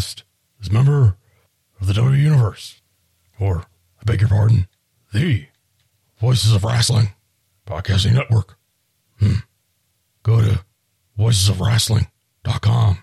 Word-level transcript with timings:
podcast 0.00 0.22
is 0.60 0.68
a 0.68 0.72
member 0.72 1.16
of 1.80 1.86
the 1.86 1.94
W 1.94 2.16
Universe, 2.16 2.80
or, 3.38 3.64
I 4.00 4.04
beg 4.04 4.20
your 4.20 4.28
pardon, 4.28 4.66
the 5.12 5.46
Voices 6.20 6.54
of 6.54 6.64
Wrestling 6.64 7.08
Podcasting 7.66 8.14
Network. 8.14 8.56
Hmm. 9.18 9.40
Go 10.22 10.40
to 10.40 10.64
voicesofwrestling.com. 11.18 12.98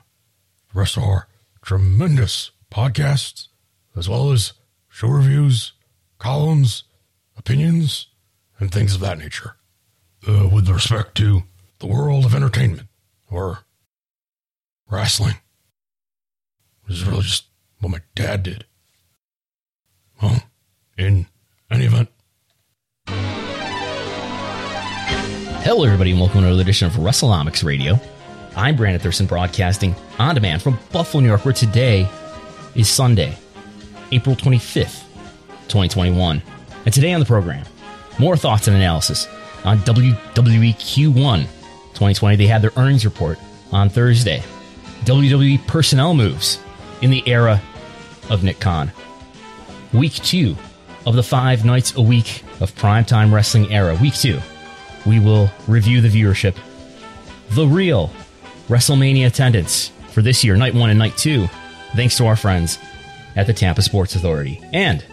The 0.73 0.79
rest 0.79 0.97
of 0.97 1.03
our 1.03 1.27
tremendous 1.63 2.51
podcasts, 2.71 3.47
as 3.95 4.09
well 4.09 4.31
as 4.31 4.53
show 4.89 5.07
reviews, 5.07 5.73
columns, 6.19 6.83
opinions, 7.37 8.07
and 8.59 8.71
things 8.71 8.95
of 8.95 9.01
that 9.01 9.19
nature. 9.19 9.55
Uh, 10.27 10.49
with 10.51 10.67
respect 10.67 11.15
to 11.15 11.43
the 11.79 11.87
world 11.87 12.25
of 12.25 12.33
entertainment, 12.33 12.87
or 13.29 13.59
wrestling. 14.89 15.35
This 16.87 16.99
is 16.99 17.05
really 17.05 17.23
just 17.23 17.47
what 17.81 17.89
my 17.89 18.01
dad 18.15 18.43
did. 18.43 18.65
Well, 20.21 20.41
in 20.97 21.27
any 21.69 21.85
event, 21.85 22.09
Hello, 25.63 25.83
everybody, 25.83 26.11
and 26.11 26.19
welcome 26.21 26.39
to 26.41 26.47
another 26.47 26.61
edition 26.61 26.87
of 26.87 26.93
WrestleNomics 26.93 27.65
Radio. 27.65 27.99
I'm 28.55 28.77
Brandon 28.77 29.01
Thurston, 29.01 29.25
broadcasting 29.25 29.95
on 30.17 30.35
demand 30.35 30.61
from 30.61 30.79
Buffalo, 30.93 31.19
New 31.19 31.27
York, 31.27 31.43
where 31.43 31.53
today 31.53 32.07
is 32.73 32.87
Sunday, 32.87 33.37
April 34.13 34.37
25th, 34.37 35.03
2021. 35.67 36.41
And 36.85 36.93
today 36.93 37.11
on 37.11 37.19
the 37.19 37.25
program, 37.25 37.65
more 38.17 38.37
thoughts 38.37 38.69
and 38.69 38.77
analysis 38.77 39.27
on 39.65 39.79
WWE 39.79 40.73
Q1 40.75 41.41
2020. 41.41 42.37
They 42.37 42.47
had 42.47 42.61
their 42.61 42.71
earnings 42.77 43.03
report 43.03 43.37
on 43.73 43.89
Thursday. 43.89 44.41
WWE 45.03 45.67
personnel 45.67 46.13
moves 46.13 46.59
in 47.01 47.09
the 47.09 47.23
era 47.27 47.61
of 48.29 48.43
Nick 48.43 48.59
Khan. 48.59 48.91
Week 49.93 50.13
two 50.13 50.55
of 51.05 51.15
the 51.15 51.23
five 51.23 51.65
nights 51.65 51.95
a 51.95 52.01
week 52.01 52.43
of 52.59 52.73
primetime 52.75 53.31
wrestling 53.31 53.71
era. 53.71 53.97
Week 54.01 54.13
two 54.13 54.39
we 55.07 55.19
will 55.19 55.49
review 55.67 56.01
the 56.01 56.09
viewership, 56.09 56.55
the 57.51 57.65
real 57.65 58.11
WrestleMania 58.67 59.27
attendance 59.27 59.91
for 60.11 60.21
this 60.21 60.43
year, 60.43 60.55
night 60.57 60.75
one 60.75 60.89
and 60.89 60.99
night 60.99 61.15
two, 61.17 61.47
thanks 61.95 62.17
to 62.17 62.25
our 62.25 62.35
friends 62.35 62.77
at 63.35 63.47
the 63.47 63.53
Tampa 63.53 63.81
Sports 63.81 64.15
Authority. 64.15 64.61
And 64.73 65.03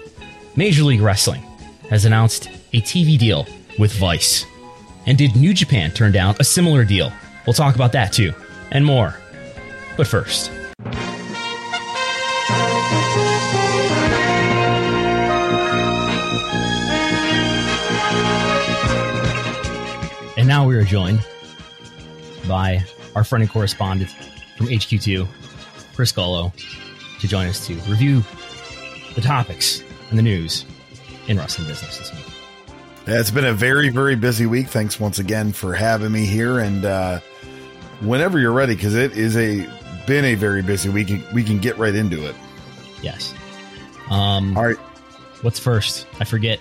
Major 0.56 0.82
League 0.82 1.00
Wrestling 1.00 1.42
has 1.90 2.04
announced 2.04 2.48
a 2.72 2.80
TV 2.80 3.16
deal 3.16 3.46
with 3.78 3.92
Vice. 3.92 4.44
And 5.06 5.16
did 5.16 5.36
New 5.36 5.54
Japan 5.54 5.92
turn 5.92 6.12
down 6.12 6.34
a 6.40 6.44
similar 6.44 6.84
deal? 6.84 7.12
We'll 7.46 7.54
talk 7.54 7.74
about 7.74 7.92
that 7.92 8.12
too, 8.12 8.32
and 8.72 8.84
more. 8.84 9.14
But 9.96 10.08
first, 10.08 10.50
And 20.44 20.48
now 20.50 20.66
we 20.66 20.76
are 20.76 20.84
joined 20.84 21.26
by 22.46 22.84
our 23.16 23.24
friend 23.24 23.42
and 23.42 23.50
correspondent 23.50 24.10
from 24.58 24.66
HQ2, 24.66 25.26
Chris 25.94 26.12
Gullo, 26.12 26.52
to 27.20 27.26
join 27.26 27.46
us 27.46 27.66
to 27.66 27.72
review 27.90 28.22
the 29.14 29.22
topics 29.22 29.82
and 30.10 30.18
the 30.18 30.22
news 30.22 30.66
in 31.28 31.38
wrestling 31.38 31.66
business 31.66 31.96
this 31.96 32.12
week. 32.12 32.26
It's 33.06 33.30
been 33.30 33.46
a 33.46 33.54
very, 33.54 33.88
very 33.88 34.16
busy 34.16 34.44
week. 34.44 34.68
Thanks 34.68 35.00
once 35.00 35.18
again 35.18 35.50
for 35.50 35.72
having 35.72 36.12
me 36.12 36.26
here. 36.26 36.58
And 36.58 36.84
uh, 36.84 37.20
whenever 38.02 38.38
you're 38.38 38.52
ready, 38.52 38.74
because 38.74 38.94
it 38.94 39.16
is 39.16 39.38
a 39.38 39.66
been 40.06 40.26
a 40.26 40.34
very 40.34 40.60
busy 40.60 40.90
week, 40.90 41.08
we 41.32 41.42
can 41.42 41.58
get 41.58 41.78
right 41.78 41.94
into 41.94 42.22
it. 42.28 42.36
Yes. 43.00 43.32
Um, 44.10 44.54
All 44.58 44.66
right. 44.66 44.76
what's 45.40 45.58
first? 45.58 46.06
I 46.20 46.24
forget. 46.24 46.60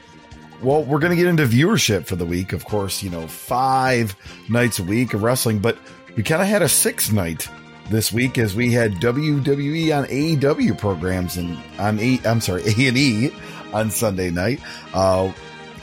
Well, 0.63 0.85
we're 0.85 0.99
going 0.99 1.09
to 1.09 1.17
get 1.17 1.27
into 1.27 1.45
viewership 1.45 2.05
for 2.05 2.15
the 2.15 2.25
week. 2.25 2.53
Of 2.53 2.63
course, 2.63 3.03
you 3.03 3.09
know, 3.09 3.27
five 3.27 4.15
nights 4.49 4.79
a 4.79 4.83
week 4.83 5.13
of 5.13 5.21
wrestling, 5.21 5.59
but 5.59 5.77
we 6.15 6.23
kind 6.23 6.41
of 6.41 6.47
had 6.47 6.61
a 6.61 6.69
six 6.69 7.11
night 7.11 7.49
this 7.89 8.13
week 8.13 8.37
as 8.37 8.55
we 8.55 8.71
had 8.71 8.93
WWE 8.93 9.97
on 9.97 10.05
AEW 10.05 10.77
programs 10.77 11.35
and 11.35 11.57
on 11.77 11.99
A. 11.99 12.17
I'm 12.25 12.39
sorry, 12.39 12.63
A 12.77 12.87
and 12.87 12.97
E 12.97 13.33
on 13.73 13.91
Sunday 13.91 14.31
night. 14.31 14.61
Uh, 14.93 15.33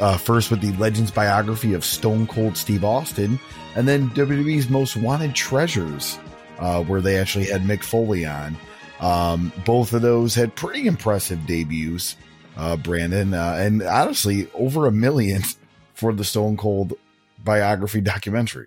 uh, 0.00 0.16
first 0.16 0.50
with 0.50 0.62
the 0.62 0.72
Legends 0.78 1.10
biography 1.10 1.74
of 1.74 1.84
Stone 1.84 2.26
Cold 2.28 2.56
Steve 2.56 2.82
Austin, 2.82 3.38
and 3.76 3.86
then 3.86 4.08
WWE's 4.10 4.70
Most 4.70 4.96
Wanted 4.96 5.34
Treasures, 5.34 6.18
uh, 6.58 6.82
where 6.84 7.02
they 7.02 7.18
actually 7.18 7.44
had 7.44 7.64
Mick 7.64 7.82
Foley 7.82 8.24
on. 8.24 8.56
Um, 9.00 9.52
both 9.66 9.92
of 9.92 10.00
those 10.00 10.34
had 10.34 10.54
pretty 10.54 10.86
impressive 10.86 11.46
debuts 11.46 12.16
uh, 12.60 12.76
Brandon, 12.76 13.32
uh, 13.32 13.56
and 13.58 13.82
honestly, 13.82 14.48
over 14.52 14.86
a 14.86 14.92
million 14.92 15.42
for 15.94 16.12
the 16.12 16.24
Stone 16.24 16.58
Cold 16.58 16.92
biography 17.42 18.02
documentary. 18.02 18.66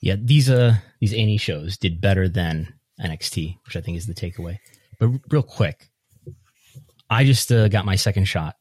Yeah, 0.00 0.16
these 0.18 0.50
uh 0.50 0.76
these 1.00 1.12
A&E 1.12 1.36
shows 1.36 1.76
did 1.76 2.00
better 2.00 2.28
than 2.28 2.74
NXT, 3.00 3.58
which 3.64 3.76
I 3.76 3.80
think 3.80 3.96
is 3.96 4.06
the 4.06 4.14
takeaway. 4.14 4.58
But 4.98 5.10
real 5.30 5.44
quick, 5.44 5.88
I 7.08 7.24
just 7.24 7.50
uh, 7.52 7.68
got 7.68 7.84
my 7.84 7.94
second 7.94 8.24
shot 8.24 8.56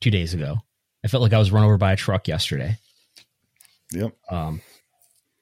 two 0.00 0.10
days 0.10 0.32
ago. 0.32 0.56
I 1.04 1.08
felt 1.08 1.22
like 1.22 1.34
I 1.34 1.38
was 1.38 1.52
run 1.52 1.64
over 1.64 1.76
by 1.76 1.92
a 1.92 1.96
truck 1.96 2.26
yesterday. 2.28 2.78
Yep. 3.92 4.16
Um, 4.30 4.62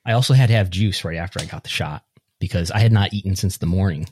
I 0.05 0.12
also 0.12 0.34
had 0.34 0.49
to 0.49 0.55
have 0.55 0.71
juice 0.71 1.05
right 1.05 1.16
after 1.16 1.41
I 1.41 1.47
got 1.47 1.62
the 1.62 1.69
shot 1.69 2.05
because 2.41 2.71
I 2.72 2.81
had 2.81 2.93
not 2.93 3.15
eaten 3.15 3.37
since 3.37 3.56
the 3.56 3.66
morning, 3.66 4.09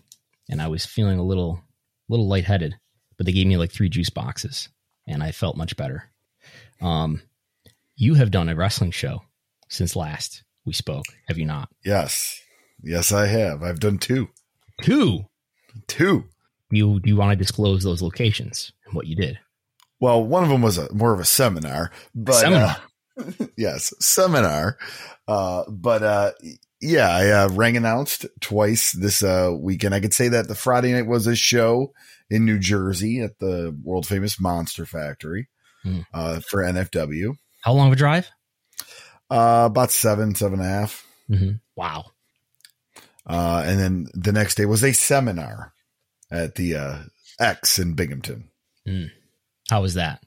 and 0.49 0.63
I 0.63 0.69
was 0.69 0.87
feeling 0.87 1.19
a 1.19 1.25
little, 1.25 1.61
little 2.09 2.29
lightheaded. 2.29 2.77
But 3.17 3.27
they 3.27 3.33
gave 3.33 3.47
me 3.47 3.57
like 3.57 3.73
three 3.73 3.89
juice 3.89 4.11
boxes, 4.11 4.69
and 5.07 5.23
I 5.23 5.33
felt 5.33 5.57
much 5.57 5.77
better. 5.77 6.11
Um, 6.81 7.23
you 7.97 8.15
have 8.15 8.31
done 8.31 8.49
a 8.49 8.57
wrestling 8.57 8.91
show 8.91 9.23
since 9.69 9.97
last 9.97 10.43
we 10.65 10.73
spoke, 10.73 11.05
have 11.29 11.39
you 11.39 11.45
not? 11.47 11.69
Yes. 11.85 12.41
Yes, 12.83 13.13
I 13.13 13.27
have. 13.27 13.63
I've 13.63 13.81
done 13.81 13.99
two. 13.99 14.29
Two. 14.83 15.27
Two. 15.87 16.25
Do 16.71 16.77
you 16.77 17.01
do 17.01 17.09
you 17.09 17.17
want 17.17 17.31
to 17.31 17.37
disclose 17.37 17.83
those 17.83 18.03
locations 18.03 18.73
and 18.87 18.95
what 18.95 19.07
you 19.07 19.15
did? 19.17 19.39
Well, 20.01 20.25
one 20.25 20.43
of 20.43 20.51
them 20.51 20.63
was 20.63 20.79
a 20.79 20.93
more 20.93 21.13
of 21.15 21.21
a 21.21 21.25
seminar, 21.25 21.91
but 22.15 22.35
Seminar. 22.35 22.77
uh, 23.19 23.47
yes, 23.57 23.93
seminar. 24.01 24.77
Uh, 25.29 25.65
but 25.69 26.03
uh, 26.03 26.33
yeah, 26.81 27.09
I 27.09 27.31
uh, 27.31 27.49
rang 27.51 27.77
announced 27.77 28.27
twice 28.41 28.93
this 28.93 29.23
uh, 29.23 29.53
weekend. 29.59 29.95
I 29.95 30.01
could 30.01 30.15
say 30.15 30.29
that 30.29 30.49
the 30.49 30.55
Friday 30.55 30.93
night 30.93 31.07
was 31.07 31.27
a 31.27 31.37
show 31.37 31.93
in 32.31 32.45
New 32.45 32.59
Jersey 32.59 33.21
at 33.21 33.39
the 33.39 33.77
world 33.83 34.07
famous 34.07 34.41
Monster 34.41 34.87
Factory 34.87 35.49
Hmm. 35.83 36.01
uh, 36.15 36.41
for 36.49 36.63
NFW. 36.63 37.35
How 37.61 37.73
long 37.75 37.89
of 37.89 37.93
a 37.93 37.97
drive? 37.97 38.29
Uh, 39.31 39.65
about 39.71 39.91
seven, 39.91 40.35
seven 40.35 40.61
and 40.61 40.69
a 40.69 40.71
half. 40.71 41.07
Mm-hmm. 41.31 41.51
Wow. 41.77 42.07
Uh, 43.27 43.63
and 43.67 43.79
then 43.81 44.07
the 44.15 44.33
next 44.33 44.55
day 44.57 44.65
was 44.67 44.83
a 44.85 44.93
seminar 44.93 45.73
at 46.31 46.55
the 46.55 46.77
uh, 46.77 46.99
X 47.39 47.79
in 47.79 47.95
Binghamton. 47.95 48.49
How 49.71 49.83
was 49.83 49.95
that? 49.95 50.23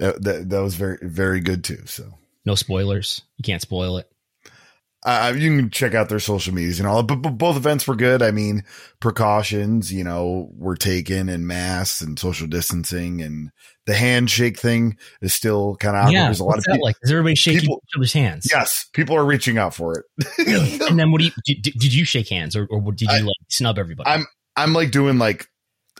Uh, 0.00 0.12
that, 0.20 0.46
that 0.48 0.60
was 0.62 0.74
very, 0.76 0.98
very 1.02 1.40
good 1.40 1.62
too. 1.64 1.82
So 1.86 2.14
No 2.44 2.54
spoilers. 2.54 3.22
You 3.36 3.42
can't 3.42 3.62
spoil 3.62 3.98
it. 3.98 4.10
Uh, 5.04 5.32
you 5.36 5.56
can 5.56 5.70
check 5.70 5.94
out 5.94 6.08
their 6.08 6.18
social 6.20 6.52
medias 6.54 6.78
and 6.78 6.86
all, 6.86 7.02
but, 7.02 7.16
but 7.16 7.30
both 7.38 7.56
events 7.56 7.86
were 7.88 7.96
good. 7.96 8.20
I 8.22 8.30
mean, 8.32 8.64
precautions, 9.00 9.92
you 9.92 10.04
know, 10.04 10.50
were 10.54 10.76
taken 10.76 11.28
and 11.28 11.46
masks 11.46 12.00
and 12.00 12.18
social 12.18 12.46
distancing 12.46 13.20
and 13.22 13.50
the 13.86 13.94
handshake 13.94 14.58
thing 14.58 14.96
is 15.22 15.32
still 15.34 15.76
kind 15.76 15.96
of 15.96 16.02
awkward. 16.02 16.12
yeah. 16.12 16.24
There's 16.24 16.40
a 16.40 16.44
lot 16.44 16.58
of 16.58 16.64
people. 16.64 16.82
like? 16.84 16.96
Is 17.02 17.10
everybody 17.10 17.34
shaking 17.34 17.60
people- 17.62 17.82
each 17.88 17.96
other's 17.96 18.12
hands? 18.12 18.46
Yes, 18.50 18.86
people 18.92 19.16
are 19.16 19.24
reaching 19.24 19.56
out 19.58 19.74
for 19.74 19.98
it. 19.98 20.04
And 20.90 20.98
then 20.98 21.12
what 21.12 21.20
do 21.20 21.24
you 21.26 21.32
did, 21.46 21.62
did 21.62 21.94
you 21.94 22.04
shake 22.04 22.28
hands 22.28 22.54
or, 22.54 22.66
or 22.70 22.80
did 22.92 23.02
you 23.02 23.08
I- 23.10 23.20
like 23.20 23.36
snub 23.48 23.78
everybody? 23.78 24.08
I'm 24.10 24.26
I'm 24.56 24.72
like 24.74 24.90
doing 24.90 25.18
like 25.18 25.46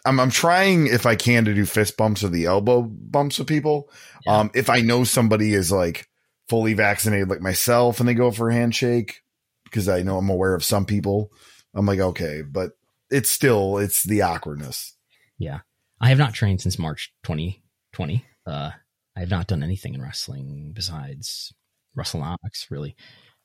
I'm 0.05 0.21
I'm 0.21 0.31
trying 0.31 0.87
if 0.89 1.07
I 1.07 1.15
can 1.17 1.45
to 1.47 1.55
do 1.55 1.65
fist 1.65 1.97
bumps 1.97 2.23
or 2.23 2.29
the 2.29 2.47
elbow 2.47 2.83
bumps 2.83 3.39
with 3.39 3.49
people. 3.49 3.91
Yeah. 4.27 4.39
Um, 4.39 4.51
if 4.55 4.69
I 4.71 4.81
know 4.83 5.05
somebody 5.05 5.55
is 5.55 5.73
like 5.73 6.07
fully 6.51 6.75
vaccinated 6.75 7.29
like 7.31 7.41
myself 7.41 8.01
and 8.01 8.09
they 8.09 8.15
go 8.15 8.33
for 8.33 8.51
a 8.51 8.55
handshake 8.55 9.23
because 9.63 9.89
I 9.89 10.03
know 10.03 10.19
I'm 10.19 10.29
aware 10.29 10.55
of 10.55 10.65
some 10.65 10.85
people, 10.85 11.31
I'm 11.75 11.87
like 11.87 12.01
okay, 12.01 12.43
but 12.43 12.73
it's 13.09 13.31
still 13.31 13.79
it's 13.79 14.03
the 14.03 14.23
awkwardness. 14.23 14.97
yeah. 15.39 15.61
I 16.03 16.09
have 16.09 16.19
not 16.19 16.33
trained 16.33 16.63
since 16.63 16.79
March 16.79 17.13
2020. 17.25 18.25
Uh, 18.47 18.71
I 19.15 19.21
have 19.21 19.29
not 19.29 19.47
done 19.47 19.63
anything 19.63 19.95
in 19.95 20.01
wrestling 20.01 20.73
besides 20.75 21.53
WrestleNomics 21.97 22.71
really 22.71 22.97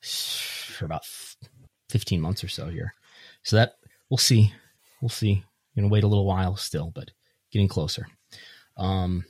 for 0.02 0.86
about 0.86 1.04
15 1.90 2.22
months 2.22 2.44
or 2.44 2.48
so 2.48 2.70
here. 2.70 2.94
So 3.44 3.58
that 3.58 3.74
we'll 4.10 4.18
see. 4.18 4.54
We'll 5.02 5.10
see. 5.10 5.44
Gonna 5.76 5.90
wait 5.90 6.06
a 6.06 6.08
little 6.08 6.26
while 6.26 6.56
still, 6.56 6.92
but 6.96 7.12
getting 7.52 7.68
closer. 7.68 8.08
Um, 8.78 9.26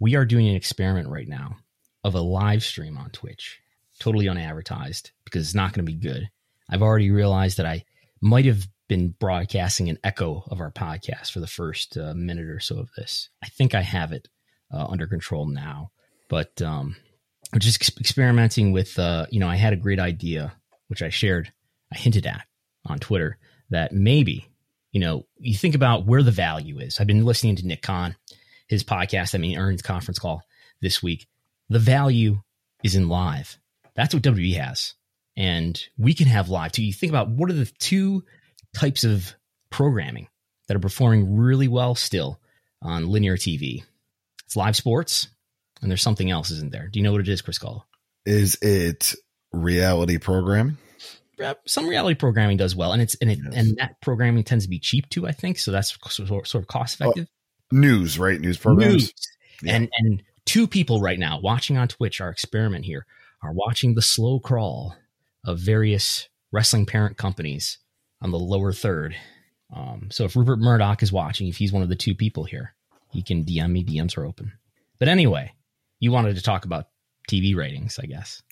we 0.00 0.16
are 0.16 0.24
doing 0.24 0.48
an 0.48 0.56
experiment 0.56 1.08
right 1.08 1.28
now 1.28 1.58
of 2.04 2.14
a 2.14 2.20
live 2.20 2.62
stream 2.62 2.96
on 2.98 3.10
Twitch, 3.10 3.60
totally 3.98 4.28
unadvertised 4.28 5.12
because 5.24 5.46
it's 5.46 5.54
not 5.54 5.72
going 5.72 5.84
to 5.86 5.92
be 5.92 5.98
good. 5.98 6.28
I've 6.68 6.82
already 6.82 7.10
realized 7.10 7.58
that 7.58 7.66
I 7.66 7.84
might 8.20 8.44
have 8.44 8.66
been 8.88 9.14
broadcasting 9.18 9.88
an 9.88 9.98
echo 10.04 10.44
of 10.48 10.60
our 10.60 10.70
podcast 10.70 11.32
for 11.32 11.40
the 11.40 11.46
first 11.46 11.96
uh, 11.96 12.14
minute 12.14 12.48
or 12.48 12.60
so 12.60 12.78
of 12.78 12.90
this. 12.96 13.30
I 13.42 13.48
think 13.48 13.74
I 13.74 13.82
have 13.82 14.12
it 14.12 14.28
uh, 14.72 14.86
under 14.88 15.06
control 15.06 15.46
now, 15.46 15.90
but 16.28 16.60
um, 16.62 16.96
I'm 17.52 17.60
just 17.60 17.80
ex- 17.80 17.98
experimenting 17.98 18.72
with. 18.72 18.98
Uh, 18.98 19.26
you 19.30 19.40
know, 19.40 19.48
I 19.48 19.56
had 19.56 19.72
a 19.72 19.76
great 19.76 20.00
idea 20.00 20.52
which 20.88 21.02
I 21.02 21.08
shared, 21.08 21.50
I 21.90 21.96
hinted 21.96 22.26
at 22.26 22.44
on 22.84 22.98
Twitter 22.98 23.38
that 23.70 23.92
maybe 23.92 24.46
you 24.92 25.00
know 25.00 25.26
you 25.38 25.54
think 25.54 25.74
about 25.74 26.04
where 26.04 26.22
the 26.22 26.30
value 26.30 26.78
is. 26.78 27.00
I've 27.00 27.06
been 27.06 27.24
listening 27.24 27.56
to 27.56 27.66
Nick 27.66 27.80
Khan, 27.80 28.14
his 28.66 28.84
podcast. 28.84 29.34
I 29.34 29.38
mean, 29.38 29.56
earnings 29.56 29.80
conference 29.80 30.18
call 30.18 30.42
this 30.82 31.02
week. 31.02 31.26
The 31.72 31.78
value 31.78 32.40
is 32.82 32.94
in 32.94 33.08
live. 33.08 33.58
That's 33.94 34.14
what 34.14 34.22
WWE 34.22 34.56
has 34.56 34.94
and 35.36 35.80
we 35.96 36.14
can 36.14 36.26
have 36.26 36.48
live 36.48 36.72
too. 36.72 36.84
You 36.84 36.92
think 36.92 37.10
about 37.10 37.30
what 37.30 37.50
are 37.50 37.54
the 37.54 37.70
two 37.78 38.24
types 38.74 39.04
of 39.04 39.34
programming 39.70 40.28
that 40.68 40.76
are 40.76 40.80
performing 40.80 41.36
really 41.36 41.68
well 41.68 41.94
still 41.94 42.40
on 42.82 43.08
linear 43.08 43.36
TV? 43.36 43.84
It's 44.46 44.56
live 44.56 44.76
sports, 44.76 45.28
and 45.80 45.90
there's 45.90 46.02
something 46.02 46.30
else, 46.30 46.50
isn't 46.50 46.72
there? 46.72 46.88
Do 46.88 46.98
you 46.98 47.02
know 47.02 47.12
what 47.12 47.22
it 47.22 47.28
is, 47.28 47.42
Chris 47.42 47.58
Call? 47.58 47.86
Is 48.26 48.56
it 48.60 49.14
reality 49.52 50.18
programming? 50.18 50.76
Uh, 51.42 51.54
some 51.66 51.88
reality 51.88 52.14
programming 52.14 52.56
does 52.56 52.76
well, 52.76 52.92
and 52.92 53.00
it's 53.00 53.16
and 53.20 53.30
it 53.30 53.38
yes. 53.42 53.54
and 53.56 53.76
that 53.78 54.00
programming 54.00 54.44
tends 54.44 54.64
to 54.64 54.70
be 54.70 54.78
cheap 54.78 55.08
too. 55.08 55.26
I 55.26 55.32
think 55.32 55.58
so. 55.58 55.72
That's 55.72 55.96
sort 56.08 56.54
of 56.54 56.66
cost 56.66 57.00
effective. 57.00 57.26
News, 57.70 58.18
right? 58.18 58.38
News 58.38 58.58
programs. 58.58 58.92
News. 58.92 59.12
Yeah. 59.62 59.76
And 59.76 59.88
and 59.96 60.22
two 60.52 60.66
people 60.66 61.00
right 61.00 61.18
now 61.18 61.40
watching 61.40 61.78
on 61.78 61.88
Twitch, 61.88 62.20
our 62.20 62.28
experiment 62.28 62.84
here, 62.84 63.06
are 63.42 63.54
watching 63.54 63.94
the 63.94 64.02
slow 64.02 64.38
crawl 64.38 64.94
of 65.46 65.58
various 65.58 66.28
wrestling 66.52 66.84
parent 66.84 67.16
companies 67.16 67.78
on 68.20 68.32
the 68.32 68.38
lower 68.38 68.70
third. 68.70 69.16
Um, 69.74 70.08
so 70.10 70.26
if 70.26 70.36
Rupert 70.36 70.58
Murdoch 70.58 71.02
is 71.02 71.10
watching, 71.10 71.48
if 71.48 71.56
he's 71.56 71.72
one 71.72 71.82
of 71.82 71.88
the 71.88 71.96
two 71.96 72.14
people 72.14 72.44
here, 72.44 72.74
he 73.10 73.22
can 73.22 73.46
DM 73.46 73.70
me. 73.70 73.82
DMs 73.82 74.18
are 74.18 74.26
open. 74.26 74.52
But 74.98 75.08
anyway, 75.08 75.54
you 76.00 76.12
wanted 76.12 76.36
to 76.36 76.42
talk 76.42 76.66
about 76.66 76.88
TV 77.30 77.56
ratings, 77.56 77.98
I 77.98 78.04
guess. 78.04 78.42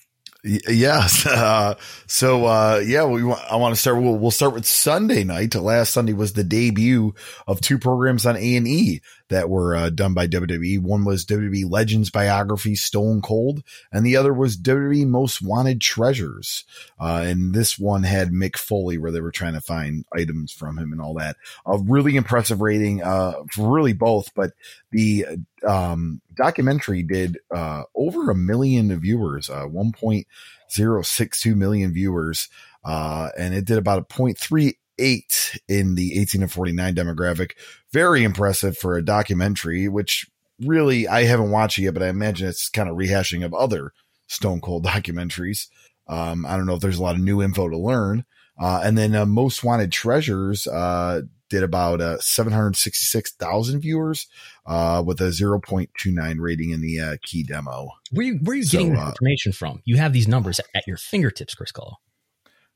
Yes. 0.43 1.25
Uh, 1.41 1.75
so, 2.07 2.45
uh, 2.45 2.81
yeah, 2.85 3.05
we 3.05 3.23
want, 3.23 3.41
I 3.49 3.55
want 3.55 3.73
to 3.73 3.79
start. 3.79 4.01
We'll, 4.01 4.17
we'll 4.17 4.31
start 4.31 4.53
with 4.53 4.65
Sunday 4.65 5.23
night. 5.23 5.55
Last 5.55 5.91
Sunday 5.91 6.13
was 6.13 6.33
the 6.33 6.43
debut 6.43 7.13
of 7.47 7.61
two 7.61 7.79
programs 7.79 8.25
on 8.25 8.35
A 8.37 8.55
and 8.55 8.67
E 8.67 9.01
that 9.29 9.49
were 9.49 9.75
uh, 9.75 9.89
done 9.89 10.13
by 10.13 10.27
WWE. 10.27 10.79
One 10.79 11.03
was 11.03 11.25
WWE 11.25 11.69
Legends 11.69 12.11
biography 12.11 12.75
Stone 12.75 13.21
Cold, 13.21 13.63
and 13.91 14.05
the 14.05 14.17
other 14.17 14.33
was 14.33 14.57
WWE 14.57 15.07
Most 15.07 15.41
Wanted 15.41 15.81
Treasures. 15.81 16.65
Uh, 16.99 17.23
and 17.25 17.53
this 17.53 17.79
one 17.79 18.03
had 18.03 18.29
Mick 18.29 18.57
Foley, 18.57 18.97
where 18.97 19.11
they 19.11 19.21
were 19.21 19.31
trying 19.31 19.53
to 19.53 19.61
find 19.61 20.05
items 20.13 20.51
from 20.51 20.77
him 20.77 20.91
and 20.91 21.01
all 21.01 21.15
that. 21.15 21.37
A 21.65 21.79
really 21.79 22.15
impressive 22.17 22.61
rating, 22.61 23.01
uh, 23.01 23.33
really 23.57 23.93
both. 23.93 24.33
But 24.35 24.51
the 24.91 25.25
um, 25.67 26.21
documentary 26.35 27.03
did 27.03 27.37
uh, 27.55 27.83
over 27.95 28.31
a 28.31 28.35
million 28.35 28.99
viewers, 28.99 29.49
uh, 29.49 29.65
1.062 29.65 31.55
million 31.55 31.93
viewers, 31.93 32.49
uh, 32.83 33.29
and 33.37 33.53
it 33.53 33.65
did 33.65 33.77
about 33.77 33.99
a 33.99 34.03
0.38 34.05 35.59
in 35.67 35.95
the 35.95 36.19
18 36.19 36.41
to 36.41 36.47
49 36.47 36.95
demographic. 36.95 37.51
Very 37.91 38.23
impressive 38.23 38.77
for 38.77 38.97
a 38.97 39.05
documentary, 39.05 39.87
which 39.87 40.27
really 40.59 41.07
I 41.07 41.23
haven't 41.23 41.51
watched 41.51 41.77
yet, 41.77 41.93
but 41.93 42.03
I 42.03 42.09
imagine 42.09 42.47
it's 42.47 42.69
kind 42.69 42.89
of 42.89 42.97
rehashing 42.97 43.45
of 43.45 43.53
other 43.53 43.93
Stone 44.27 44.61
Cold 44.61 44.85
documentaries. 44.87 45.67
Um, 46.07 46.45
I 46.45 46.57
don't 46.57 46.65
know 46.65 46.75
if 46.75 46.81
there's 46.81 46.99
a 46.99 47.03
lot 47.03 47.15
of 47.15 47.21
new 47.21 47.41
info 47.41 47.69
to 47.69 47.77
learn. 47.77 48.25
Uh, 48.59 48.81
and 48.83 48.97
then 48.97 49.15
uh, 49.15 49.25
Most 49.25 49.63
Wanted 49.63 49.91
Treasures 49.91 50.67
uh, 50.67 51.21
did 51.51 51.63
about 51.63 52.01
uh, 52.01 52.17
766,000 52.19 53.81
viewers 53.81 54.27
uh, 54.65 55.03
with 55.05 55.21
a 55.21 55.25
0.29 55.25 56.35
rating 56.39 56.71
in 56.71 56.81
the 56.81 56.99
uh, 56.99 57.17
key 57.21 57.43
demo. 57.43 57.89
Where, 58.09 58.25
you, 58.25 58.39
where 58.41 58.53
are 58.53 58.57
you 58.57 58.63
so, 58.63 58.77
getting 58.79 58.97
uh, 58.97 59.09
information 59.09 59.51
from? 59.51 59.81
You 59.85 59.97
have 59.97 60.13
these 60.13 60.27
numbers 60.27 60.59
at 60.73 60.87
your 60.87 60.97
fingertips, 60.97 61.53
Chris 61.53 61.71
Gullo. 61.71 61.95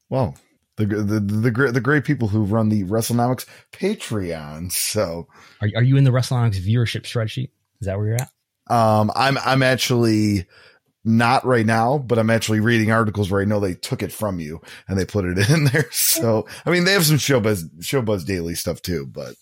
Well, 0.09 0.35
the, 0.77 0.85
the 0.85 1.19
the 1.19 1.51
great 1.51 1.73
the 1.73 1.81
great 1.81 2.03
people 2.03 2.27
who 2.27 2.43
run 2.43 2.69
the 2.69 2.83
WrestleNomics 2.83 3.45
Patreon. 3.71 4.71
So, 4.71 5.27
are 5.61 5.69
are 5.77 5.83
you 5.83 5.97
in 5.97 6.03
the 6.03 6.11
WrestleNomics 6.11 6.59
viewership 6.59 7.03
spreadsheet? 7.03 7.49
Is 7.79 7.87
that 7.87 7.97
where 7.97 8.07
you're 8.07 8.17
at? 8.17 8.29
Um, 8.69 9.09
I'm 9.15 9.37
I'm 9.39 9.63
actually 9.63 10.45
not 11.05 11.45
right 11.45 11.65
now, 11.65 11.99
but 11.99 12.17
I'm 12.17 12.31
actually 12.31 12.59
reading 12.59 12.91
articles 12.91 13.29
where 13.29 13.41
I 13.41 13.45
know 13.45 13.59
they 13.59 13.75
took 13.75 14.01
it 14.01 14.11
from 14.11 14.39
you 14.39 14.59
and 14.87 14.97
they 14.97 15.05
put 15.05 15.25
it 15.25 15.49
in 15.49 15.65
there. 15.65 15.87
So, 15.91 16.47
I 16.65 16.71
mean, 16.71 16.83
they 16.83 16.93
have 16.93 17.05
some 17.05 17.17
Showbuzz, 17.17 17.79
Showbuzz 17.79 18.25
Daily 18.25 18.55
stuff 18.55 18.81
too, 18.81 19.05
but. 19.05 19.35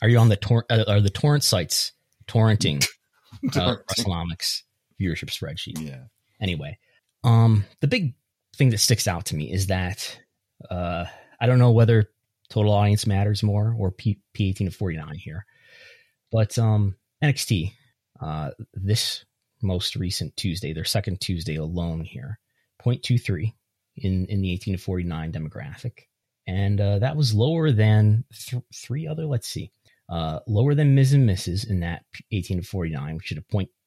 Are 0.00 0.08
you 0.08 0.18
on 0.18 0.28
the 0.28 0.36
tor- 0.36 0.66
uh, 0.70 0.84
are 0.86 1.00
the 1.00 1.10
torrent 1.10 1.42
sites 1.42 1.92
torrenting, 2.28 2.86
uh, 3.56 3.76
WrestleNomics 3.90 4.62
viewership 5.00 5.30
spreadsheet? 5.30 5.84
Yeah. 5.84 6.04
Anyway, 6.40 6.78
um, 7.24 7.64
the 7.80 7.88
big 7.88 8.14
thing 8.56 8.70
that 8.70 8.78
sticks 8.78 9.08
out 9.08 9.26
to 9.26 9.36
me 9.36 9.52
is 9.52 9.66
that, 9.66 10.20
uh, 10.70 11.04
I 11.40 11.46
don't 11.46 11.58
know 11.58 11.72
whether 11.72 12.08
total 12.48 12.72
audience 12.72 13.08
matters 13.08 13.42
more 13.42 13.74
or 13.76 13.90
P, 13.90 14.20
P18 14.34 14.56
to 14.58 14.70
49 14.70 15.16
here, 15.16 15.44
but, 16.30 16.56
um, 16.60 16.94
NXT, 17.22 17.72
uh, 18.20 18.50
this 18.74 19.24
most 19.62 19.96
recent 19.96 20.36
Tuesday, 20.36 20.72
their 20.72 20.84
second 20.84 21.20
Tuesday 21.20 21.56
alone 21.56 22.04
here, 22.04 22.38
0.23 22.84 23.54
in, 23.96 24.26
in 24.26 24.40
the 24.40 24.52
18 24.52 24.76
to 24.76 24.82
49 24.82 25.32
demographic. 25.32 26.00
And 26.46 26.80
uh, 26.80 26.98
that 27.00 27.16
was 27.16 27.34
lower 27.34 27.70
than 27.70 28.24
th- 28.32 28.62
three 28.74 29.06
other, 29.06 29.26
let's 29.26 29.48
see, 29.48 29.70
uh, 30.08 30.40
lower 30.46 30.74
than 30.74 30.94
Miz 30.94 31.12
and 31.12 31.28
Mrs. 31.28 31.68
in 31.68 31.80
that 31.80 32.04
18 32.32 32.62
to 32.62 32.66
49, 32.66 33.16
which 33.16 33.32
is 33.32 33.38
a 33.38 33.42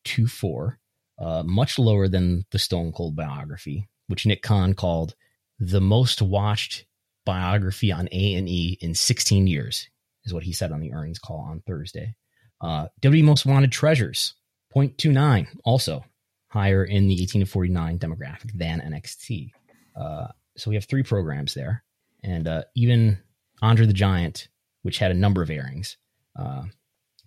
0.24, 0.07 0.75
uh, 1.19 1.44
much 1.44 1.79
lower 1.79 2.07
than 2.07 2.45
the 2.51 2.59
Stone 2.59 2.91
Cold 2.91 3.15
biography, 3.15 3.89
which 4.07 4.25
Nick 4.25 4.44
Khan 4.44 4.73
called 4.73 5.15
the 5.59 5.81
most 5.81 6.21
watched 6.21 6.85
biography 7.25 7.91
on 7.91 8.07
A&E 8.12 8.77
in 8.81 8.94
16 8.94 9.47
years, 9.47 9.89
is 10.25 10.33
what 10.33 10.44
he 10.44 10.53
said 10.53 10.71
on 10.71 10.79
the 10.79 10.94
earnings 10.94 11.19
call 11.19 11.39
on 11.39 11.62
Thursday. 11.65 12.15
Uh, 12.59 12.88
W 13.01 13.23
Most 13.23 13.45
Wanted 13.45 13.71
Treasures, 13.71 14.35
0.29, 14.75 15.47
also 15.63 16.03
higher 16.50 16.83
in 16.83 17.07
the 17.07 17.21
18 17.23 17.41
to 17.41 17.45
49 17.45 18.00
demographic 18.00 18.51
than 18.53 18.81
NXT. 18.81 19.51
Uh, 19.95 20.27
so 20.57 20.69
we 20.69 20.75
have 20.75 20.85
three 20.85 21.03
programs 21.03 21.53
there. 21.53 21.83
And 22.23 22.47
uh, 22.47 22.63
even 22.75 23.18
Andre 23.62 23.85
the 23.85 23.94
Giant, 23.94 24.47
which 24.83 24.97
had 24.97 25.12
a 25.12 25.15
number 25.15 25.41
of 25.41 25.50
airings, 25.50 25.97
uh, 26.38 26.63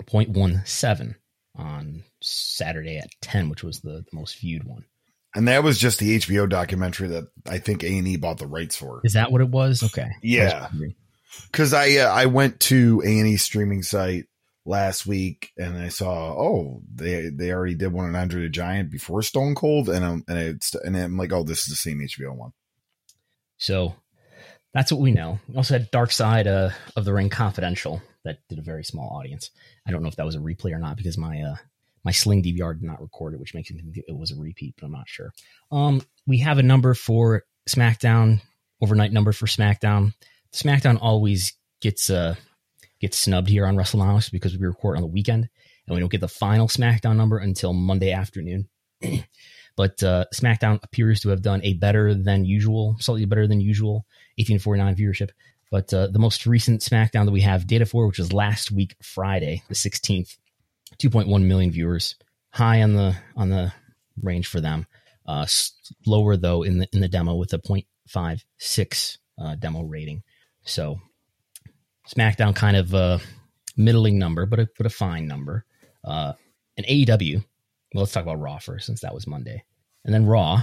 0.17 0.05 1.15
on 1.57 2.03
Saturday 2.21 2.99
at 2.99 3.11
10, 3.23 3.49
which 3.49 3.63
was 3.63 3.81
the, 3.81 4.05
the 4.11 4.17
most 4.17 4.39
viewed 4.39 4.65
one. 4.65 4.85
And 5.35 5.49
that 5.49 5.65
was 5.65 5.79
just 5.79 5.99
the 5.99 6.19
HBO 6.19 6.49
documentary 6.49 7.09
that 7.09 7.25
I 7.47 7.59
think 7.59 7.83
A 7.83 7.99
and 7.99 8.07
E 8.07 8.17
bought 8.17 8.39
the 8.39 8.47
rights 8.47 8.77
for. 8.77 9.01
Is 9.03 9.15
that 9.15 9.33
what 9.33 9.41
it 9.41 9.49
was? 9.49 9.83
Okay. 9.83 10.11
Yeah. 10.23 10.69
Because 11.51 11.73
I 11.73 11.97
uh, 11.97 12.09
I 12.09 12.27
went 12.27 12.61
to 12.61 13.03
A 13.05 13.19
and 13.19 13.27
E 13.27 13.37
streaming 13.37 13.83
site 13.83 14.27
last 14.67 15.07
week 15.07 15.53
and 15.57 15.77
I 15.77 15.89
saw, 15.89 16.33
oh, 16.33 16.83
they 16.93 17.29
they 17.29 17.53
already 17.53 17.75
did 17.75 17.93
one 17.93 18.07
on 18.07 18.17
Andre 18.17 18.43
the 18.43 18.49
Giant 18.49 18.91
before 18.91 19.23
Stone 19.23 19.55
Cold, 19.55 19.89
and 19.89 20.05
I'm 20.05 20.25
and 20.29 20.39
it's 20.39 20.75
and 20.75 20.97
I'm 20.97 21.17
like, 21.17 21.33
oh, 21.33 21.45
this 21.45 21.63
is 21.63 21.67
the 21.67 21.77
same 21.77 22.01
HBO 22.01 22.35
one. 22.35 22.53
So 23.57 23.95
that's 24.73 24.91
what 24.91 25.01
we 25.01 25.13
know. 25.13 25.39
We 25.49 25.57
also 25.57 25.75
had 25.75 25.91
Dark 25.91 26.11
Side 26.11 26.47
uh, 26.47 26.71
of 26.97 27.05
the 27.05 27.13
Ring 27.13 27.31
Confidential 27.31 28.03
that 28.25 28.39
did 28.49 28.59
a 28.59 28.63
very 28.63 28.85
small 28.85 29.17
audience. 29.17 29.51
I 29.87 29.91
don't 29.91 30.03
know 30.03 30.09
if 30.09 30.17
that 30.17 30.27
was 30.27 30.35
a 30.35 30.41
replay 30.41 30.73
or 30.73 30.79
not 30.79 30.97
because 30.97 31.17
my 31.19 31.43
uh, 31.43 31.57
my 32.05 32.11
Sling 32.11 32.43
DVR 32.43 32.75
did 32.75 32.83
not 32.83 33.01
record 33.01 33.35
it, 33.35 33.41
which 33.41 33.55
makes 33.55 33.71
me 33.71 33.81
think 33.81 34.05
it 34.09 34.17
was 34.17 34.33
a 34.33 34.37
repeat, 34.37 34.75
but 34.79 34.87
I'm 34.87 34.93
not 34.93 35.09
sure. 35.09 35.33
Um, 35.71 36.03
we 36.27 36.39
have 36.39 36.59
a 36.59 36.63
number 36.63 36.95
for 36.95 37.45
SmackDown 37.69 38.41
overnight 38.81 39.13
number 39.13 39.33
for 39.33 39.47
SmackDown. 39.47 40.13
SmackDown 40.53 40.99
always 41.01 41.55
gets 41.81 42.11
uh 42.11 42.35
gets 43.05 43.19
snubbed 43.19 43.51
here 43.51 43.67
on 43.67 43.77
WrestleNomics 43.77 44.33
because 44.33 44.57
we 44.57 44.67
record 44.67 44.97
on 44.97 45.03
the 45.03 45.09
weekend 45.09 45.47
and 45.87 45.95
we 45.95 46.01
don't 46.01 46.11
get 46.11 46.23
the 46.23 46.29
final 46.29 46.69
SmackDown 46.69 47.17
number 47.17 47.37
until 47.37 47.75
Monday 47.75 48.13
afternoon. 48.13 48.67
but 49.77 50.03
uh, 50.03 50.25
SmackDown 50.35 50.83
appears 50.83 51.21
to 51.21 51.29
have 51.29 51.43
done 51.43 51.61
a 51.65 51.75
better 51.75 52.15
than 52.15 52.47
usual, 52.47 52.97
slightly 53.01 53.27
better 53.27 53.47
than 53.47 53.61
usual 53.61 54.07
1849 54.39 54.97
viewership. 54.97 55.31
But 55.71 55.93
uh, 55.93 56.07
the 56.07 56.19
most 56.19 56.47
recent 56.47 56.81
SmackDown 56.81 57.27
that 57.27 57.33
we 57.33 57.43
have 57.43 57.67
data 57.67 57.85
for, 57.85 58.07
which 58.07 58.19
was 58.19 58.33
last 58.33 58.71
week 58.71 58.97
Friday, 59.03 59.63
the 59.69 59.75
16th, 59.75 60.39
2.1 60.99 61.43
million 61.43 61.71
viewers, 61.71 62.17
high 62.53 62.81
on 62.81 62.95
the 62.95 63.17
on 63.37 63.51
the 63.51 63.71
range 64.23 64.47
for 64.47 64.63
them. 64.63 64.87
Uh, 65.27 65.47
lower 66.07 66.39
though 66.39 66.63
in 66.63 66.79
the 66.79 66.89
in 66.95 67.01
the 67.01 67.09
demo 67.09 67.35
with 67.35 67.53
a 67.53 67.59
0.56 67.59 69.19
uh, 69.39 69.57
demo 69.57 69.83
rating. 69.83 70.23
So 70.63 71.01
SmackDown 72.09 72.55
kind 72.55 72.77
of 72.77 72.95
a 72.95 73.21
middling 73.77 74.19
number, 74.19 74.47
but 74.47 74.61
a, 74.61 74.69
but 74.77 74.87
a 74.87 74.91
fine 74.91 75.27
number. 75.27 75.65
Uh, 76.05 76.33
and 76.77 76.87
AEW, 76.87 77.37
well, 77.95 78.03
let's 78.03 78.13
talk 78.13 78.25
about 78.25 78.41
Raw 78.41 78.59
first 78.59 78.87
since 78.87 79.01
that 79.01 79.15
was 79.15 79.27
Monday. 79.27 79.65
And 80.05 80.13
then 80.13 80.27
Raw 80.27 80.63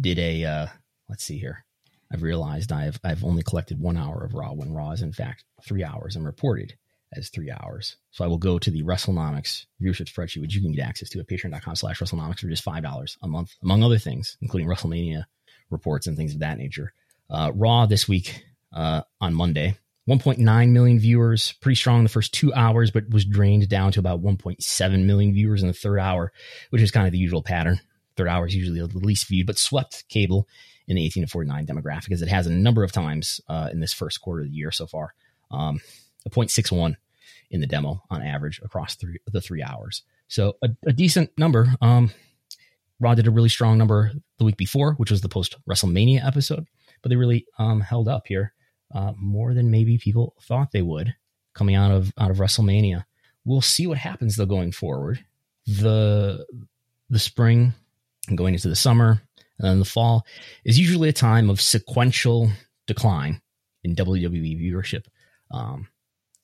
did 0.00 0.18
a, 0.18 0.44
uh, 0.44 0.66
let's 1.08 1.24
see 1.24 1.38
here, 1.38 1.64
I've 2.12 2.22
realized 2.22 2.72
I've 2.72 2.98
I've 3.04 3.24
only 3.24 3.42
collected 3.42 3.80
one 3.80 3.96
hour 3.96 4.24
of 4.24 4.34
Raw 4.34 4.52
when 4.52 4.72
Raw 4.72 4.90
is 4.90 5.02
in 5.02 5.12
fact 5.12 5.44
three 5.64 5.84
hours 5.84 6.16
and 6.16 6.24
reported 6.24 6.74
as 7.14 7.28
three 7.28 7.50
hours. 7.50 7.96
So 8.10 8.24
I 8.24 8.28
will 8.28 8.38
go 8.38 8.58
to 8.58 8.70
the 8.70 8.82
WrestleNomics 8.82 9.66
viewership 9.82 10.12
spreadsheet, 10.12 10.40
which 10.40 10.54
you 10.54 10.60
can 10.60 10.72
get 10.72 10.86
access 10.86 11.08
to 11.10 11.20
at 11.20 11.28
patreon.com 11.28 11.76
slash 11.76 11.98
WrestleNomics 11.98 12.40
for 12.40 12.48
just 12.48 12.64
$5 12.64 13.16
a 13.22 13.28
month, 13.28 13.56
among 13.62 13.82
other 13.82 13.98
things, 13.98 14.36
including 14.40 14.68
WrestleMania 14.68 15.24
reports 15.70 16.06
and 16.06 16.16
things 16.16 16.34
of 16.34 16.40
that 16.40 16.58
nature. 16.58 16.92
Uh, 17.28 17.50
Raw 17.54 17.86
this 17.86 18.08
week 18.08 18.44
uh, 18.72 19.02
on 19.20 19.34
Monday, 19.34 19.76
1.9 20.10 20.70
million 20.70 20.98
viewers, 20.98 21.52
pretty 21.60 21.76
strong 21.76 21.98
in 21.98 22.02
the 22.02 22.10
first 22.10 22.34
two 22.34 22.52
hours, 22.52 22.90
but 22.90 23.08
was 23.10 23.24
drained 23.24 23.68
down 23.68 23.92
to 23.92 24.00
about 24.00 24.20
1.7 24.20 25.04
million 25.04 25.32
viewers 25.32 25.62
in 25.62 25.68
the 25.68 25.74
third 25.74 26.00
hour, 26.00 26.32
which 26.70 26.82
is 26.82 26.90
kind 26.90 27.06
of 27.06 27.12
the 27.12 27.18
usual 27.18 27.44
pattern. 27.44 27.80
Third 28.16 28.26
hour 28.26 28.44
is 28.44 28.56
usually 28.56 28.80
the 28.80 28.98
least 28.98 29.28
viewed, 29.28 29.46
but 29.46 29.56
swept 29.56 30.08
cable 30.08 30.48
in 30.88 30.96
the 30.96 31.04
18 31.06 31.22
to 31.22 31.30
49 31.30 31.64
demographic 31.64 32.10
as 32.10 32.22
it 32.22 32.28
has 32.28 32.48
a 32.48 32.52
number 32.52 32.82
of 32.82 32.90
times 32.90 33.40
uh, 33.48 33.68
in 33.70 33.78
this 33.78 33.92
first 33.92 34.20
quarter 34.20 34.42
of 34.42 34.48
the 34.48 34.56
year 34.56 34.72
so 34.72 34.84
far. 34.84 35.14
Um, 35.52 35.80
a 36.26 36.30
0.61 36.30 36.96
in 37.52 37.60
the 37.60 37.68
demo 37.68 38.02
on 38.10 38.20
average 38.20 38.60
across 38.64 38.96
three, 38.96 39.18
the 39.30 39.40
three 39.40 39.62
hours. 39.62 40.02
So 40.26 40.56
a, 40.60 40.70
a 40.86 40.92
decent 40.92 41.30
number. 41.38 41.72
Um, 41.80 42.10
Raw 42.98 43.14
did 43.14 43.28
a 43.28 43.30
really 43.30 43.48
strong 43.48 43.78
number 43.78 44.10
the 44.38 44.44
week 44.44 44.56
before, 44.56 44.94
which 44.94 45.12
was 45.12 45.20
the 45.20 45.28
post 45.28 45.54
WrestleMania 45.68 46.26
episode, 46.26 46.66
but 47.00 47.10
they 47.10 47.16
really 47.16 47.46
um, 47.60 47.80
held 47.80 48.08
up 48.08 48.26
here 48.26 48.52
uh, 48.94 49.12
more 49.16 49.54
than 49.54 49.70
maybe 49.70 49.98
people 49.98 50.34
thought 50.42 50.72
they 50.72 50.82
would 50.82 51.14
coming 51.54 51.74
out 51.74 51.90
of 51.90 52.12
out 52.18 52.30
of 52.30 52.38
WrestleMania. 52.38 53.04
We'll 53.44 53.60
see 53.60 53.86
what 53.86 53.98
happens 53.98 54.36
though 54.36 54.46
going 54.46 54.72
forward. 54.72 55.24
The 55.66 56.46
the 57.08 57.18
spring 57.18 57.74
and 58.28 58.38
going 58.38 58.54
into 58.54 58.68
the 58.68 58.76
summer 58.76 59.22
and 59.58 59.68
then 59.68 59.78
the 59.78 59.84
fall 59.84 60.26
is 60.64 60.78
usually 60.78 61.08
a 61.08 61.12
time 61.12 61.50
of 61.50 61.60
sequential 61.60 62.50
decline 62.86 63.42
in 63.84 63.94
WWE 63.94 64.60
viewership. 64.60 65.04
Um, 65.50 65.88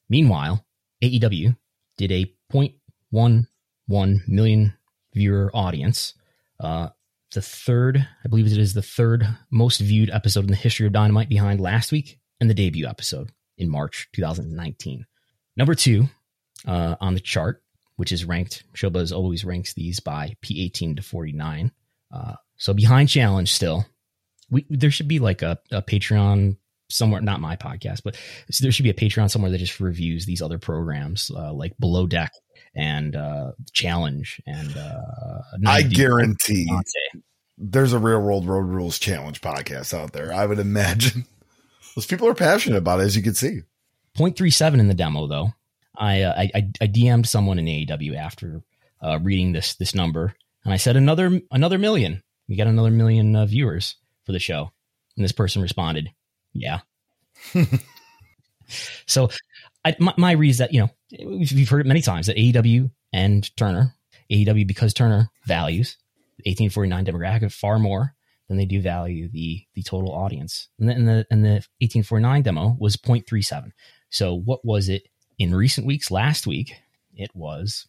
meanwhile, 0.08 0.64
AEW 1.02 1.56
did 1.96 2.12
a 2.12 2.32
0.11 2.52 4.28
million 4.28 4.74
viewer 5.14 5.50
audience. 5.54 6.14
Uh, 6.60 6.88
the 7.32 7.42
third, 7.42 8.06
I 8.24 8.28
believe 8.28 8.46
it 8.46 8.58
is 8.58 8.74
the 8.74 8.82
third 8.82 9.26
most 9.50 9.80
viewed 9.80 10.10
episode 10.10 10.44
in 10.44 10.50
the 10.50 10.56
history 10.56 10.86
of 10.86 10.92
Dynamite 10.92 11.28
behind 11.28 11.60
last 11.60 11.92
week 11.92 12.18
and 12.40 12.50
the 12.50 12.54
debut 12.54 12.86
episode 12.86 13.30
in 13.58 13.68
March 13.68 14.08
2019. 14.12 15.06
Number 15.56 15.74
two 15.74 16.04
uh, 16.66 16.96
on 17.00 17.14
the 17.14 17.20
chart, 17.20 17.62
which 17.96 18.12
is 18.12 18.24
ranked, 18.24 18.64
Showbuzz 18.74 19.12
always 19.12 19.44
ranks 19.44 19.74
these 19.74 20.00
by 20.00 20.36
P18 20.44 20.96
to 20.96 21.02
49. 21.02 21.72
Uh, 22.12 22.34
so 22.56 22.74
behind 22.74 23.08
challenge 23.08 23.52
still. 23.52 23.86
We, 24.50 24.64
there 24.70 24.92
should 24.92 25.08
be 25.08 25.18
like 25.18 25.42
a, 25.42 25.58
a 25.72 25.82
Patreon 25.82 26.56
somewhere, 26.88 27.20
not 27.20 27.40
my 27.40 27.56
podcast, 27.56 28.02
but 28.04 28.16
there 28.60 28.70
should 28.70 28.84
be 28.84 28.90
a 28.90 28.94
Patreon 28.94 29.30
somewhere 29.30 29.50
that 29.50 29.58
just 29.58 29.80
reviews 29.80 30.24
these 30.24 30.40
other 30.40 30.58
programs 30.58 31.30
uh, 31.34 31.52
like 31.52 31.76
Below 31.80 32.06
Deck 32.06 32.32
and 32.74 33.16
uh, 33.16 33.52
Challenge 33.72 34.40
and 34.46 34.76
uh, 34.76 35.40
I 35.66 35.82
guarantee 35.82 36.70
there's 37.58 37.92
a 37.92 37.98
Real 37.98 38.20
World 38.20 38.46
Road 38.46 38.66
Rules 38.66 38.98
Challenge 38.98 39.40
podcast 39.40 39.94
out 39.94 40.12
there. 40.12 40.32
I 40.32 40.46
would 40.46 40.58
imagine 40.58 41.26
those 41.96 42.06
people 42.06 42.28
are 42.28 42.34
passionate 42.34 42.76
about 42.76 43.00
it, 43.00 43.04
as 43.04 43.16
you 43.16 43.22
can 43.22 43.34
see. 43.34 43.62
0.37 44.16 44.78
in 44.78 44.88
the 44.88 44.94
demo, 44.94 45.26
though. 45.26 45.52
I, 45.96 46.22
uh, 46.22 46.34
I, 46.36 46.70
I 46.80 46.86
DM'd 46.86 47.26
someone 47.26 47.58
in 47.58 47.64
AEW 47.64 48.16
after 48.16 48.62
uh, 49.02 49.18
reading 49.22 49.52
this 49.52 49.74
this 49.74 49.94
number, 49.94 50.34
and 50.64 50.72
I 50.72 50.76
said 50.76 50.96
another 50.96 51.40
another 51.50 51.78
million. 51.78 52.22
We 52.48 52.56
got 52.56 52.66
another 52.66 52.90
million 52.90 53.34
uh, 53.34 53.46
viewers 53.46 53.96
for 54.24 54.32
the 54.32 54.38
show, 54.38 54.70
and 55.16 55.24
this 55.24 55.32
person 55.32 55.62
responded, 55.62 56.10
yeah. 56.52 56.80
so 59.06 59.30
I, 59.84 59.96
my, 59.98 60.14
my 60.16 60.32
read 60.32 60.50
is 60.50 60.58
that, 60.58 60.72
you 60.74 60.80
know, 60.80 60.90
we've 61.24 61.68
heard 61.68 61.80
it 61.80 61.86
many 61.86 62.02
times 62.02 62.26
that 62.26 62.36
AEW 62.36 62.90
and 63.12 63.56
Turner, 63.56 63.94
AEW 64.30 64.66
because 64.66 64.92
Turner 64.92 65.30
values 65.44 65.96
1849 66.44 67.06
demographic 67.06 67.52
far 67.52 67.78
more 67.78 68.15
than 68.48 68.56
they 68.56 68.64
do 68.64 68.80
value 68.80 69.28
the 69.28 69.64
the 69.74 69.82
total 69.82 70.12
audience. 70.12 70.68
And 70.78 70.88
the, 70.88 70.94
and 70.94 71.08
the, 71.08 71.26
and 71.30 71.44
the 71.44 71.64
1849 71.80 72.42
demo 72.42 72.76
was 72.78 72.96
0.37. 72.96 73.72
So 74.10 74.34
what 74.34 74.64
was 74.64 74.88
it 74.88 75.08
in 75.38 75.54
recent 75.54 75.86
weeks? 75.86 76.10
Last 76.10 76.46
week, 76.46 76.74
it 77.14 77.30
was 77.34 77.86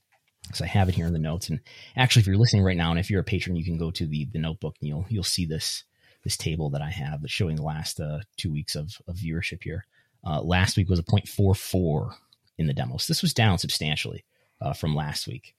because 0.48 0.62
I 0.62 0.68
have 0.68 0.90
it 0.90 0.96
here 0.96 1.06
in 1.06 1.14
the 1.14 1.20
notes. 1.20 1.50
And 1.50 1.60
actually, 1.96 2.22
if 2.22 2.28
you're 2.28 2.38
listening 2.38 2.64
right 2.64 2.78
now, 2.78 2.92
and 2.92 3.00
if 3.00 3.10
you're 3.10 3.22
a 3.22 3.26
patron, 3.26 3.56
you 3.56 3.66
can 3.66 3.78
go 3.78 3.92
to 3.92 4.08
the 4.08 4.26
the 4.32 4.40
notebook 4.40 4.76
and 4.82 4.88
you'll 4.88 5.06
you'll 5.10 5.24
see 5.24 5.46
this 5.46 5.84
this 6.24 6.38
table 6.38 6.70
that 6.72 6.82
I 6.82 6.90
have 6.90 7.22
that's 7.22 7.34
showing 7.34 7.56
the 7.56 7.64
last 7.64 8.00
uh, 8.00 8.20
two 8.36 8.52
weeks 8.52 8.76
of, 8.76 8.92
of 9.08 9.16
viewership 9.16 9.64
here. 9.64 9.86
Uh, 10.26 10.42
last 10.42 10.76
week 10.76 10.90
was 10.90 11.00
a 11.00 11.04
0.44 11.04 12.16
in 12.58 12.68
the 12.68 12.74
demos. 12.74 13.08
This 13.08 13.22
was 13.22 13.34
down 13.34 13.60
substantially 13.60 14.26
uh, 14.60 14.74
from 14.74 14.96
last 14.96 15.28
week. 15.28 15.56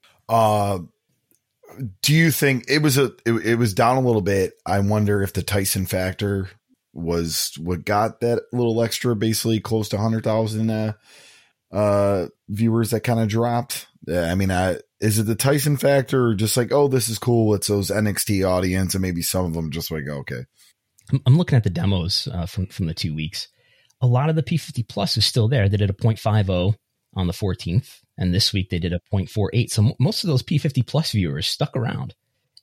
Do 2.03 2.15
you 2.15 2.31
think 2.31 2.65
it 2.69 2.83
was 2.83 2.99
a 2.99 3.13
it, 3.25 3.33
it, 3.45 3.55
was 3.57 3.75
down 3.75 3.97
a 3.97 4.01
little 4.01 4.23
bit? 4.23 4.55
I 4.67 4.81
wonder 4.81 5.23
if 5.23 5.33
the 5.33 5.43
Tyson 5.43 5.87
factor 5.87 6.49
was 6.93 7.53
what 7.59 7.85
got 7.85 8.21
that 8.21 8.43
little 8.53 8.83
extra, 8.83 9.15
basically 9.15 9.61
close 9.61 9.89
to 9.91 9.99
hundred 9.99 10.25
thousand 10.25 10.71
uh, 10.71 10.93
uh, 11.73 12.27
viewers 12.49 12.91
that 12.91 13.01
kind 13.01 13.21
of 13.21 13.29
dropped. 13.29 13.87
I 14.11 14.35
mean, 14.35 14.51
I, 14.51 14.79
is 15.01 15.19
it 15.19 15.25
the 15.25 15.35
Tyson 15.35 15.77
factor 15.77 16.29
or 16.29 16.35
just 16.35 16.57
like, 16.57 16.73
oh, 16.73 16.89
this 16.89 17.09
is 17.09 17.19
cool? 17.19 17.55
It's 17.55 17.69
those 17.69 17.91
NXT 17.91 18.49
audience, 18.49 18.95
and 18.95 19.03
maybe 19.03 19.23
some 19.23 19.45
of 19.45 19.55
them 19.55 19.71
just 19.71 19.91
like, 19.91 20.09
okay. 20.09 20.45
I'm 21.27 21.37
looking 21.37 21.57
at 21.57 21.65
the 21.65 21.71
demos 21.71 22.29
uh, 22.33 22.47
from 22.47 22.67
from 22.67 22.87
the 22.87 22.95
two 22.95 23.15
weeks. 23.15 23.49
A 24.01 24.07
lot 24.07 24.31
of 24.31 24.37
the 24.37 24.43
P50 24.43 24.89
plus 24.89 25.17
is 25.17 25.27
still 25.27 25.49
there. 25.49 25.69
They 25.69 25.77
did 25.77 25.91
a 25.91 25.95
0.50 25.95 26.75
on 27.15 27.27
the 27.27 27.33
14th, 27.33 28.01
and 28.19 28.35
this 28.35 28.53
week 28.53 28.69
they 28.69 28.79
did 28.79 28.93
a 28.93 29.01
0.48. 29.13 29.71
So 29.71 29.95
most 29.99 30.25
of 30.25 30.29
those 30.29 30.43
P50 30.43 30.87
plus 30.87 31.13
viewers 31.13 31.47
stuck 31.47 31.77
around, 31.77 32.15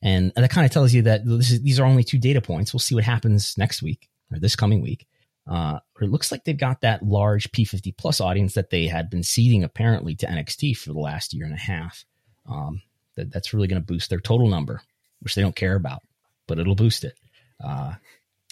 and, 0.04 0.32
and 0.36 0.44
that 0.44 0.52
kind 0.52 0.66
of 0.66 0.72
tells 0.72 0.94
you 0.94 1.02
that 1.04 1.22
is, 1.26 1.62
these 1.62 1.80
are 1.80 1.86
only 1.86 2.04
two 2.04 2.20
data 2.20 2.42
points. 2.42 2.74
We'll 2.74 2.80
see 2.80 2.96
what 2.96 3.04
happens 3.04 3.58
next 3.58 3.82
week 3.82 4.10
or 4.32 4.40
this 4.40 4.56
coming 4.56 4.82
week. 4.82 5.08
Uh, 5.50 5.80
it 6.02 6.10
looks 6.10 6.32
like 6.32 6.44
they've 6.44 6.58
got 6.58 6.82
that 6.82 7.04
large 7.04 7.52
P50 7.52 7.96
plus 7.98 8.20
audience 8.20 8.54
that 8.56 8.72
they 8.72 8.88
had 8.88 9.10
been 9.10 9.24
seeding 9.24 9.64
apparently 9.64 10.16
to 10.16 10.28
NXT 10.28 10.76
for 10.78 10.92
the 10.92 11.00
last 11.00 11.34
year 11.34 11.46
and 11.46 11.54
a 11.54 11.58
half. 11.58 12.04
Um, 12.50 12.82
that, 13.16 13.32
that's 13.32 13.54
really 13.54 13.68
going 13.68 13.82
to 13.82 13.86
boost 13.86 14.10
their 14.10 14.20
total 14.20 14.48
number, 14.48 14.82
which 15.22 15.36
they 15.36 15.42
don't 15.42 15.56
care 15.56 15.76
about, 15.76 16.02
but 16.48 16.60
it'll 16.60 16.76
boost 16.76 17.04
it. 17.04 17.14
Uh, 17.64 17.94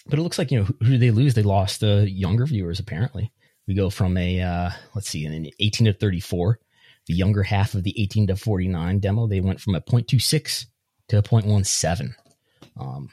but 0.06 0.18
it 0.18 0.22
looks 0.22 0.38
like 0.38 0.50
you 0.50 0.58
know 0.58 0.64
who, 0.64 0.76
who 0.82 0.90
did 0.92 1.00
they 1.00 1.10
lose? 1.10 1.34
They 1.34 1.42
lost 1.42 1.80
the 1.80 1.98
uh, 1.98 2.02
younger 2.02 2.46
viewers. 2.46 2.78
Apparently, 2.78 3.32
we 3.66 3.74
go 3.74 3.90
from 3.90 4.16
a 4.16 4.40
uh, 4.40 4.70
let's 4.94 5.08
see, 5.08 5.24
an 5.24 5.48
18 5.60 5.86
to 5.86 5.92
34, 5.92 6.58
the 7.06 7.14
younger 7.14 7.42
half 7.42 7.74
of 7.74 7.82
the 7.82 7.94
18 8.00 8.28
to 8.28 8.36
49 8.36 8.98
demo. 8.98 9.26
They 9.26 9.40
went 9.40 9.60
from 9.60 9.74
a 9.74 9.80
0.26 9.80 10.66
to 11.08 11.18
a 11.18 11.22
0.17. 11.22 12.14
Um, 12.78 13.08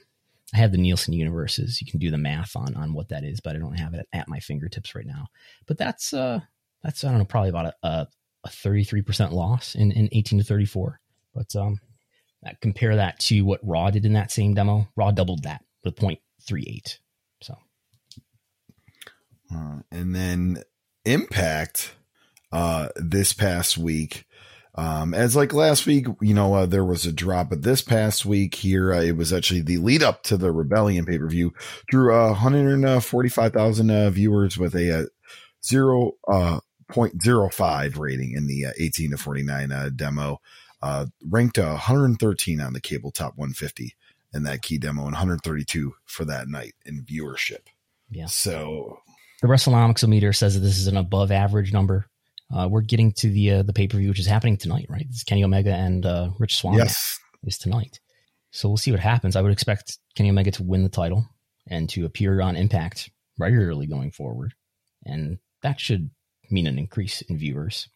I 0.53 0.57
have 0.57 0.71
the 0.71 0.77
Nielsen 0.77 1.13
universes. 1.13 1.81
You 1.81 1.89
can 1.89 1.99
do 1.99 2.11
the 2.11 2.17
math 2.17 2.55
on 2.55 2.75
on 2.75 2.93
what 2.93 3.09
that 3.09 3.23
is, 3.23 3.39
but 3.39 3.55
I 3.55 3.59
don't 3.59 3.79
have 3.79 3.93
it 3.93 4.07
at 4.11 4.27
my 4.27 4.39
fingertips 4.39 4.95
right 4.95 5.05
now. 5.05 5.27
But 5.65 5.77
that's 5.77 6.13
uh 6.13 6.41
that's 6.83 7.03
I 7.03 7.09
don't 7.09 7.19
know 7.19 7.25
probably 7.25 7.49
about 7.49 7.73
a 7.83 8.07
a 8.43 8.49
thirty 8.49 8.83
three 8.83 9.01
percent 9.01 9.31
loss 9.31 9.75
in 9.75 9.91
in 9.91 10.09
eighteen 10.11 10.39
to 10.39 10.45
thirty 10.45 10.65
four. 10.65 10.99
But 11.33 11.55
um, 11.55 11.79
compare 12.61 12.97
that 12.97 13.19
to 13.21 13.41
what 13.41 13.61
Raw 13.63 13.89
did 13.91 14.05
in 14.05 14.13
that 14.13 14.31
same 14.31 14.53
demo. 14.53 14.87
Raw 14.95 15.11
doubled 15.11 15.43
that 15.43 15.63
with 15.83 15.95
point 15.95 16.19
three 16.45 16.65
eight. 16.67 16.99
So, 17.41 17.55
uh, 19.53 19.79
and 19.91 20.13
then 20.13 20.63
Impact 21.05 21.95
uh 22.51 22.89
this 22.95 23.33
past 23.33 23.77
week 23.77 24.25
um, 24.75 25.13
as 25.13 25.35
like 25.35 25.53
last 25.53 25.85
week, 25.85 26.07
you 26.21 26.33
know, 26.33 26.53
uh, 26.53 26.65
there 26.65 26.85
was 26.85 27.05
a 27.05 27.11
drop, 27.11 27.49
but 27.49 27.61
this 27.61 27.81
past 27.81 28.25
week 28.25 28.55
here, 28.55 28.93
uh, 28.93 29.01
it 29.01 29.17
was 29.17 29.33
actually 29.33 29.61
the 29.61 29.77
lead 29.77 30.01
up 30.01 30.23
to 30.23 30.37
the 30.37 30.51
Rebellion 30.51 31.05
pay 31.05 31.17
per 31.17 31.27
view, 31.27 31.53
drew 31.89 32.15
uh, 32.15 32.29
145,000 32.29 33.91
uh, 33.91 34.09
viewers 34.11 34.57
with 34.57 34.73
a 34.75 35.01
uh, 35.01 35.05
zero 35.63 36.13
uh, 36.27 36.61
0.05 36.91 37.97
rating 37.97 38.33
in 38.33 38.47
the 38.47 38.67
uh, 38.67 38.71
18 38.79 39.11
to 39.11 39.17
49 39.17 39.71
uh, 39.71 39.89
demo, 39.95 40.39
uh, 40.81 41.05
ranked 41.29 41.57
uh, 41.57 41.71
113 41.71 42.61
on 42.61 42.73
the 42.73 42.81
cable 42.81 43.11
top 43.11 43.33
150 43.37 43.95
in 44.33 44.43
that 44.43 44.61
key 44.61 44.77
demo 44.77 45.01
and 45.01 45.13
132 45.13 45.93
for 46.05 46.25
that 46.25 46.47
night 46.47 46.73
in 46.85 47.03
viewership. 47.03 47.67
Yeah. 48.09 48.27
So 48.27 48.99
the 49.41 49.47
WrestleNomics 49.47 50.07
meter 50.07 50.31
says 50.31 50.55
that 50.55 50.61
this 50.61 50.77
is 50.77 50.87
an 50.87 50.97
above 50.97 51.31
average 51.31 51.73
number 51.73 52.05
uh, 52.53 52.67
we're 52.69 52.81
getting 52.81 53.11
to 53.13 53.29
the 53.29 53.51
uh, 53.51 53.63
the 53.63 53.73
pay 53.73 53.87
per 53.87 53.97
view, 53.97 54.09
which 54.09 54.19
is 54.19 54.27
happening 54.27 54.57
tonight, 54.57 54.87
right? 54.89 55.05
It's 55.09 55.23
Kenny 55.23 55.43
Omega 55.43 55.73
and 55.73 56.05
uh, 56.05 56.29
Rich 56.39 56.57
Swann. 56.57 56.77
Yes, 56.77 57.19
is 57.43 57.57
tonight. 57.57 57.99
So 58.51 58.67
we'll 58.67 58.77
see 58.77 58.91
what 58.91 58.99
happens. 58.99 59.35
I 59.35 59.41
would 59.41 59.51
expect 59.51 59.97
Kenny 60.15 60.29
Omega 60.29 60.51
to 60.51 60.63
win 60.63 60.83
the 60.83 60.89
title 60.89 61.25
and 61.67 61.89
to 61.89 62.05
appear 62.05 62.41
on 62.41 62.55
Impact 62.55 63.09
regularly 63.39 63.87
going 63.87 64.11
forward, 64.11 64.53
and 65.05 65.39
that 65.61 65.79
should 65.79 66.09
mean 66.49 66.67
an 66.67 66.77
increase 66.77 67.21
in 67.21 67.37
viewers. 67.37 67.87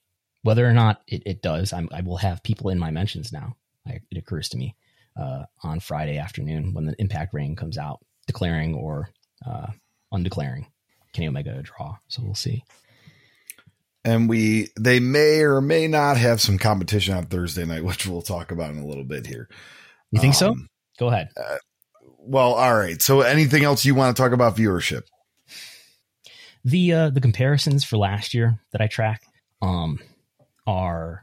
Whether 0.43 0.67
or 0.67 0.73
not 0.73 1.01
it, 1.07 1.23
it 1.25 1.41
does, 1.41 1.73
I'm, 1.73 1.89
i 1.91 2.01
will 2.01 2.17
have 2.17 2.43
people 2.43 2.69
in 2.69 2.77
my 2.77 2.91
mentions 2.91 3.33
now. 3.33 3.55
I, 3.87 4.01
it 4.11 4.17
occurs 4.17 4.47
to 4.49 4.57
me 4.57 4.75
uh, 5.17 5.45
on 5.63 5.79
Friday 5.79 6.17
afternoon 6.17 6.73
when 6.73 6.85
the 6.85 6.95
Impact 6.99 7.33
rating 7.33 7.55
comes 7.55 7.77
out, 7.77 7.99
declaring 8.27 8.75
or 8.75 9.09
uh, 9.45 9.67
undeclaring 10.13 10.67
Kenny 11.13 11.27
Omega 11.27 11.57
a 11.57 11.63
draw. 11.63 11.97
So 12.07 12.21
we'll 12.23 12.35
see. 12.35 12.63
And 14.05 14.29
we 14.29 14.69
they 14.79 15.01
may 15.01 15.41
or 15.41 15.59
may 15.59 15.87
not 15.87 16.15
have 16.15 16.39
some 16.39 16.57
competition 16.57 17.13
on 17.13 17.25
Thursday 17.25 17.65
night, 17.65 17.83
which 17.83 18.07
we'll 18.07 18.21
talk 18.21 18.51
about 18.51 18.71
in 18.71 18.77
a 18.77 18.85
little 18.85 19.03
bit 19.03 19.27
here. 19.27 19.49
You 20.11 20.21
think 20.21 20.35
so? 20.35 20.51
Um, 20.51 20.69
Go 20.97 21.07
ahead. 21.07 21.29
Well, 22.19 22.53
all 22.53 22.73
right. 22.73 23.01
So 23.01 23.21
anything 23.21 23.63
else 23.63 23.83
you 23.83 23.95
want 23.95 24.15
to 24.15 24.21
talk 24.21 24.31
about 24.31 24.55
viewership? 24.55 25.01
the 26.65 26.91
uh, 26.91 27.09
the 27.11 27.21
comparisons 27.21 27.83
for 27.83 27.97
last 27.97 28.33
year 28.33 28.59
that 28.71 28.81
I 28.81 28.87
track 28.87 29.21
um, 29.61 29.99
are 30.67 31.21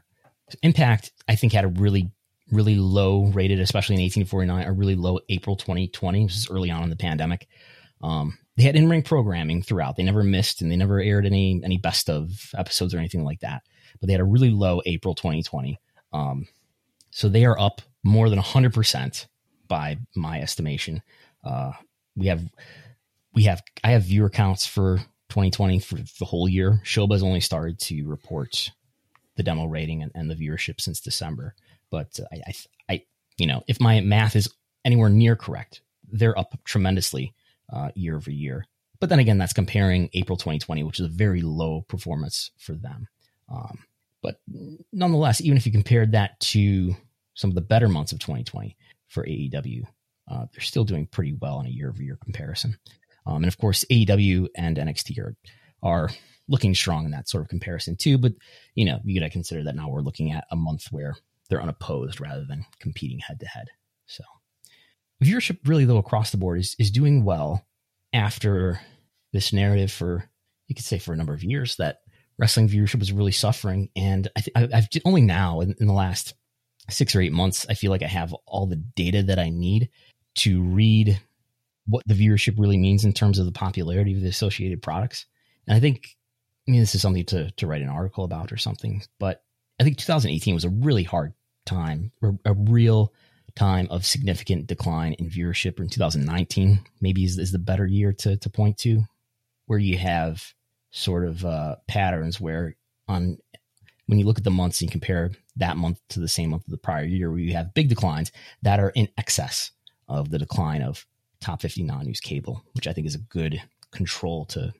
Impact. 0.61 1.11
I 1.27 1.35
think 1.35 1.51
had 1.51 1.65
a 1.65 1.69
really 1.69 2.11
really 2.51 2.75
low 2.75 3.25
rated, 3.25 3.59
especially 3.59 3.95
in 3.95 4.01
1849, 4.01 4.67
a 4.67 4.71
really 4.71 4.95
low 4.95 5.19
April 5.29 5.55
2020, 5.55 6.25
which 6.25 6.35
is 6.35 6.47
early 6.49 6.69
on 6.69 6.83
in 6.83 6.91
the 6.91 6.95
pandemic. 6.95 7.47
Um, 8.01 8.37
they 8.55 8.63
had 8.63 8.75
in 8.75 8.89
ring 8.89 9.01
programming 9.01 9.61
throughout. 9.61 9.95
They 9.95 10.03
never 10.03 10.23
missed 10.23 10.61
and 10.61 10.71
they 10.71 10.75
never 10.75 10.99
aired 10.99 11.25
any 11.25 11.61
any 11.63 11.77
best 11.77 12.09
of 12.09 12.51
episodes 12.55 12.93
or 12.93 12.99
anything 12.99 13.23
like 13.23 13.39
that. 13.39 13.63
But 13.99 14.07
they 14.07 14.13
had 14.13 14.21
a 14.21 14.25
really 14.25 14.51
low 14.51 14.81
April 14.85 15.15
2020. 15.15 15.79
Um, 16.11 16.47
so 17.11 17.29
they 17.29 17.45
are 17.45 17.59
up 17.59 17.81
more 18.03 18.29
than 18.29 18.37
100 18.37 18.73
percent 18.73 19.27
by 19.67 19.97
my 20.15 20.39
estimation. 20.41 21.01
Uh, 21.43 21.71
we 22.15 22.27
have 22.27 22.43
we 23.33 23.43
have 23.43 23.61
I 23.83 23.91
have 23.91 24.03
viewer 24.03 24.29
counts 24.29 24.65
for 24.65 24.97
2020 25.29 25.79
for 25.79 25.95
the 25.95 26.25
whole 26.25 26.47
year. 26.47 26.81
Showbuzz 26.83 27.13
has 27.13 27.23
only 27.23 27.39
started 27.39 27.79
to 27.79 28.03
report 28.03 28.71
the 29.35 29.43
demo 29.43 29.65
rating 29.65 30.03
and, 30.03 30.11
and 30.13 30.29
the 30.29 30.35
viewership 30.35 30.79
since 30.79 30.99
December. 30.99 31.55
But 31.89 32.19
I, 32.31 32.41
I, 32.47 32.53
I, 32.89 33.03
you 33.37 33.47
know, 33.47 33.63
if 33.67 33.81
my 33.81 33.99
math 34.01 34.35
is 34.35 34.47
anywhere 34.85 35.09
near 35.09 35.35
correct, 35.35 35.81
they're 36.11 36.37
up 36.37 36.53
tremendously 36.63 37.33
uh, 37.73 37.89
year 37.95 38.15
over 38.15 38.31
year. 38.31 38.65
But 38.99 39.09
then 39.09 39.19
again, 39.19 39.37
that's 39.37 39.53
comparing 39.53 40.09
April 40.13 40.37
2020, 40.37 40.83
which 40.83 40.99
is 40.99 41.05
a 41.07 41.09
very 41.09 41.41
low 41.41 41.81
performance 41.81 42.51
for 42.57 42.73
them. 42.73 43.07
Um, 43.51 43.79
but 44.21 44.39
nonetheless, 44.93 45.41
even 45.41 45.57
if 45.57 45.65
you 45.65 45.71
compared 45.71 46.13
that 46.13 46.39
to 46.39 46.95
some 47.33 47.49
of 47.49 47.55
the 47.55 47.61
better 47.61 47.89
months 47.89 48.13
of 48.13 48.19
2020 48.19 48.77
for 49.09 49.25
AEW, 49.25 49.83
uh, 50.31 50.45
they're 50.53 50.61
still 50.61 50.85
doing 50.85 51.07
pretty 51.07 51.33
well 51.41 51.59
in 51.59 51.65
a 51.65 51.69
year 51.69 51.89
over 51.89 52.01
year 52.01 52.17
comparison. 52.23 52.77
Um, 53.25 53.37
and 53.37 53.47
of 53.47 53.57
course, 53.57 53.83
AEW 53.91 54.47
and 54.55 54.77
NXT 54.77 55.19
are, 55.19 55.35
are 55.81 56.09
looking 56.47 56.73
strong 56.75 57.05
in 57.05 57.11
that 57.11 57.27
sort 57.27 57.43
of 57.43 57.49
comparison 57.49 57.97
too. 57.97 58.17
But, 58.17 58.33
you 58.75 58.85
know, 58.85 58.99
you 59.03 59.19
got 59.19 59.25
to 59.25 59.31
consider 59.31 59.63
that 59.63 59.75
now 59.75 59.89
we're 59.89 60.01
looking 60.01 60.31
at 60.31 60.45
a 60.51 60.55
month 60.55 60.87
where 60.91 61.15
they're 61.49 61.61
unopposed 61.61 62.21
rather 62.21 62.45
than 62.45 62.65
competing 62.79 63.19
head 63.19 63.39
to 63.41 63.47
head. 63.47 63.67
So 64.05 64.23
viewership 65.23 65.59
really 65.65 65.85
though 65.85 65.97
across 65.97 66.31
the 66.31 66.37
board 66.37 66.59
is, 66.59 66.75
is 66.79 66.91
doing 66.91 67.23
well 67.23 67.65
after 68.13 68.79
this 69.31 69.53
narrative 69.53 69.91
for, 69.91 70.29
you 70.67 70.75
could 70.75 70.85
say 70.85 70.99
for 70.99 71.13
a 71.13 71.17
number 71.17 71.33
of 71.33 71.43
years 71.43 71.75
that 71.77 72.01
wrestling 72.37 72.69
viewership 72.69 72.99
was 72.99 73.11
really 73.11 73.31
suffering. 73.31 73.89
And 73.95 74.27
I 74.35 74.41
th- 74.41 74.73
I've 74.73 74.87
only 75.05 75.21
now 75.21 75.61
in, 75.61 75.75
in 75.79 75.87
the 75.87 75.93
last 75.93 76.33
six 76.89 77.15
or 77.15 77.21
eight 77.21 77.31
months, 77.31 77.65
I 77.69 77.73
feel 77.73 77.91
like 77.91 78.03
I 78.03 78.07
have 78.07 78.33
all 78.45 78.65
the 78.65 78.75
data 78.75 79.23
that 79.23 79.39
I 79.39 79.49
need 79.49 79.89
to 80.35 80.61
read 80.61 81.19
what 81.85 82.03
the 82.07 82.13
viewership 82.13 82.57
really 82.57 82.77
means 82.77 83.05
in 83.05 83.13
terms 83.13 83.39
of 83.39 83.45
the 83.45 83.51
popularity 83.51 84.13
of 84.15 84.21
the 84.21 84.29
associated 84.29 84.81
products. 84.81 85.25
And 85.67 85.75
I 85.75 85.79
think, 85.79 86.15
I 86.67 86.71
mean, 86.71 86.79
this 86.79 86.95
is 86.95 87.01
something 87.01 87.25
to, 87.25 87.51
to 87.51 87.67
write 87.67 87.81
an 87.81 87.89
article 87.89 88.23
about 88.23 88.51
or 88.51 88.57
something, 88.57 89.03
but 89.19 89.43
I 89.79 89.83
think 89.83 89.97
2018 89.97 90.53
was 90.53 90.65
a 90.65 90.69
really 90.69 91.03
hard 91.03 91.33
time, 91.65 92.11
a 92.45 92.53
real 92.53 93.13
time 93.55 93.87
of 93.89 94.05
significant 94.05 94.67
decline 94.67 95.13
in 95.13 95.29
viewership. 95.29 95.79
In 95.79 95.89
2019, 95.89 96.79
maybe 97.01 97.23
is, 97.23 97.37
is 97.37 97.51
the 97.51 97.59
better 97.59 97.85
year 97.85 98.13
to, 98.13 98.37
to 98.37 98.49
point 98.49 98.77
to, 98.79 99.03
where 99.65 99.79
you 99.79 99.97
have 99.97 100.53
sort 100.91 101.25
of 101.25 101.43
uh, 101.45 101.75
patterns 101.87 102.39
where 102.39 102.75
on 103.07 103.37
when 104.07 104.19
you 104.19 104.25
look 104.25 104.37
at 104.37 104.43
the 104.43 104.51
months 104.51 104.81
and 104.81 104.91
compare 104.91 105.31
that 105.55 105.77
month 105.77 105.99
to 106.09 106.19
the 106.19 106.27
same 106.27 106.49
month 106.49 106.65
of 106.65 106.71
the 106.71 106.77
prior 106.77 107.05
year, 107.05 107.29
where 107.29 107.39
you 107.39 107.53
have 107.53 107.73
big 107.73 107.89
declines 107.89 108.31
that 108.61 108.79
are 108.79 108.89
in 108.89 109.07
excess 109.17 109.71
of 110.07 110.29
the 110.29 110.39
decline 110.39 110.81
of 110.81 111.05
top 111.39 111.61
50 111.61 111.83
non 111.83 112.05
news 112.05 112.19
cable, 112.19 112.63
which 112.73 112.87
I 112.87 112.93
think 112.93 113.07
is 113.07 113.15
a 113.15 113.19
good 113.19 113.61
control 113.91 114.45
to 114.45 114.73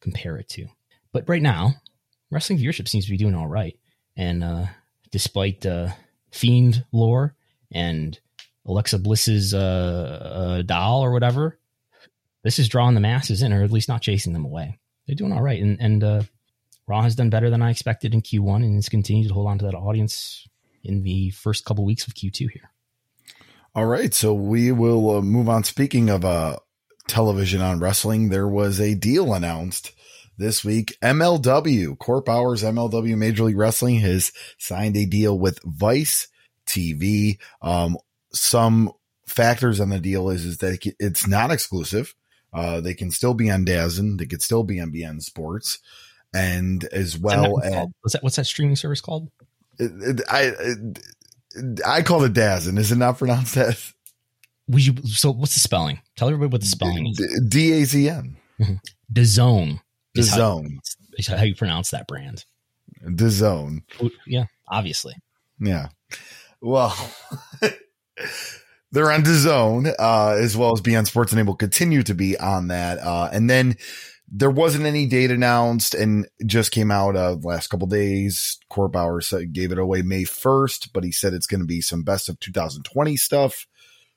compare 0.00 0.36
it 0.36 0.48
to. 0.50 0.66
But 1.12 1.28
right 1.28 1.42
now, 1.42 1.74
wrestling 2.30 2.58
viewership 2.58 2.88
seems 2.88 3.04
to 3.04 3.10
be 3.10 3.16
doing 3.16 3.34
all 3.34 3.46
right. 3.46 3.78
And 4.16 4.42
uh, 4.42 4.66
despite 5.10 5.64
uh, 5.66 5.90
Fiend 6.30 6.84
lore 6.92 7.36
and 7.74 8.18
Alexa 8.66 8.98
Bliss's 8.98 9.52
uh, 9.52 9.58
uh, 10.58 10.62
doll 10.62 11.04
or 11.04 11.12
whatever, 11.12 11.58
this 12.42 12.58
is 12.58 12.68
drawing 12.68 12.94
the 12.94 13.00
masses 13.00 13.42
in, 13.42 13.52
or 13.52 13.62
at 13.62 13.70
least 13.70 13.88
not 13.88 14.02
chasing 14.02 14.32
them 14.32 14.44
away. 14.44 14.78
They're 15.06 15.16
doing 15.16 15.32
all 15.32 15.42
right. 15.42 15.60
And, 15.60 15.78
and 15.80 16.04
uh, 16.04 16.22
Raw 16.86 17.02
has 17.02 17.14
done 17.14 17.30
better 17.30 17.50
than 17.50 17.62
I 17.62 17.70
expected 17.70 18.14
in 18.14 18.22
Q1 18.22 18.56
and 18.56 18.76
has 18.76 18.88
continued 18.88 19.28
to 19.28 19.34
hold 19.34 19.48
on 19.48 19.58
to 19.58 19.66
that 19.66 19.74
audience 19.74 20.46
in 20.82 21.02
the 21.02 21.30
first 21.30 21.64
couple 21.64 21.84
weeks 21.84 22.06
of 22.06 22.14
Q2 22.14 22.50
here. 22.52 22.70
All 23.74 23.86
right, 23.86 24.14
so 24.14 24.32
we 24.32 24.70
will 24.70 25.16
uh, 25.16 25.20
move 25.20 25.48
on. 25.48 25.64
Speaking 25.64 26.08
of 26.08 26.24
uh, 26.24 26.58
television 27.08 27.60
on 27.60 27.80
wrestling, 27.80 28.28
there 28.28 28.46
was 28.46 28.80
a 28.80 28.94
deal 28.94 29.34
announced 29.34 29.92
this 30.38 30.64
week. 30.64 30.96
MLW, 31.02 31.98
Court 31.98 32.24
Bauer's 32.24 32.62
MLW 32.62 33.16
Major 33.16 33.44
League 33.44 33.56
Wrestling 33.56 33.96
has 34.00 34.32
signed 34.58 34.96
a 34.96 35.06
deal 35.06 35.36
with 35.38 35.58
Vice 35.64 36.28
TV. 36.66 37.38
Um, 37.62 37.96
some 38.32 38.92
factors 39.26 39.80
on 39.80 39.90
the 39.90 40.00
deal 40.00 40.28
is, 40.30 40.44
is 40.44 40.58
that 40.58 40.78
it's 40.98 41.26
not 41.26 41.50
exclusive. 41.50 42.14
Uh, 42.52 42.80
they 42.80 42.94
can 42.94 43.10
still 43.10 43.34
be 43.34 43.50
on 43.50 43.64
DAZN. 43.64 44.18
They 44.18 44.26
could 44.26 44.42
still 44.42 44.62
be 44.62 44.80
on 44.80 44.92
beIN 44.92 45.22
Sports. 45.22 45.80
And 46.32 46.84
as 46.84 47.18
well 47.18 47.60
as 47.60 47.88
what's 48.00 48.12
that, 48.12 48.22
what's 48.22 48.36
that 48.36 48.46
streaming 48.46 48.76
service 48.76 49.00
called? 49.00 49.30
It, 49.78 50.20
it, 50.20 50.20
I, 50.28 50.42
it, 50.58 51.80
I 51.86 52.02
call 52.02 52.24
it 52.24 52.32
Dazn. 52.32 52.78
Is 52.78 52.92
it 52.92 52.98
not 52.98 53.18
pronounced 53.18 53.54
that? 53.56 53.80
Would 54.68 54.86
you? 54.86 54.94
So 55.04 55.30
what's 55.30 55.54
the 55.54 55.60
spelling? 55.60 56.00
Tell 56.16 56.28
everybody 56.28 56.50
what 56.50 56.60
the 56.62 56.66
spelling 56.66 57.06
is. 57.08 57.44
D 57.48 57.72
A 57.72 57.84
Z 57.84 58.08
N. 58.08 58.36
Mm-hmm. 58.60 58.74
DAZN. 59.12 59.80
DAZN. 60.16 60.78
Is 61.18 61.26
how 61.26 61.42
you 61.42 61.54
pronounce 61.54 61.90
that 61.90 62.08
brand. 62.08 62.44
DAZN. 63.04 63.82
Yeah, 64.26 64.44
obviously. 64.68 65.14
Yeah. 65.60 65.88
Well, 66.64 66.96
they're 68.90 69.12
on 69.12 69.22
DAZN, 69.22 69.94
uh, 69.98 70.36
as 70.40 70.56
well 70.56 70.72
as 70.72 70.80
beIN 70.80 71.06
Sports, 71.06 71.30
and 71.30 71.38
they 71.38 71.42
will 71.42 71.56
continue 71.56 72.02
to 72.04 72.14
be 72.14 72.38
on 72.38 72.68
that. 72.68 72.98
Uh, 73.00 73.28
and 73.30 73.50
then 73.50 73.76
there 74.32 74.50
wasn't 74.50 74.86
any 74.86 75.04
date 75.06 75.30
announced 75.30 75.94
and 75.94 76.26
just 76.46 76.72
came 76.72 76.90
out 76.90 77.16
uh 77.16 77.36
last 77.42 77.66
couple 77.66 77.86
days. 77.86 78.58
Court 78.70 78.92
Bauer 78.92 79.20
said, 79.20 79.52
gave 79.52 79.72
it 79.72 79.78
away 79.78 80.00
May 80.00 80.22
1st, 80.22 80.88
but 80.94 81.04
he 81.04 81.12
said 81.12 81.34
it's 81.34 81.46
going 81.46 81.60
to 81.60 81.66
be 81.66 81.82
some 81.82 82.02
best 82.02 82.30
of 82.30 82.40
2020 82.40 83.14
stuff. 83.18 83.66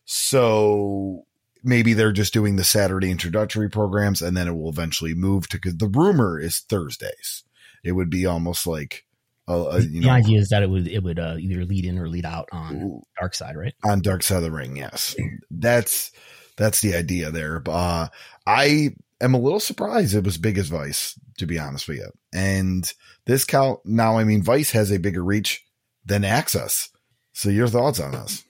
So 0.06 1.26
maybe 1.66 1.94
they're 1.94 2.14
just 2.14 2.32
doing 2.32 2.56
the 2.56 2.64
Saturday 2.64 3.12
introductory 3.12 3.70
programs 3.70 4.22
and 4.22 4.38
then 4.38 4.48
it 4.48 4.56
will 4.56 4.70
eventually 4.70 5.14
move 5.14 5.50
to, 5.50 5.60
cause 5.60 5.76
the 5.76 5.88
rumor 5.88 6.40
is 6.40 6.60
Thursdays. 6.60 7.44
It 7.84 7.92
would 7.92 8.10
be 8.10 8.26
almost 8.26 8.66
like, 8.66 9.04
uh, 9.48 9.78
you 9.78 10.02
the 10.02 10.08
know, 10.08 10.14
idea 10.14 10.40
is 10.40 10.50
that 10.50 10.64
it 10.64 10.70
would, 10.70 10.88
it 10.88 11.04
would 11.04 11.20
uh, 11.20 11.36
either 11.40 11.64
lead 11.66 11.86
in 11.86 11.98
or 11.98 12.10
lead 12.10 12.26
out 12.26 12.50
on 12.52 13.02
dark 13.20 13.34
side, 13.34 13.56
right? 13.56 13.74
On 13.86 14.02
dark 14.02 14.24
side 14.24 14.38
of 14.38 14.44
the 14.44 14.52
ring. 14.52 14.76
Yes. 14.76 15.16
That's, 15.50 16.12
that's 16.58 16.82
the 16.82 16.96
idea 16.96 17.32
there. 17.32 17.64
Uh, 17.66 18.08
I 18.46 18.90
am 19.22 19.34
a 19.34 19.40
little 19.40 19.60
surprised 19.60 20.16
it 20.16 20.24
was 20.24 20.38
big 20.38 20.58
as 20.58 20.68
Vice, 20.68 21.20
to 21.38 21.46
be 21.46 21.60
honest 21.60 21.88
with 21.88 21.98
you. 21.98 22.10
And 22.34 22.92
this 23.26 23.46
count 23.46 23.80
now, 23.86 24.18
I 24.18 24.24
mean, 24.24 24.44
Vice 24.44 24.72
has 24.72 24.92
a 24.92 25.00
bigger 25.00 25.24
reach 25.24 25.64
than 26.06 26.26
Access. 26.26 26.90
So 27.34 27.50
your 27.50 27.68
thoughts 27.68 28.00
on 28.00 28.12
this? 28.12 28.44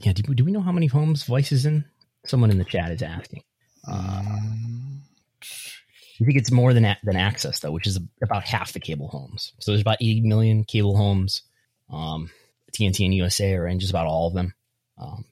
Yeah, 0.00 0.12
do, 0.12 0.34
do 0.34 0.44
we 0.44 0.52
know 0.52 0.62
how 0.62 0.72
many 0.72 0.86
homes 0.86 1.22
Vice 1.24 1.52
is 1.52 1.64
in? 1.64 1.84
Someone 2.26 2.50
in 2.50 2.58
the 2.58 2.64
chat 2.64 2.90
is 2.90 3.02
asking. 3.02 3.42
Uh, 3.88 4.22
you 6.18 6.26
think 6.26 6.38
it's 6.38 6.50
more 6.50 6.72
than 6.72 6.96
than 7.02 7.16
Access 7.16 7.60
though, 7.60 7.72
which 7.72 7.86
is 7.86 7.98
about 8.22 8.44
half 8.44 8.72
the 8.72 8.80
cable 8.80 9.08
homes. 9.08 9.52
So 9.60 9.72
there's 9.72 9.80
about 9.80 9.98
80 10.00 10.22
million 10.22 10.64
cable 10.64 10.96
homes. 10.96 11.42
Um, 11.90 12.30
TNT 12.72 13.04
and 13.04 13.14
USA 13.14 13.54
are 13.54 13.66
in 13.66 13.78
just 13.78 13.90
about 13.90 14.06
all 14.06 14.28
of 14.28 14.34
them. 14.34 14.54
Um, 14.98 15.24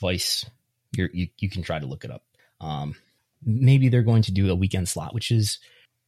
Vice, 0.00 0.44
you 0.92 1.28
you 1.38 1.50
can 1.50 1.62
try 1.62 1.78
to 1.78 1.86
look 1.86 2.04
it 2.04 2.10
up. 2.10 2.24
Um, 2.60 2.94
maybe 3.44 3.88
they're 3.88 4.02
going 4.02 4.22
to 4.22 4.32
do 4.32 4.50
a 4.50 4.54
weekend 4.54 4.88
slot, 4.88 5.14
which 5.14 5.30
is 5.30 5.58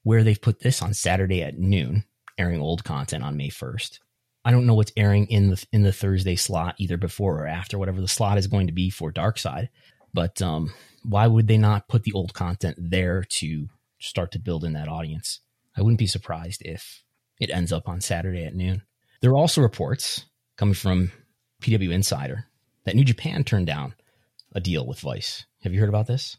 where 0.03 0.25
they've 0.25 0.41
put 0.41 0.61
this 0.61 0.83
on 0.83 0.95
Saturday 0.95 1.43
at 1.43 1.59
noon, 1.59 2.05
airing 2.39 2.61
old 2.61 2.85
content 2.85 3.23
on 3.23 3.37
May 3.37 3.49
1st. 3.49 3.99
I 4.45 4.51
don't 4.51 4.67
know 4.67 4.75
what's 4.75 4.93
airing 4.97 5.27
in 5.27 5.51
the 5.51 5.67
in 5.73 5.83
the 5.83 5.93
Thursday 5.93 6.37
slot 6.37 6.77
either 6.79 6.97
before 6.97 7.43
or 7.43 7.47
after 7.47 7.79
whatever 7.79 8.01
the 8.01 8.09
slot 8.09 8.39
is 8.39 8.47
going 8.47 8.69
to 8.69 8.73
be 8.73 8.89
for 8.89 9.11
Dark 9.11 9.39
Side. 9.39 9.69
But 10.15 10.41
um, 10.41 10.73
why 11.05 11.27
would 11.27 11.47
they 11.47 11.59
not 11.59 11.89
put 11.89 12.05
the 12.05 12.13
old 12.13 12.33
content 12.33 12.77
there 12.79 13.23
to 13.25 13.69
start 14.01 14.33
to 14.33 14.39
build 14.39 14.65
in 14.65 14.73
that 14.73 14.89
audience? 14.89 15.41
I 15.77 15.83
wouldn't 15.83 15.99
be 15.99 16.07
surprised 16.07 16.63
if 16.65 17.05
it 17.41 17.51
ends 17.51 17.73
up 17.73 17.89
on 17.89 18.01
Saturday 18.01 18.45
at 18.45 18.55
noon. 18.55 18.83
There 19.21 19.31
are 19.31 19.37
also 19.37 19.61
reports 19.61 20.27
coming 20.57 20.75
from 20.75 21.13
PW 21.63 21.93
Insider 21.93 22.47
that 22.85 22.97
New 22.97 23.05
Japan 23.05 23.45
turned 23.45 23.67
down 23.67 23.95
a 24.53 24.61
deal 24.61 24.87
with 24.87 25.01
Vice. 25.01 25.47
Have 25.63 25.73
you 25.73 25.81
heard 25.81 25.89
about 25.89 26.07
this? 26.07 26.37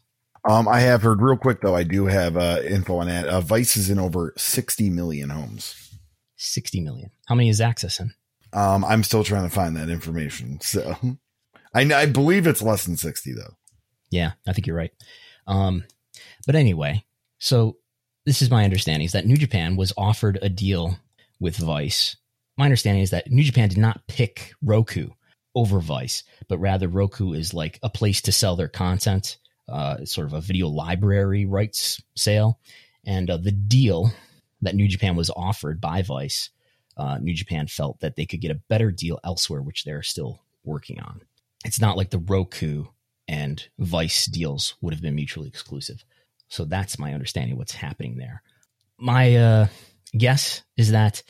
Um, 0.48 0.66
I 0.66 0.80
have 0.80 1.02
heard 1.02 1.22
real 1.22 1.36
quick 1.36 1.60
though. 1.60 1.74
I 1.74 1.84
do 1.84 2.06
have 2.06 2.36
uh, 2.36 2.60
info 2.64 2.96
on 2.96 3.06
that. 3.06 3.26
Uh, 3.26 3.40
Vice 3.40 3.76
is 3.76 3.90
in 3.90 3.98
over 3.98 4.34
60 4.36 4.90
million 4.90 5.30
homes. 5.30 5.96
60 6.36 6.80
million. 6.80 7.10
How 7.26 7.36
many 7.36 7.48
is 7.48 7.60
Access 7.60 8.00
in? 8.00 8.12
Um, 8.52 8.84
I'm 8.84 9.04
still 9.04 9.24
trying 9.24 9.48
to 9.48 9.54
find 9.54 9.76
that 9.76 9.88
information. 9.88 10.60
So 10.60 10.96
I, 11.74 11.82
I 11.82 12.06
believe 12.06 12.46
it's 12.46 12.62
less 12.62 12.84
than 12.84 12.96
60 12.96 13.32
though. 13.34 13.54
Yeah, 14.10 14.32
I 14.46 14.52
think 14.52 14.66
you're 14.66 14.76
right. 14.76 14.92
Um, 15.46 15.84
but 16.44 16.54
anyway, 16.54 17.04
so 17.42 17.76
this 18.24 18.40
is 18.40 18.52
my 18.52 18.62
understanding 18.62 19.04
is 19.04 19.12
that 19.12 19.26
New 19.26 19.36
Japan 19.36 19.74
was 19.74 19.92
offered 19.96 20.38
a 20.42 20.48
deal 20.48 20.96
with 21.40 21.56
Vice. 21.56 22.16
My 22.56 22.66
understanding 22.66 23.02
is 23.02 23.10
that 23.10 23.32
New 23.32 23.42
Japan 23.42 23.68
did 23.68 23.78
not 23.78 24.06
pick 24.06 24.52
Roku 24.62 25.08
over 25.56 25.80
Vice, 25.80 26.22
but 26.46 26.58
rather 26.58 26.86
Roku 26.86 27.32
is 27.32 27.52
like 27.52 27.80
a 27.82 27.90
place 27.90 28.20
to 28.22 28.32
sell 28.32 28.54
their 28.54 28.68
content, 28.68 29.38
uh, 29.68 30.04
sort 30.04 30.28
of 30.28 30.34
a 30.34 30.40
video 30.40 30.68
library 30.68 31.44
rights 31.44 32.00
sale. 32.14 32.60
And 33.04 33.28
uh, 33.28 33.38
the 33.38 33.50
deal 33.50 34.12
that 34.60 34.76
New 34.76 34.86
Japan 34.86 35.16
was 35.16 35.30
offered 35.34 35.80
by 35.80 36.02
Vice, 36.02 36.50
uh, 36.96 37.18
New 37.18 37.34
Japan 37.34 37.66
felt 37.66 37.98
that 38.00 38.14
they 38.14 38.24
could 38.24 38.40
get 38.40 38.52
a 38.52 38.62
better 38.68 38.92
deal 38.92 39.18
elsewhere, 39.24 39.62
which 39.62 39.82
they're 39.82 40.04
still 40.04 40.42
working 40.62 41.00
on. 41.00 41.22
It's 41.64 41.80
not 41.80 41.96
like 41.96 42.10
the 42.10 42.20
Roku 42.20 42.84
and 43.26 43.66
Vice 43.80 44.26
deals 44.26 44.74
would 44.80 44.94
have 44.94 45.02
been 45.02 45.16
mutually 45.16 45.48
exclusive. 45.48 46.04
So 46.52 46.66
that's 46.66 46.98
my 46.98 47.14
understanding 47.14 47.52
of 47.52 47.58
what's 47.58 47.72
happening 47.72 48.18
there. 48.18 48.42
My 48.98 49.36
uh, 49.36 49.66
guess 50.16 50.62
is 50.76 50.90
that 50.92 51.22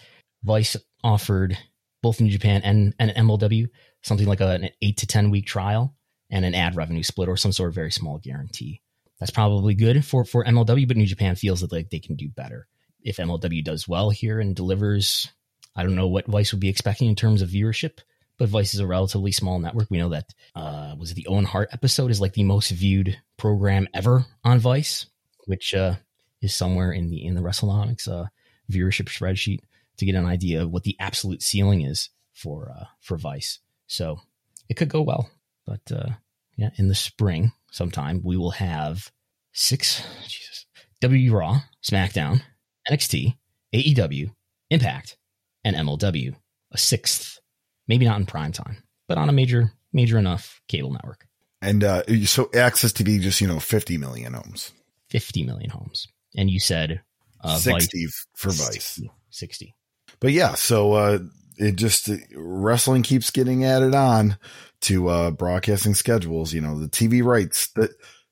Vice 0.42 0.76
offered 1.04 1.56
both 2.02 2.20
New 2.20 2.28
Japan 2.28 2.62
and, 2.64 2.92
and 2.98 3.12
MLW 3.12 3.68
something 4.02 4.26
like 4.26 4.40
a, 4.40 4.48
an 4.48 4.70
eight 4.82 4.96
to 4.96 5.06
10 5.06 5.30
week 5.30 5.46
trial 5.46 5.94
and 6.28 6.44
an 6.44 6.56
ad 6.56 6.74
revenue 6.74 7.04
split 7.04 7.28
or 7.28 7.36
some 7.36 7.52
sort 7.52 7.68
of 7.68 7.74
very 7.76 7.92
small 7.92 8.18
guarantee. 8.18 8.82
That's 9.20 9.30
probably 9.30 9.74
good 9.74 10.04
for, 10.04 10.24
for 10.24 10.44
MLW, 10.44 10.88
but 10.88 10.96
New 10.96 11.06
Japan 11.06 11.36
feels 11.36 11.60
that 11.60 11.70
like 11.70 11.90
they 11.90 12.00
can 12.00 12.16
do 12.16 12.28
better. 12.28 12.66
If 13.04 13.18
MLW 13.18 13.62
does 13.62 13.86
well 13.86 14.10
here 14.10 14.40
and 14.40 14.56
delivers, 14.56 15.30
I 15.76 15.84
don't 15.84 15.94
know 15.94 16.08
what 16.08 16.26
Vice 16.26 16.50
would 16.52 16.60
be 16.60 16.68
expecting 16.68 17.08
in 17.08 17.14
terms 17.14 17.42
of 17.42 17.48
viewership, 17.48 18.00
but 18.38 18.48
Vice 18.48 18.74
is 18.74 18.80
a 18.80 18.88
relatively 18.88 19.30
small 19.30 19.60
network. 19.60 19.86
We 19.88 19.98
know 19.98 20.08
that 20.08 20.34
uh, 20.56 20.96
was 20.98 21.14
the 21.14 21.28
Owen 21.28 21.44
Hart 21.44 21.68
episode 21.70 22.10
is 22.10 22.20
like 22.20 22.32
the 22.32 22.42
most 22.42 22.72
viewed 22.72 23.16
program 23.36 23.86
ever 23.94 24.26
on 24.42 24.58
Vice, 24.58 25.06
which 25.46 25.74
uh, 25.74 25.96
is 26.40 26.54
somewhere 26.54 26.92
in 26.92 27.10
the 27.10 27.24
in 27.24 27.34
the 27.34 27.40
WrestleNomics 27.40 28.08
uh, 28.08 28.26
viewership 28.70 29.06
spreadsheet 29.06 29.60
to 29.98 30.06
get 30.06 30.14
an 30.14 30.26
idea 30.26 30.62
of 30.62 30.70
what 30.70 30.84
the 30.84 30.96
absolute 30.98 31.42
ceiling 31.42 31.82
is 31.82 32.10
for 32.34 32.70
uh, 32.70 32.84
for 33.00 33.16
Vice. 33.16 33.60
So 33.86 34.20
it 34.68 34.74
could 34.74 34.88
go 34.88 35.02
well, 35.02 35.30
but 35.66 35.80
uh, 35.92 36.10
yeah, 36.56 36.70
in 36.76 36.88
the 36.88 36.94
spring 36.94 37.52
sometime 37.70 38.22
we 38.22 38.36
will 38.36 38.52
have 38.52 39.10
six 39.52 40.02
Jesus 40.26 40.66
W 41.00 41.36
Raw, 41.36 41.60
SmackDown, 41.82 42.42
NXT, 42.90 43.36
AEW, 43.74 44.30
Impact, 44.70 45.16
and 45.64 45.76
MLW. 45.76 46.34
A 46.74 46.78
sixth 46.78 47.40
maybe 47.88 48.06
not 48.06 48.18
in 48.18 48.26
prime 48.26 48.52
time, 48.52 48.82
but 49.08 49.18
on 49.18 49.28
a 49.28 49.32
major, 49.32 49.72
major 49.92 50.18
enough 50.18 50.62
cable 50.68 50.92
network. 50.92 51.26
And 51.60 51.84
uh, 51.84 52.02
so 52.24 52.50
Access 52.54 52.92
TV 52.92 53.20
just, 53.20 53.40
you 53.40 53.46
know, 53.46 53.60
50 53.60 53.98
million 53.98 54.32
homes. 54.32 54.72
50 55.12 55.44
million 55.44 55.68
homes. 55.68 56.08
And 56.34 56.48
you 56.48 56.58
said 56.58 57.02
uh, 57.44 57.56
60 57.56 58.04
Vice, 58.04 58.26
for 58.34 58.48
Vice. 58.48 58.72
60, 58.72 59.10
60. 59.28 59.74
But 60.20 60.32
yeah, 60.32 60.54
so 60.54 60.94
uh, 60.94 61.18
it 61.58 61.76
just, 61.76 62.08
uh, 62.08 62.16
wrestling 62.34 63.02
keeps 63.02 63.30
getting 63.30 63.64
added 63.66 63.94
on 63.94 64.38
to 64.82 65.08
uh, 65.08 65.30
broadcasting 65.30 65.94
schedules. 65.94 66.54
You 66.54 66.62
know, 66.62 66.78
the 66.78 66.88
TV 66.88 67.22
rights, 67.22 67.68
the, 67.72 67.90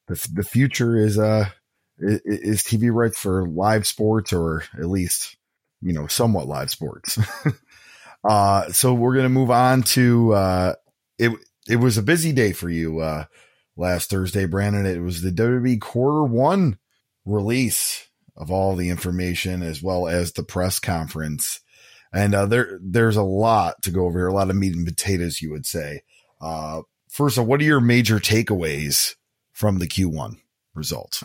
the, 0.09 0.29
the 0.33 0.43
future 0.43 0.97
is, 0.97 1.19
uh, 1.19 1.51
is 1.99 2.63
TV 2.63 2.91
rights 2.91 3.19
for 3.19 3.47
live 3.47 3.87
sports 3.87 4.33
or 4.33 4.65
at 4.73 4.87
least, 4.87 5.37
you 5.83 5.93
know, 5.93 6.07
somewhat 6.07 6.49
live 6.49 6.71
sports. 6.71 7.19
Uh, 8.23 8.71
so 8.71 8.93
we're 8.93 9.15
going 9.15 9.25
to 9.25 9.31
move 9.31 9.51
on 9.51 9.83
to, 9.83 10.35
uh, 10.35 10.75
it, 11.19 11.33
it 11.67 11.77
was 11.77 11.97
a 11.97 12.03
busy 12.03 12.35
day 12.35 12.53
for 12.53 12.69
you, 12.69 13.01
uh, 13.01 13.25
last 13.81 14.11
Thursday, 14.11 14.47
Brandon. 14.47 14.87
It 14.87 15.01
was 15.01 15.23
the 15.23 15.31
WWE 15.31 15.81
quarter 15.81 16.25
one 16.25 16.79
release 17.25 18.07
of 18.37 18.51
all 18.51 18.77
the 18.77 18.91
information 18.91 19.63
as 19.63 19.83
well 19.83 20.07
as 20.07 20.33
the 20.33 20.43
press 20.43 20.79
conference. 20.79 21.61
And, 22.13 22.35
uh, 22.35 22.47
there, 22.47 22.79
there's 22.83 23.17
a 23.17 23.23
lot 23.23 23.83
to 23.83 23.91
go 23.91 24.05
over 24.05 24.19
here, 24.19 24.29
a 24.29 24.35
lot 24.35 24.51
of 24.51 24.57
meat 24.57 24.75
and 24.75 24.87
potatoes, 24.87 25.41
you 25.41 25.51
would 25.51 25.67
say. 25.67 26.03
Uh, 26.41 26.83
first 27.09 27.37
of 27.37 27.43
all, 27.43 27.47
what 27.47 27.61
are 27.61 27.65
your 27.65 27.81
major 27.81 28.19
takeaways 28.19 29.15
from 29.53 29.79
the 29.79 29.87
Q1 29.87 30.37
results? 30.75 31.23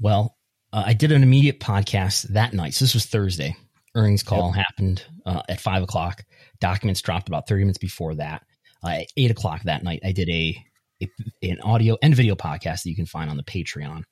Well, 0.00 0.36
uh, 0.72 0.84
I 0.86 0.92
did 0.94 1.12
an 1.12 1.22
immediate 1.22 1.60
podcast 1.60 2.22
that 2.30 2.52
night. 2.52 2.74
So 2.74 2.84
this 2.84 2.94
was 2.94 3.06
Thursday 3.06 3.56
earnings 3.94 4.22
call 4.22 4.52
yep. 4.54 4.66
happened 4.66 5.04
uh, 5.24 5.42
at 5.48 5.60
five 5.60 5.82
o'clock. 5.82 6.24
Documents 6.60 7.00
dropped 7.00 7.28
about 7.28 7.48
30 7.48 7.64
minutes 7.64 7.78
before 7.78 8.14
that. 8.16 8.42
Uh, 8.82 8.88
at 8.88 9.06
eight 9.16 9.30
o'clock 9.30 9.62
that 9.62 9.82
night, 9.82 10.00
I 10.04 10.12
did 10.12 10.28
a, 10.28 10.56
a, 11.02 11.08
an 11.42 11.60
audio 11.60 11.96
and 12.02 12.14
video 12.14 12.34
podcast 12.34 12.82
that 12.82 12.90
you 12.90 12.96
can 12.96 13.06
find 13.06 13.30
on 13.30 13.36
the 13.36 13.42
Patreon. 13.42 14.04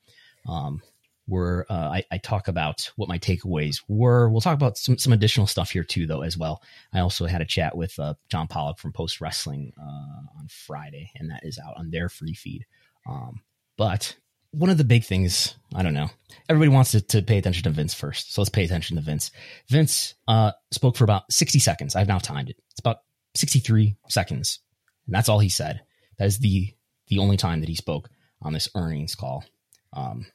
Um, 0.47 0.81
where 1.25 1.65
uh, 1.69 1.89
I, 1.89 2.03
I, 2.11 2.17
talk 2.17 2.49
about 2.49 2.91
what 2.97 3.07
my 3.07 3.17
takeaways 3.17 3.77
were. 3.87 4.29
We'll 4.29 4.41
talk 4.41 4.55
about 4.55 4.77
some, 4.77 4.97
some 4.97 5.13
additional 5.13 5.47
stuff 5.47 5.71
here 5.71 5.83
too, 5.83 6.05
though, 6.05 6.21
as 6.21 6.37
well. 6.37 6.61
I 6.93 6.99
also 6.99 7.25
had 7.25 7.41
a 7.41 7.45
chat 7.45 7.77
with 7.77 7.97
uh, 7.97 8.15
John 8.29 8.47
Pollock 8.47 8.77
from 8.77 8.91
Post 8.91 9.21
Wrestling 9.21 9.71
uh, 9.79 10.37
on 10.37 10.47
Friday, 10.49 11.11
and 11.15 11.31
that 11.31 11.41
is 11.43 11.57
out 11.65 11.75
on 11.77 11.91
their 11.91 12.09
free 12.09 12.33
feed. 12.33 12.65
Um, 13.07 13.41
but 13.77 14.17
one 14.51 14.69
of 14.69 14.77
the 14.77 14.83
big 14.83 15.03
things, 15.03 15.55
I 15.73 15.81
don't 15.81 15.93
know, 15.93 16.09
everybody 16.49 16.69
wants 16.69 16.91
to, 16.91 17.01
to 17.01 17.21
pay 17.21 17.37
attention 17.37 17.63
to 17.63 17.69
Vince 17.69 17.93
first. 17.93 18.33
So 18.33 18.41
let's 18.41 18.49
pay 18.49 18.65
attention 18.65 18.97
to 18.97 19.01
Vince. 19.01 19.31
Vince 19.69 20.15
uh, 20.27 20.51
spoke 20.71 20.95
for 20.95 21.05
about 21.05 21.31
60 21.31 21.59
seconds. 21.59 21.95
I've 21.95 22.07
now 22.07 22.19
timed 22.19 22.49
it. 22.49 22.57
It's 22.71 22.79
about 22.79 22.97
63 23.35 23.95
seconds. 24.09 24.59
And 25.07 25.15
that's 25.15 25.29
all 25.29 25.39
he 25.39 25.49
said. 25.49 25.81
That 26.17 26.25
is 26.25 26.39
the 26.39 26.73
the 27.07 27.19
only 27.19 27.37
time 27.37 27.59
that 27.61 27.69
he 27.69 27.75
spoke 27.75 28.09
on 28.41 28.53
this 28.53 28.69
earnings 28.75 29.15
call. 29.15 29.43
Um, 29.93 30.25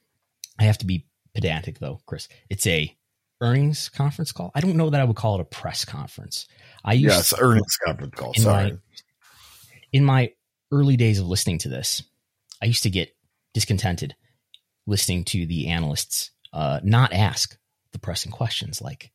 I 0.58 0.64
have 0.64 0.78
to 0.78 0.86
be 0.86 1.06
pedantic 1.34 1.78
though, 1.78 2.00
Chris. 2.06 2.28
It's 2.50 2.66
a 2.66 2.94
earnings 3.40 3.88
conference 3.88 4.32
call. 4.32 4.50
I 4.54 4.60
don't 4.60 4.76
know 4.76 4.90
that 4.90 5.00
I 5.00 5.04
would 5.04 5.16
call 5.16 5.36
it 5.36 5.40
a 5.40 5.44
press 5.44 5.84
conference. 5.84 6.46
I 6.84 6.94
used 6.94 7.14
yes, 7.14 7.34
earnings 7.38 7.76
conference 7.84 8.14
call. 8.14 8.32
In 8.32 8.42
Sorry. 8.42 8.72
My, 8.72 8.78
in 9.92 10.04
my 10.04 10.32
early 10.72 10.96
days 10.96 11.18
of 11.18 11.28
listening 11.28 11.58
to 11.58 11.68
this, 11.68 12.02
I 12.62 12.66
used 12.66 12.82
to 12.82 12.90
get 12.90 13.14
discontented 13.54 14.14
listening 14.86 15.24
to 15.24 15.46
the 15.46 15.68
analysts 15.68 16.30
uh, 16.52 16.80
not 16.82 17.12
ask 17.12 17.56
the 17.92 17.98
pressing 17.98 18.32
questions 18.32 18.80
like, 18.80 19.10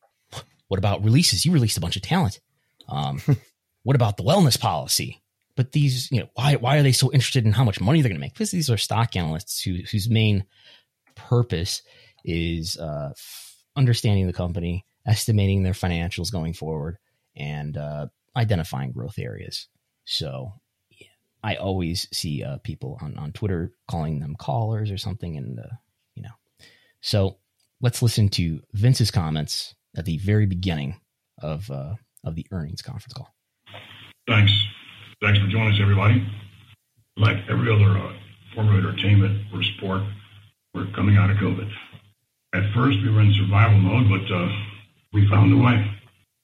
what 0.67 0.77
about 0.77 1.03
releases? 1.03 1.45
You 1.45 1.51
released 1.51 1.77
a 1.77 1.81
bunch 1.81 1.95
of 1.95 2.01
talent. 2.01 2.39
Um, 2.87 3.21
what 3.83 3.95
about 3.95 4.17
the 4.17 4.23
wellness 4.23 4.59
policy? 4.59 5.22
But 5.55 5.71
these, 5.71 6.11
you 6.11 6.19
know, 6.19 6.27
why 6.33 6.55
why 6.55 6.77
are 6.77 6.83
they 6.83 6.91
so 6.91 7.11
interested 7.11 7.45
in 7.45 7.51
how 7.51 7.63
much 7.63 7.79
money 7.79 8.01
they're 8.01 8.09
going 8.09 8.19
to 8.19 8.25
make? 8.25 8.33
Because 8.33 8.51
these 8.51 8.69
are 8.69 8.77
stock 8.77 9.15
analysts 9.15 9.61
who, 9.61 9.79
whose 9.91 10.09
main 10.09 10.45
purpose 11.15 11.83
is 12.25 12.77
uh, 12.77 13.13
understanding 13.75 14.27
the 14.27 14.33
company, 14.33 14.85
estimating 15.05 15.63
their 15.63 15.73
financials 15.73 16.31
going 16.31 16.53
forward, 16.53 16.97
and 17.35 17.77
uh, 17.77 18.07
identifying 18.35 18.91
growth 18.91 19.19
areas. 19.19 19.67
So 20.05 20.53
I 21.43 21.55
always 21.55 22.07
see 22.11 22.43
uh, 22.43 22.57
people 22.63 22.97
on, 23.01 23.17
on 23.17 23.31
Twitter 23.33 23.73
calling 23.87 24.19
them 24.19 24.35
callers 24.35 24.91
or 24.91 24.97
something, 24.97 25.37
and 25.37 25.59
uh, 25.59 25.75
you 26.15 26.23
know. 26.23 26.29
So 27.01 27.37
let's 27.81 28.01
listen 28.01 28.29
to 28.29 28.61
Vince's 28.73 29.11
comments 29.11 29.75
at 29.95 30.05
the 30.05 30.17
very 30.17 30.45
beginning 30.45 30.99
of 31.41 31.69
uh, 31.69 31.95
of 32.23 32.35
the 32.35 32.47
earnings 32.51 32.81
conference 32.81 33.13
call. 33.13 33.33
Thanks, 34.27 34.53
thanks 35.23 35.39
for 35.39 35.47
joining 35.47 35.71
us, 35.73 35.79
everybody. 35.81 36.21
Like 37.15 37.37
every 37.49 37.71
other 37.71 37.97
uh, 37.97 38.13
form 38.53 38.67
of 38.67 38.83
entertainment 38.83 39.45
or 39.53 39.63
sport, 39.63 40.01
we're 40.73 40.91
coming 40.91 41.15
out 41.15 41.29
of 41.29 41.37
COVID. 41.37 41.71
At 42.53 42.73
first, 42.73 42.97
we 43.01 43.09
were 43.09 43.21
in 43.21 43.33
survival 43.33 43.79
mode, 43.79 44.09
but 44.09 44.35
uh, 44.35 44.49
we 45.13 45.27
found 45.29 45.53
a 45.53 45.63
way. 45.63 45.89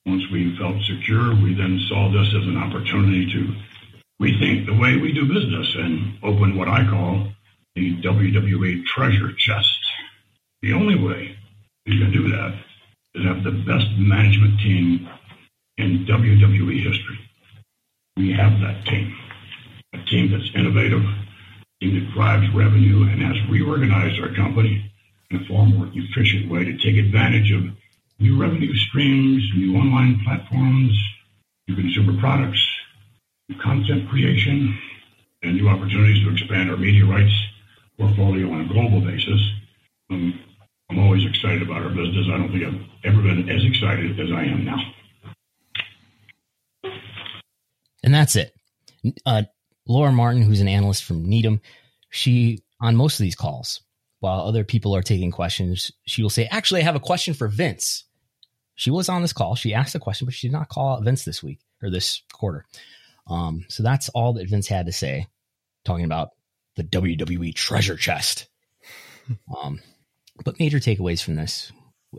Once 0.06 0.22
we 0.32 0.56
felt 0.56 0.80
secure, 0.84 1.34
we 1.34 1.52
then 1.54 1.78
saw 1.90 2.10
this 2.10 2.28
as 2.28 2.46
an 2.48 2.56
opportunity 2.56 3.30
to 3.30 3.54
rethink 4.22 4.64
the 4.64 4.74
way 4.74 4.96
we 4.96 5.12
do 5.12 5.28
business 5.28 5.74
and 5.76 6.18
open 6.22 6.56
what 6.56 6.68
I 6.68 6.88
call 6.88 7.28
the 7.74 8.00
WWE 8.00 8.86
treasure 8.86 9.32
chest. 9.36 9.78
The 10.62 10.72
only 10.72 10.96
way 10.96 11.36
you 11.84 11.98
can 11.98 12.12
do 12.12 12.30
that 12.30 12.54
is 13.14 13.24
have 13.26 13.44
the 13.44 13.52
best 13.52 13.90
management 13.98 14.58
team 14.60 15.06
in 15.76 16.06
WWE 16.06 16.82
history. 16.82 17.29
We 18.20 18.32
have 18.32 18.60
that 18.60 18.84
team, 18.84 19.16
a 19.94 20.04
team 20.04 20.30
that's 20.30 20.50
innovative, 20.54 21.00
a 21.00 21.64
team 21.80 21.94
that 21.94 22.12
drives 22.12 22.54
revenue 22.54 23.08
and 23.08 23.22
has 23.22 23.48
reorganized 23.48 24.20
our 24.20 24.34
company 24.34 24.92
in 25.30 25.38
a 25.40 25.44
far 25.48 25.64
more 25.64 25.88
efficient 25.94 26.50
way 26.50 26.64
to 26.64 26.76
take 26.76 26.98
advantage 26.98 27.50
of 27.50 27.64
new 28.18 28.38
revenue 28.38 28.76
streams, 28.76 29.42
new 29.56 29.74
online 29.74 30.20
platforms, 30.22 30.92
new 31.66 31.74
consumer 31.74 32.20
products, 32.20 32.62
new 33.48 33.56
content 33.58 34.06
creation 34.10 34.78
and 35.42 35.56
new 35.56 35.70
opportunities 35.70 36.22
to 36.22 36.30
expand 36.30 36.70
our 36.70 36.76
media 36.76 37.06
rights 37.06 37.32
portfolio 37.98 38.52
on 38.52 38.60
a 38.60 38.68
global 38.68 39.00
basis. 39.00 39.40
Um, 40.10 40.38
I'm 40.90 40.98
always 40.98 41.24
excited 41.24 41.62
about 41.62 41.84
our 41.84 41.88
business. 41.88 42.26
I 42.30 42.36
don't 42.36 42.52
think 42.52 42.64
I've 42.64 42.82
ever 43.02 43.22
been 43.22 43.48
as 43.48 43.64
excited 43.64 44.20
as 44.20 44.30
I 44.30 44.42
am 44.42 44.66
now. 44.66 44.89
And 48.10 48.14
that's 48.16 48.34
it. 48.34 48.52
Uh, 49.24 49.44
Laura 49.86 50.10
Martin, 50.10 50.42
who's 50.42 50.60
an 50.60 50.66
analyst 50.66 51.04
from 51.04 51.24
Needham, 51.28 51.60
she 52.10 52.58
on 52.80 52.96
most 52.96 53.20
of 53.20 53.22
these 53.22 53.36
calls, 53.36 53.82
while 54.18 54.40
other 54.40 54.64
people 54.64 54.96
are 54.96 55.02
taking 55.02 55.30
questions, 55.30 55.92
she 56.06 56.20
will 56.20 56.28
say, 56.28 56.46
"Actually, 56.50 56.80
I 56.80 56.84
have 56.84 56.96
a 56.96 57.00
question 57.00 57.34
for 57.34 57.46
Vince." 57.46 58.02
She 58.74 58.90
was 58.90 59.08
on 59.08 59.22
this 59.22 59.32
call. 59.32 59.54
She 59.54 59.74
asked 59.74 59.94
a 59.94 60.00
question, 60.00 60.24
but 60.24 60.34
she 60.34 60.48
did 60.48 60.52
not 60.52 60.68
call 60.68 60.96
out 60.96 61.04
Vince 61.04 61.24
this 61.24 61.40
week 61.40 61.60
or 61.80 61.88
this 61.88 62.20
quarter. 62.32 62.66
Um, 63.28 63.64
so 63.68 63.84
that's 63.84 64.08
all 64.08 64.32
that 64.32 64.48
Vince 64.48 64.66
had 64.66 64.86
to 64.86 64.92
say, 64.92 65.28
talking 65.84 66.04
about 66.04 66.30
the 66.74 66.82
WWE 66.82 67.54
treasure 67.54 67.96
chest. 67.96 68.48
Um, 69.56 69.78
but 70.44 70.58
major 70.58 70.80
takeaways 70.80 71.22
from 71.22 71.36
this, 71.36 71.70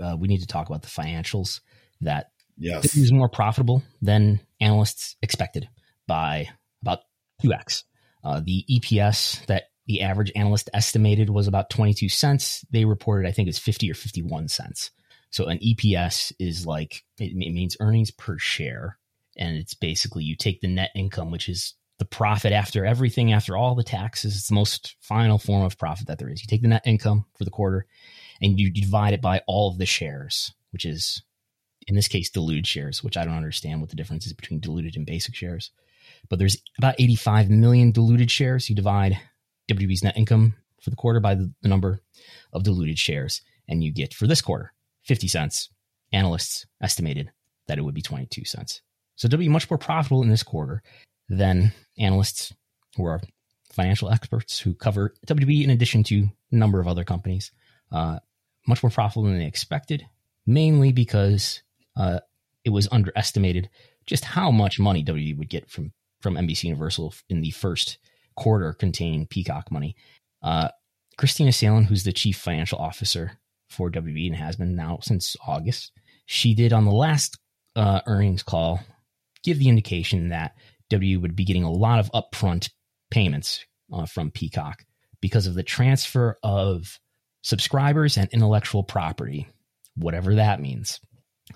uh, 0.01 0.15
we 0.17 0.29
need 0.29 0.39
to 0.39 0.47
talk 0.47 0.69
about 0.69 0.83
the 0.83 0.87
financials 0.87 1.59
that 1.99 2.31
Yes. 2.57 2.95
it 2.95 3.01
was 3.01 3.11
more 3.11 3.27
profitable 3.27 3.83
than 4.01 4.39
analysts 4.61 5.17
expected 5.21 5.67
by 6.07 6.49
about 6.81 6.99
2x. 7.43 7.83
Uh, 8.23 8.41
the 8.43 8.65
EPS 8.69 9.45
that 9.47 9.65
the 9.87 10.01
average 10.01 10.31
analyst 10.35 10.69
estimated 10.73 11.29
was 11.29 11.47
about 11.47 11.69
22 11.69 12.09
cents. 12.09 12.63
They 12.71 12.85
reported, 12.85 13.27
I 13.27 13.31
think 13.31 13.49
it's 13.49 13.59
50 13.59 13.89
or 13.89 13.93
51 13.93 14.47
cents. 14.47 14.91
So 15.31 15.45
an 15.45 15.59
EPS 15.59 16.33
is 16.39 16.65
like, 16.65 17.03
it, 17.19 17.31
it 17.31 17.53
means 17.53 17.77
earnings 17.79 18.11
per 18.11 18.37
share. 18.37 18.97
And 19.37 19.55
it's 19.55 19.73
basically 19.73 20.23
you 20.23 20.35
take 20.35 20.61
the 20.61 20.67
net 20.67 20.91
income, 20.93 21.31
which 21.31 21.49
is 21.49 21.73
the 21.99 22.05
profit 22.05 22.51
after 22.51 22.85
everything, 22.85 23.31
after 23.31 23.55
all 23.55 23.75
the 23.75 23.83
taxes. 23.83 24.35
It's 24.35 24.47
the 24.47 24.55
most 24.55 24.95
final 24.99 25.37
form 25.37 25.63
of 25.63 25.77
profit 25.77 26.07
that 26.07 26.19
there 26.19 26.29
is. 26.29 26.41
You 26.41 26.47
take 26.47 26.61
the 26.61 26.67
net 26.67 26.83
income 26.85 27.25
for 27.37 27.45
the 27.45 27.51
quarter 27.51 27.85
and 28.41 28.59
you 28.59 28.69
divide 28.71 29.13
it 29.13 29.21
by 29.21 29.41
all 29.47 29.69
of 29.69 29.77
the 29.77 29.85
shares, 29.85 30.53
which 30.71 30.85
is 30.85 31.23
in 31.87 31.95
this 31.95 32.07
case 32.07 32.29
diluted 32.29 32.67
shares, 32.67 33.03
which 33.03 33.17
I 33.17 33.25
don't 33.25 33.35
understand 33.35 33.81
what 33.81 33.89
the 33.89 33.95
difference 33.95 34.25
is 34.25 34.33
between 34.33 34.59
diluted 34.59 34.95
and 34.95 35.05
basic 35.05 35.35
shares. 35.35 35.71
But 36.31 36.39
there's 36.39 36.55
about 36.77 36.95
85 36.97 37.49
million 37.49 37.91
diluted 37.91 38.31
shares. 38.31 38.69
You 38.69 38.75
divide 38.75 39.19
WWE's 39.69 40.01
net 40.01 40.15
income 40.15 40.55
for 40.81 40.89
the 40.89 40.95
quarter 40.95 41.19
by 41.19 41.35
the, 41.35 41.51
the 41.61 41.67
number 41.67 41.99
of 42.53 42.63
diluted 42.63 42.97
shares, 42.97 43.41
and 43.67 43.83
you 43.83 43.91
get 43.91 44.13
for 44.13 44.27
this 44.27 44.41
quarter 44.41 44.73
50 45.03 45.27
cents. 45.27 45.69
Analysts 46.13 46.65
estimated 46.81 47.31
that 47.67 47.77
it 47.77 47.81
would 47.81 47.93
be 47.93 48.01
22 48.01 48.45
cents. 48.45 48.81
So 49.17 49.27
W 49.27 49.49
much 49.49 49.69
more 49.69 49.77
profitable 49.77 50.23
in 50.23 50.29
this 50.29 50.41
quarter 50.41 50.81
than 51.27 51.73
analysts 51.99 52.53
who 52.95 53.03
are 53.05 53.19
financial 53.73 54.09
experts 54.09 54.57
who 54.57 54.73
cover 54.73 55.13
WWE 55.27 55.65
in 55.65 55.69
addition 55.69 56.01
to 56.05 56.29
a 56.51 56.55
number 56.55 56.79
of 56.79 56.87
other 56.87 57.03
companies. 57.03 57.51
Uh, 57.91 58.19
much 58.67 58.81
more 58.81 58.89
profitable 58.89 59.23
than 59.23 59.37
they 59.37 59.45
expected, 59.45 60.05
mainly 60.45 60.93
because 60.93 61.61
uh, 61.97 62.19
it 62.63 62.69
was 62.69 62.87
underestimated 62.89 63.69
just 64.05 64.23
how 64.23 64.49
much 64.49 64.79
money 64.79 65.03
WWE 65.03 65.37
would 65.37 65.49
get 65.49 65.69
from 65.69 65.91
from 66.21 66.35
NBC 66.35 66.65
Universal 66.65 67.13
in 67.29 67.41
the 67.41 67.51
first 67.51 67.97
quarter 68.35 68.73
containing 68.73 69.27
Peacock 69.27 69.71
money. 69.71 69.95
Uh, 70.41 70.69
Kristina 71.17 71.53
Salen, 71.53 71.85
who's 71.85 72.03
the 72.03 72.13
chief 72.13 72.37
financial 72.37 72.79
officer 72.79 73.33
for 73.69 73.91
WB 73.91 74.27
and 74.27 74.35
has 74.35 74.55
been 74.55 74.75
now 74.75 74.99
since 75.01 75.35
August, 75.45 75.91
she 76.25 76.53
did 76.53 76.73
on 76.73 76.85
the 76.85 76.91
last 76.91 77.37
uh, 77.75 78.01
earnings 78.05 78.43
call 78.43 78.79
give 79.43 79.59
the 79.59 79.69
indication 79.69 80.29
that 80.29 80.55
W 80.89 81.19
would 81.19 81.35
be 81.35 81.45
getting 81.45 81.63
a 81.63 81.71
lot 81.71 81.99
of 81.99 82.11
upfront 82.11 82.69
payments 83.09 83.65
uh, 83.91 84.05
from 84.05 84.31
Peacock 84.31 84.83
because 85.21 85.47
of 85.47 85.55
the 85.55 85.63
transfer 85.63 86.37
of 86.43 86.99
subscribers 87.43 88.17
and 88.17 88.29
intellectual 88.31 88.83
property, 88.83 89.47
whatever 89.95 90.35
that 90.35 90.59
means. 90.59 90.99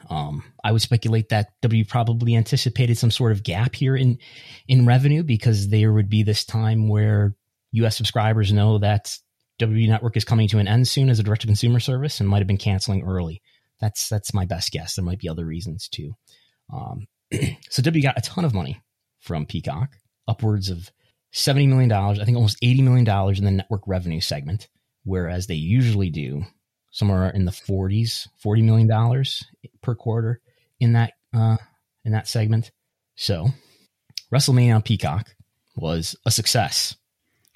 Um, 0.09 0.43
I 0.63 0.71
would 0.71 0.81
speculate 0.81 1.29
that 1.29 1.49
W 1.61 1.85
probably 1.85 2.35
anticipated 2.35 2.97
some 2.97 3.11
sort 3.11 3.31
of 3.31 3.43
gap 3.43 3.75
here 3.75 3.95
in 3.95 4.19
in 4.67 4.85
revenue 4.85 5.23
because 5.23 5.69
there 5.69 5.93
would 5.93 6.09
be 6.09 6.23
this 6.23 6.45
time 6.45 6.87
where 6.87 7.35
U.S. 7.73 7.97
subscribers 7.97 8.53
know 8.53 8.77
that 8.79 9.17
W 9.59 9.87
Network 9.87 10.17
is 10.17 10.25
coming 10.25 10.47
to 10.49 10.59
an 10.59 10.67
end 10.67 10.87
soon 10.87 11.09
as 11.09 11.19
a 11.19 11.23
direct 11.23 11.41
to 11.41 11.47
consumer 11.47 11.79
service 11.79 12.19
and 12.19 12.29
might 12.29 12.39
have 12.39 12.47
been 12.47 12.57
canceling 12.57 13.03
early. 13.03 13.41
That's 13.79 14.09
that's 14.09 14.33
my 14.33 14.45
best 14.45 14.71
guess. 14.71 14.95
There 14.95 15.05
might 15.05 15.19
be 15.19 15.29
other 15.29 15.45
reasons 15.45 15.87
too. 15.87 16.13
Um, 16.73 17.07
so 17.69 17.81
W 17.81 18.01
got 18.01 18.17
a 18.17 18.21
ton 18.21 18.45
of 18.45 18.53
money 18.53 18.81
from 19.19 19.45
Peacock, 19.45 19.97
upwards 20.27 20.69
of 20.69 20.89
seventy 21.31 21.67
million 21.67 21.89
dollars. 21.89 22.19
I 22.19 22.25
think 22.25 22.37
almost 22.37 22.57
eighty 22.61 22.81
million 22.81 23.05
dollars 23.05 23.39
in 23.39 23.45
the 23.45 23.51
network 23.51 23.81
revenue 23.87 24.21
segment, 24.21 24.67
whereas 25.03 25.47
they 25.47 25.55
usually 25.55 26.09
do 26.09 26.43
somewhere 26.95 27.29
in 27.29 27.43
the 27.43 27.51
40s, 27.51 28.29
40 28.39 28.61
million 28.61 28.87
dollars 28.87 29.43
per 29.81 29.95
quarter 29.95 30.39
in 30.79 30.93
that 30.93 31.11
uh, 31.33 31.57
in 32.05 32.13
that 32.13 32.25
segment. 32.27 32.71
So, 33.15 33.49
WrestleMania 34.33 34.75
on 34.75 34.81
Peacock 34.81 35.35
was 35.75 36.15
a 36.25 36.31
success, 36.31 36.95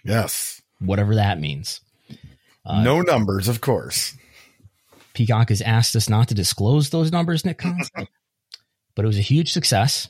Yes. 0.03 0.61
whatever 0.79 1.15
that 1.15 1.39
means. 1.39 1.79
Uh, 2.65 2.83
no 2.83 3.01
numbers, 3.01 3.47
of 3.47 3.61
course. 3.61 4.13
Peacock 5.13 5.49
has 5.49 5.61
asked 5.61 5.95
us 5.95 6.09
not 6.09 6.27
to 6.27 6.33
disclose 6.35 6.89
those 6.89 7.11
numbers, 7.11 7.45
Nick 7.45 7.61
but 7.95 9.05
it 9.05 9.07
was 9.07 9.17
a 9.17 9.21
huge 9.21 9.53
success. 9.53 10.09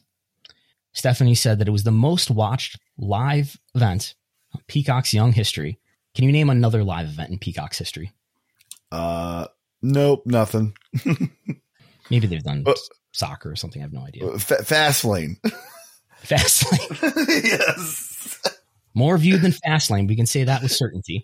Stephanie 0.94 1.36
said 1.36 1.60
that 1.60 1.68
it 1.68 1.72
was 1.72 1.84
the 1.84 1.92
most 1.92 2.32
watched 2.32 2.80
live 2.98 3.58
event 3.76 4.16
of 4.56 4.66
Peacock's 4.66 5.14
young 5.14 5.32
history. 5.34 5.78
Can 6.16 6.26
you 6.26 6.32
name 6.32 6.50
another 6.50 6.84
live 6.84 7.08
event 7.08 7.30
in 7.30 7.38
Peacock's 7.38 7.78
history? 7.78 8.12
Uh, 8.92 9.48
nope, 9.82 10.24
nothing. 10.26 10.74
Maybe 12.10 12.28
they've 12.28 12.44
done 12.44 12.64
Uh, 12.66 12.74
soccer 13.12 13.52
or 13.52 13.56
something. 13.56 13.82
I 13.82 13.86
have 13.86 13.94
no 13.94 14.06
idea. 14.06 14.34
F- 14.34 14.48
Fastlane. 14.68 15.38
Fastlane, 16.24 17.44
yes. 17.44 18.42
more 18.94 19.18
viewed 19.18 19.42
than 19.42 19.52
Fastlane. 19.52 20.08
We 20.08 20.16
can 20.16 20.26
say 20.26 20.44
that 20.44 20.62
with 20.62 20.72
certainty. 20.72 21.24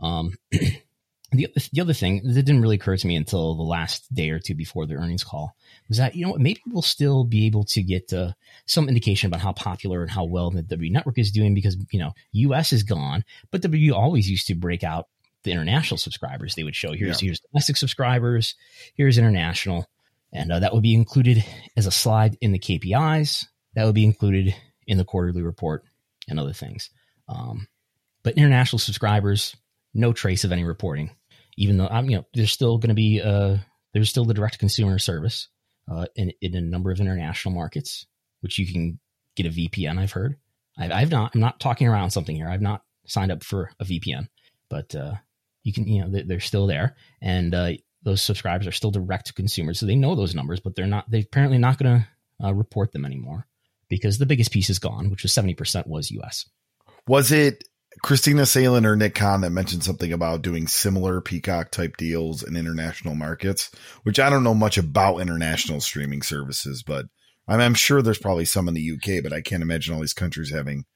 Um, 0.00 0.32
the 1.32 1.48
the 1.72 1.80
other 1.80 1.92
thing 1.92 2.22
that 2.24 2.42
didn't 2.42 2.62
really 2.62 2.76
occur 2.76 2.96
to 2.96 3.06
me 3.06 3.16
until 3.16 3.54
the 3.56 3.62
last 3.64 4.12
day 4.14 4.30
or 4.30 4.38
two 4.38 4.54
before 4.54 4.86
the 4.86 4.94
earnings 4.94 5.24
call 5.24 5.54
was 5.88 5.98
that 5.98 6.14
you 6.14 6.24
know 6.24 6.34
maybe 6.38 6.60
we'll 6.68 6.82
still 6.82 7.24
be 7.24 7.46
able 7.46 7.64
to 7.64 7.82
get 7.82 8.12
uh, 8.12 8.32
some 8.66 8.88
indication 8.88 9.26
about 9.26 9.40
how 9.40 9.52
popular 9.52 10.02
and 10.02 10.10
how 10.10 10.24
well 10.24 10.50
the 10.50 10.62
W 10.62 10.92
Network 10.92 11.18
is 11.18 11.32
doing 11.32 11.52
because 11.54 11.76
you 11.90 11.98
know 11.98 12.12
US 12.32 12.72
is 12.72 12.82
gone, 12.84 13.24
but 13.50 13.60
W 13.62 13.94
always 13.94 14.30
used 14.30 14.46
to 14.46 14.54
break 14.54 14.84
out 14.84 15.08
the 15.48 15.52
international 15.52 15.98
subscribers. 15.98 16.54
They 16.54 16.64
would 16.64 16.76
show 16.76 16.92
here's 16.92 17.20
here's 17.20 17.40
domestic 17.40 17.76
subscribers, 17.76 18.54
here's 18.94 19.18
international, 19.18 19.86
and 20.32 20.52
uh, 20.52 20.60
that 20.60 20.74
would 20.74 20.82
be 20.82 20.94
included 20.94 21.44
as 21.76 21.86
a 21.86 21.90
slide 21.90 22.36
in 22.40 22.52
the 22.52 22.58
KPIs. 22.58 23.46
That 23.74 23.84
would 23.84 23.94
be 23.94 24.04
included 24.04 24.54
in 24.86 24.98
the 24.98 25.04
quarterly 25.04 25.42
report 25.42 25.84
and 26.28 26.38
other 26.38 26.52
things. 26.52 26.90
Um, 27.28 27.68
but 28.22 28.34
international 28.34 28.78
subscribers, 28.78 29.56
no 29.94 30.12
trace 30.12 30.44
of 30.44 30.52
any 30.52 30.64
reporting. 30.64 31.10
Even 31.56 31.76
though 31.76 31.88
I'm, 31.88 32.08
you 32.08 32.18
know, 32.18 32.26
there's 32.34 32.52
still 32.52 32.78
going 32.78 32.90
to 32.90 32.94
be 32.94 33.20
uh, 33.20 33.56
there's 33.92 34.10
still 34.10 34.24
the 34.24 34.34
direct 34.34 34.58
consumer 34.58 34.98
service 34.98 35.48
uh, 35.90 36.06
in 36.14 36.32
in 36.40 36.54
a 36.54 36.60
number 36.60 36.90
of 36.90 37.00
international 37.00 37.54
markets, 37.54 38.06
which 38.40 38.58
you 38.58 38.70
can 38.70 39.00
get 39.34 39.46
a 39.46 39.50
VPN. 39.50 39.98
I've 39.98 40.12
heard. 40.12 40.36
I've, 40.76 40.92
I've 40.92 41.10
not. 41.10 41.32
I'm 41.34 41.40
not 41.40 41.58
talking 41.58 41.88
around 41.88 42.10
something 42.10 42.36
here. 42.36 42.48
I've 42.48 42.62
not 42.62 42.82
signed 43.06 43.32
up 43.32 43.42
for 43.42 43.70
a 43.80 43.84
VPN, 43.84 44.28
but 44.68 44.94
uh, 44.94 45.14
you 45.68 45.72
can. 45.74 45.86
You 45.86 46.04
know, 46.04 46.22
they're, 46.24 46.40
still 46.40 46.66
there, 46.66 46.96
and 47.20 47.54
uh, 47.54 47.72
those 48.02 48.22
subscribers 48.22 48.66
are 48.66 48.72
still 48.72 48.90
direct 48.90 49.26
to 49.26 49.34
consumers, 49.34 49.78
so 49.78 49.86
they 49.86 49.94
know 49.94 50.14
those 50.14 50.34
numbers, 50.34 50.60
but 50.60 50.74
they're 50.74 50.86
not. 50.86 51.04
They're 51.10 51.20
apparently 51.20 51.58
not 51.58 51.78
going 51.78 52.00
to 52.00 52.46
uh, 52.46 52.54
report 52.54 52.92
them 52.92 53.04
anymore 53.04 53.46
because 53.88 54.18
the 54.18 54.26
biggest 54.26 54.50
piece 54.50 54.70
is 54.70 54.78
gone, 54.78 55.10
which 55.10 55.22
was 55.22 55.32
seventy 55.32 55.54
percent 55.54 55.86
was 55.86 56.10
US. 56.10 56.48
Was 57.06 57.30
it 57.30 57.64
Kristina 58.02 58.46
Salen 58.46 58.86
or 58.86 58.96
Nick 58.96 59.14
Khan 59.14 59.42
that 59.42 59.50
mentioned 59.50 59.84
something 59.84 60.12
about 60.12 60.42
doing 60.42 60.66
similar 60.66 61.20
Peacock 61.20 61.70
type 61.70 61.98
deals 61.98 62.42
in 62.42 62.56
international 62.56 63.14
markets? 63.14 63.70
Which 64.04 64.18
I 64.18 64.30
don't 64.30 64.44
know 64.44 64.54
much 64.54 64.78
about 64.78 65.18
international 65.18 65.82
streaming 65.82 66.22
services, 66.22 66.82
but 66.82 67.06
I'm, 67.46 67.60
I'm 67.60 67.74
sure 67.74 68.00
there's 68.00 68.18
probably 68.18 68.46
some 68.46 68.68
in 68.68 68.74
the 68.74 68.92
UK, 68.92 69.22
but 69.22 69.34
I 69.34 69.42
can't 69.42 69.62
imagine 69.62 69.94
all 69.94 70.00
these 70.00 70.14
countries 70.14 70.50
having 70.50 70.86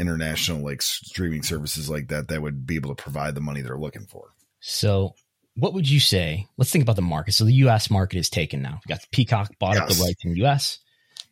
international 0.00 0.64
like 0.64 0.82
streaming 0.82 1.42
services 1.42 1.88
like 1.90 2.08
that 2.08 2.28
that 2.28 2.42
would 2.42 2.66
be 2.66 2.76
able 2.76 2.94
to 2.94 3.00
provide 3.02 3.34
the 3.34 3.40
money 3.40 3.60
they're 3.60 3.78
looking 3.78 4.06
for. 4.06 4.32
So, 4.60 5.14
what 5.56 5.74
would 5.74 5.88
you 5.88 6.00
say? 6.00 6.46
Let's 6.56 6.70
think 6.70 6.82
about 6.82 6.96
the 6.96 7.02
market. 7.02 7.32
So, 7.32 7.44
the 7.44 7.52
US 7.66 7.90
market 7.90 8.18
is 8.18 8.30
taken 8.30 8.62
now. 8.62 8.80
We 8.86 8.88
got 8.88 9.06
Peacock 9.12 9.52
bought 9.58 9.76
up 9.76 9.88
the 9.88 10.02
rights 10.02 10.24
in 10.24 10.32
the 10.34 10.44
US. 10.46 10.78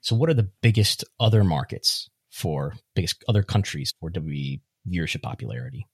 So, 0.00 0.14
what 0.16 0.30
are 0.30 0.34
the 0.34 0.50
biggest 0.62 1.04
other 1.18 1.44
markets 1.44 2.08
for 2.30 2.74
biggest 2.94 3.24
other 3.28 3.42
countries 3.42 3.92
for 4.00 4.10
WWE 4.10 4.60
viewership 4.88 5.22
popularity? 5.22 5.86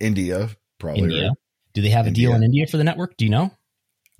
India, 0.00 0.50
probably. 0.78 1.02
India. 1.02 1.28
right? 1.28 1.36
Do 1.72 1.82
they 1.82 1.90
have 1.90 2.06
a 2.06 2.10
deal 2.10 2.34
in 2.34 2.42
India 2.42 2.66
for 2.66 2.76
the 2.76 2.84
network? 2.84 3.16
Do 3.16 3.24
you 3.24 3.30
know? 3.30 3.50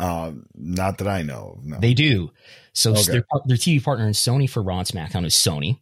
Um, 0.01 0.47
not 0.55 0.99
that 0.99 1.07
I 1.09 1.23
know. 1.23 1.55
of, 1.59 1.64
No. 1.64 1.79
They 1.79 1.95
do. 1.95 2.33
So, 2.73 2.93
Okay. 2.93 3.12
their, 3.12 3.25
their 3.47 3.57
TV 3.57 3.83
partner 3.83 4.07
in 4.07 4.12
Sony 4.12 4.51
for 4.51 4.62
Raw 4.62 4.79
and 4.81 4.88
SmackDown 4.88 5.25
is 5.25 5.35
Sony. 5.35 5.79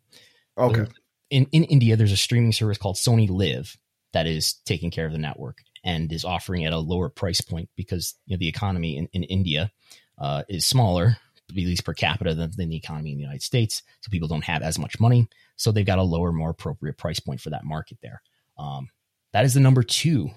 okay. 0.59 0.87
In, 1.33 1.47
in 1.47 1.65
India, 1.65 1.97
there's 1.97 2.13
a 2.13 2.17
streaming 2.17 2.53
service 2.53 2.77
called 2.77 2.97
SonyLIV. 2.97 3.75
that 4.13 4.27
is 4.27 4.53
taking 4.67 4.91
care 4.91 5.07
of 5.07 5.13
the 5.13 5.19
network 5.19 5.63
and 5.83 6.13
is 6.13 6.27
offering 6.27 6.67
at 6.67 6.75
a 6.75 6.79
lower 6.79 7.09
price 7.09 7.41
point 7.41 7.71
because 7.75 8.15
you 8.27 8.37
know, 8.37 8.39
the 8.39 8.49
economy 8.49 8.99
in, 8.99 9.09
in 9.15 9.23
India 9.25 9.73
uh, 10.19 10.43
is 10.51 10.67
smaller, 10.67 11.17
at 11.49 11.57
least 11.57 11.87
per 11.87 11.95
capita, 11.95 12.35
than, 12.35 12.51
than 12.55 12.69
the 12.69 12.77
economy 12.77 13.13
in 13.13 13.17
the 13.17 13.23
United 13.23 13.41
States. 13.41 13.83
So 14.03 14.11
people 14.11 14.29
don't 14.29 14.45
have 14.45 14.61
as 14.61 14.79
much 14.79 15.01
money. 15.01 15.27
So 15.57 15.73
they've 15.73 15.87
got 15.87 15.99
a 15.99 16.03
lower, 16.03 16.33
more 16.33 16.51
appropriate 16.51 16.99
price 16.99 17.19
point 17.19 17.41
for 17.41 17.49
that 17.49 17.65
market 17.65 17.97
there. 18.03 18.21
Um, 18.59 18.91
that 19.33 19.47
is 19.47 19.55
the 19.55 19.61
number 19.61 19.83
two. 19.83 20.29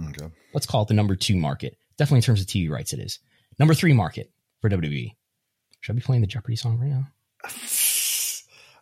Okay. 0.00 0.32
Let's 0.54 0.66
call 0.66 0.82
it 0.82 0.88
the 0.88 0.94
number 0.94 1.14
two 1.14 1.36
market. 1.36 1.76
Definitely 1.98 2.20
in 2.20 2.22
terms 2.22 2.40
of 2.40 2.46
TV 2.46 2.70
rights, 2.70 2.94
it 2.94 3.00
is. 3.00 3.18
Number 3.58 3.74
three 3.74 3.92
market 3.92 4.32
for 4.62 4.70
WWE. 4.70 5.14
Should 5.80 5.92
I 5.92 5.96
be 5.96 6.00
playing 6.00 6.22
the 6.22 6.26
Jeopardy 6.26 6.56
song 6.56 6.78
right 6.78 6.88
now? 6.88 7.08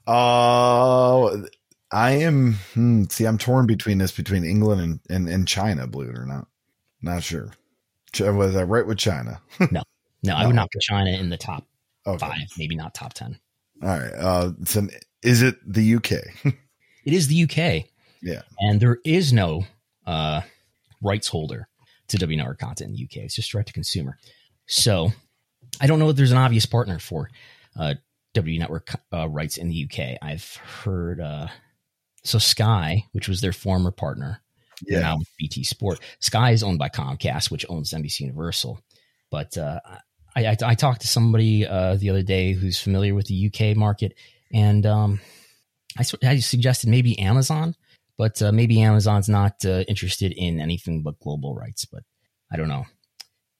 Uh, 0.06 1.42
I 1.92 2.10
am. 2.12 2.54
Hmm, 2.74 3.04
see, 3.04 3.24
I'm 3.24 3.38
torn 3.38 3.66
between 3.66 3.98
this 3.98 4.12
between 4.12 4.44
England 4.44 4.80
and, 4.80 5.00
and, 5.08 5.28
and 5.28 5.48
China. 5.48 5.86
Believe 5.86 6.10
it 6.10 6.18
or 6.18 6.26
not, 6.26 6.46
not 7.02 7.22
sure. 7.22 7.50
Ch- 8.12 8.20
Was 8.20 8.56
I 8.56 8.62
right 8.62 8.86
with 8.86 8.98
China? 8.98 9.40
No, 9.70 9.82
no, 10.22 10.34
I 10.36 10.46
would 10.46 10.54
not 10.56 10.70
put 10.72 10.82
China 10.82 11.10
in 11.10 11.30
the 11.30 11.36
top 11.38 11.64
Okay. 12.06 12.18
five, 12.18 12.46
maybe 12.58 12.76
not 12.76 12.94
top 12.94 13.14
10. 13.14 13.38
All 13.82 13.88
right. 13.88 14.12
Uh, 14.12 14.52
so 14.64 14.86
is 15.22 15.40
it 15.42 15.56
the 15.66 15.94
UK? 15.96 16.12
It 17.02 17.14
is 17.14 17.28
the 17.28 17.44
UK. 17.44 17.86
Yeah. 18.20 18.42
And 18.58 18.78
there 18.78 18.98
is 19.06 19.32
no 19.32 19.64
uh, 20.06 20.42
rights 21.02 21.28
holder 21.28 21.66
to 22.08 22.18
W 22.18 22.36
Network 22.36 22.58
content 22.58 22.90
in 22.90 22.94
the 22.96 23.04
UK. 23.04 23.24
It's 23.24 23.34
just 23.34 23.50
direct 23.50 23.68
to 23.68 23.72
consumer. 23.72 24.18
So 24.66 25.10
I 25.80 25.86
don't 25.86 25.98
know 25.98 26.10
if 26.10 26.16
there's 26.16 26.30
an 26.30 26.36
obvious 26.36 26.66
partner 26.66 26.98
for 26.98 27.30
uh, 27.74 27.94
W 28.34 28.58
Network 28.58 28.94
uh, 29.12 29.28
rights 29.28 29.56
in 29.56 29.68
the 29.68 29.88
UK. 29.90 30.18
I've 30.22 30.56
heard. 30.56 31.20
Uh, 31.20 31.48
so 32.22 32.38
Sky, 32.38 33.04
which 33.12 33.28
was 33.28 33.40
their 33.40 33.52
former 33.52 33.90
partner, 33.90 34.42
they're 34.86 35.00
now 35.00 35.18
with 35.18 35.28
BT 35.38 35.64
Sport. 35.64 36.00
Sky 36.20 36.50
is 36.52 36.62
owned 36.62 36.78
by 36.78 36.88
Comcast, 36.88 37.50
which 37.50 37.66
owns 37.68 37.92
NBC 37.92 38.20
Universal. 38.20 38.80
But 39.30 39.56
uh, 39.56 39.80
I, 40.36 40.46
I, 40.46 40.56
I 40.64 40.74
talked 40.74 41.02
to 41.02 41.08
somebody 41.08 41.66
uh, 41.66 41.96
the 41.96 42.10
other 42.10 42.22
day 42.22 42.52
who's 42.52 42.80
familiar 42.80 43.14
with 43.14 43.26
the 43.26 43.50
UK 43.52 43.76
market, 43.76 44.14
and 44.52 44.84
um, 44.86 45.20
I, 45.98 46.04
I 46.22 46.38
suggested 46.38 46.88
maybe 46.88 47.18
Amazon, 47.18 47.74
but 48.16 48.40
uh, 48.42 48.52
maybe 48.52 48.82
Amazon's 48.82 49.28
not 49.28 49.64
uh, 49.64 49.84
interested 49.88 50.32
in 50.32 50.60
anything 50.60 51.02
but 51.02 51.20
global 51.20 51.54
rights. 51.54 51.84
But 51.84 52.02
I 52.52 52.56
don't 52.56 52.68
know. 52.68 52.86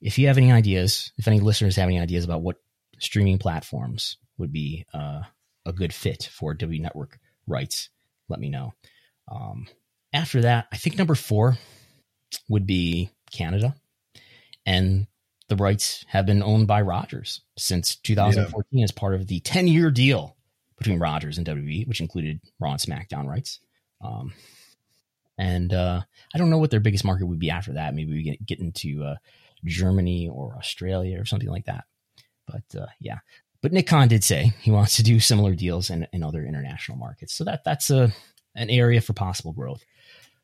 If 0.01 0.19
you 0.19 0.29
have 0.29 0.39
any 0.39 0.51
ideas, 0.51 1.13
if 1.19 1.29
any 1.29 1.41
listeners 1.41 1.77
have 1.77 1.89
any 1.89 2.01
ideas 2.01 2.25
about 2.25 2.43
what 2.43 2.57
streaming 2.99 3.39
platforms 3.39 4.17
would 4.40 4.53
be 4.53 4.85
uh, 4.92 5.22
a 5.64 5.72
good 5.72 5.92
fit 5.92 6.29
for 6.33 6.55
W 6.55 6.81
Network 6.81 7.18
rights, 7.46 7.90
let 8.29 8.40
me 8.40 8.48
know. 8.48 8.74
Um, 9.31 9.66
after 10.12 10.42
that, 10.42 10.66
I 10.72 10.76
think 10.76 10.98
number 10.98 11.14
four 11.14 11.57
would 12.48 12.66
be 12.66 13.11
Canada. 13.31 13.74
And 14.66 15.07
the 15.48 15.57
rights 15.57 16.05
have 16.09 16.26
been 16.26 16.42
owned 16.42 16.66
by 16.66 16.81
Rogers 16.81 17.42
since 17.59 17.96
2014 17.96 18.85
as 18.85 18.92
part 18.92 19.14
of 19.14 19.26
the 19.26 19.40
10 19.40 19.66
year 19.66 19.90
deal 19.90 20.37
between 20.79 20.98
Rogers 20.98 21.38
and 21.38 21.46
WWE, 21.46 21.87
which 21.87 22.00
included 22.00 22.40
Raw 22.59 22.72
and 22.72 22.81
SmackDown 22.81 23.26
rights. 23.26 23.61
Um, 24.00 24.33
and 25.37 25.72
uh, 25.72 26.03
I 26.35 26.38
don't 26.38 26.50
know 26.50 26.59
what 26.59 26.70
their 26.70 26.81
biggest 26.81 27.05
market 27.05 27.26
would 27.26 27.38
be 27.38 27.50
after 27.50 27.74
that. 27.74 27.94
Maybe 27.94 28.12
we 28.12 28.22
get, 28.22 28.46
get 28.46 28.61
into 28.61 29.05
uh, 29.05 29.16
Germany 29.64 30.29
or 30.29 30.57
Australia 30.57 31.20
or 31.20 31.24
something 31.24 31.48
like 31.48 31.66
that. 31.66 31.85
But 32.46 32.81
uh, 32.81 32.87
yeah. 33.00 33.18
But 33.62 33.73
Nick 33.73 33.87
Khan 33.87 34.09
did 34.09 34.25
say 34.25 34.55
he 34.61 34.70
wants 34.70 34.96
to 34.96 35.03
do 35.03 35.20
similar 35.20 35.55
deals 35.55 35.90
in, 35.90 36.07
in 36.12 36.23
other 36.23 36.44
international 36.44 36.96
markets. 36.96 37.35
So 37.35 37.44
that 37.44 37.62
that's 37.64 37.90
a 37.90 38.12
an 38.55 38.70
area 38.70 39.01
for 39.01 39.12
possible 39.12 39.53
growth. 39.53 39.85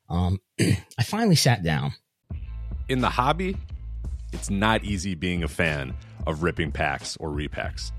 Um, 0.08 0.40
I 0.60 1.02
finally 1.02 1.36
sat 1.36 1.62
down. 1.62 1.92
In 2.88 3.00
the 3.00 3.10
hobby, 3.10 3.56
it's 4.32 4.50
not 4.50 4.84
easy 4.84 5.14
being 5.14 5.42
a 5.42 5.48
fan 5.48 5.94
of 6.26 6.42
ripping 6.42 6.72
packs 6.72 7.16
or 7.18 7.30
repacks. 7.30 7.90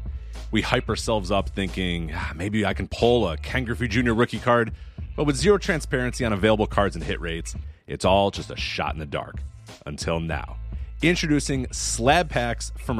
We 0.52 0.62
hype 0.62 0.88
ourselves 0.88 1.32
up 1.32 1.50
thinking 1.50 2.12
"Ah, 2.14 2.34
maybe 2.36 2.66
I 2.66 2.74
can 2.74 2.88
pull 2.88 3.28
a 3.28 3.38
Ken 3.38 3.66
Griffey 3.66 3.88
Jr. 3.88 4.14
rookie 4.14 4.40
card, 4.40 4.72
but 5.16 5.26
with 5.26 5.36
zero 5.36 5.58
transparency 5.58 6.24
on 6.26 6.32
available 6.32 6.68
cards 6.68 6.96
and 6.96 7.04
hit 7.04 7.20
rates, 7.20 7.56
it's 7.88 8.06
all 8.06 8.32
just 8.32 8.52
a 8.52 8.56
shot 8.56 8.94
in 8.94 9.00
the 9.00 9.06
dark. 9.06 9.38
Until 9.86 10.20
now. 10.20 10.58
Introducing 11.02 11.68
Slab 11.72 12.30
Packs 12.30 12.72
from 12.78 13.00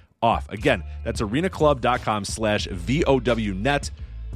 off. 0.21 0.49
Again, 0.49 0.83
that's 1.03 1.21
arenaclub.com 1.21 2.25
slash 2.25 2.67
VOWnet. 2.67 3.91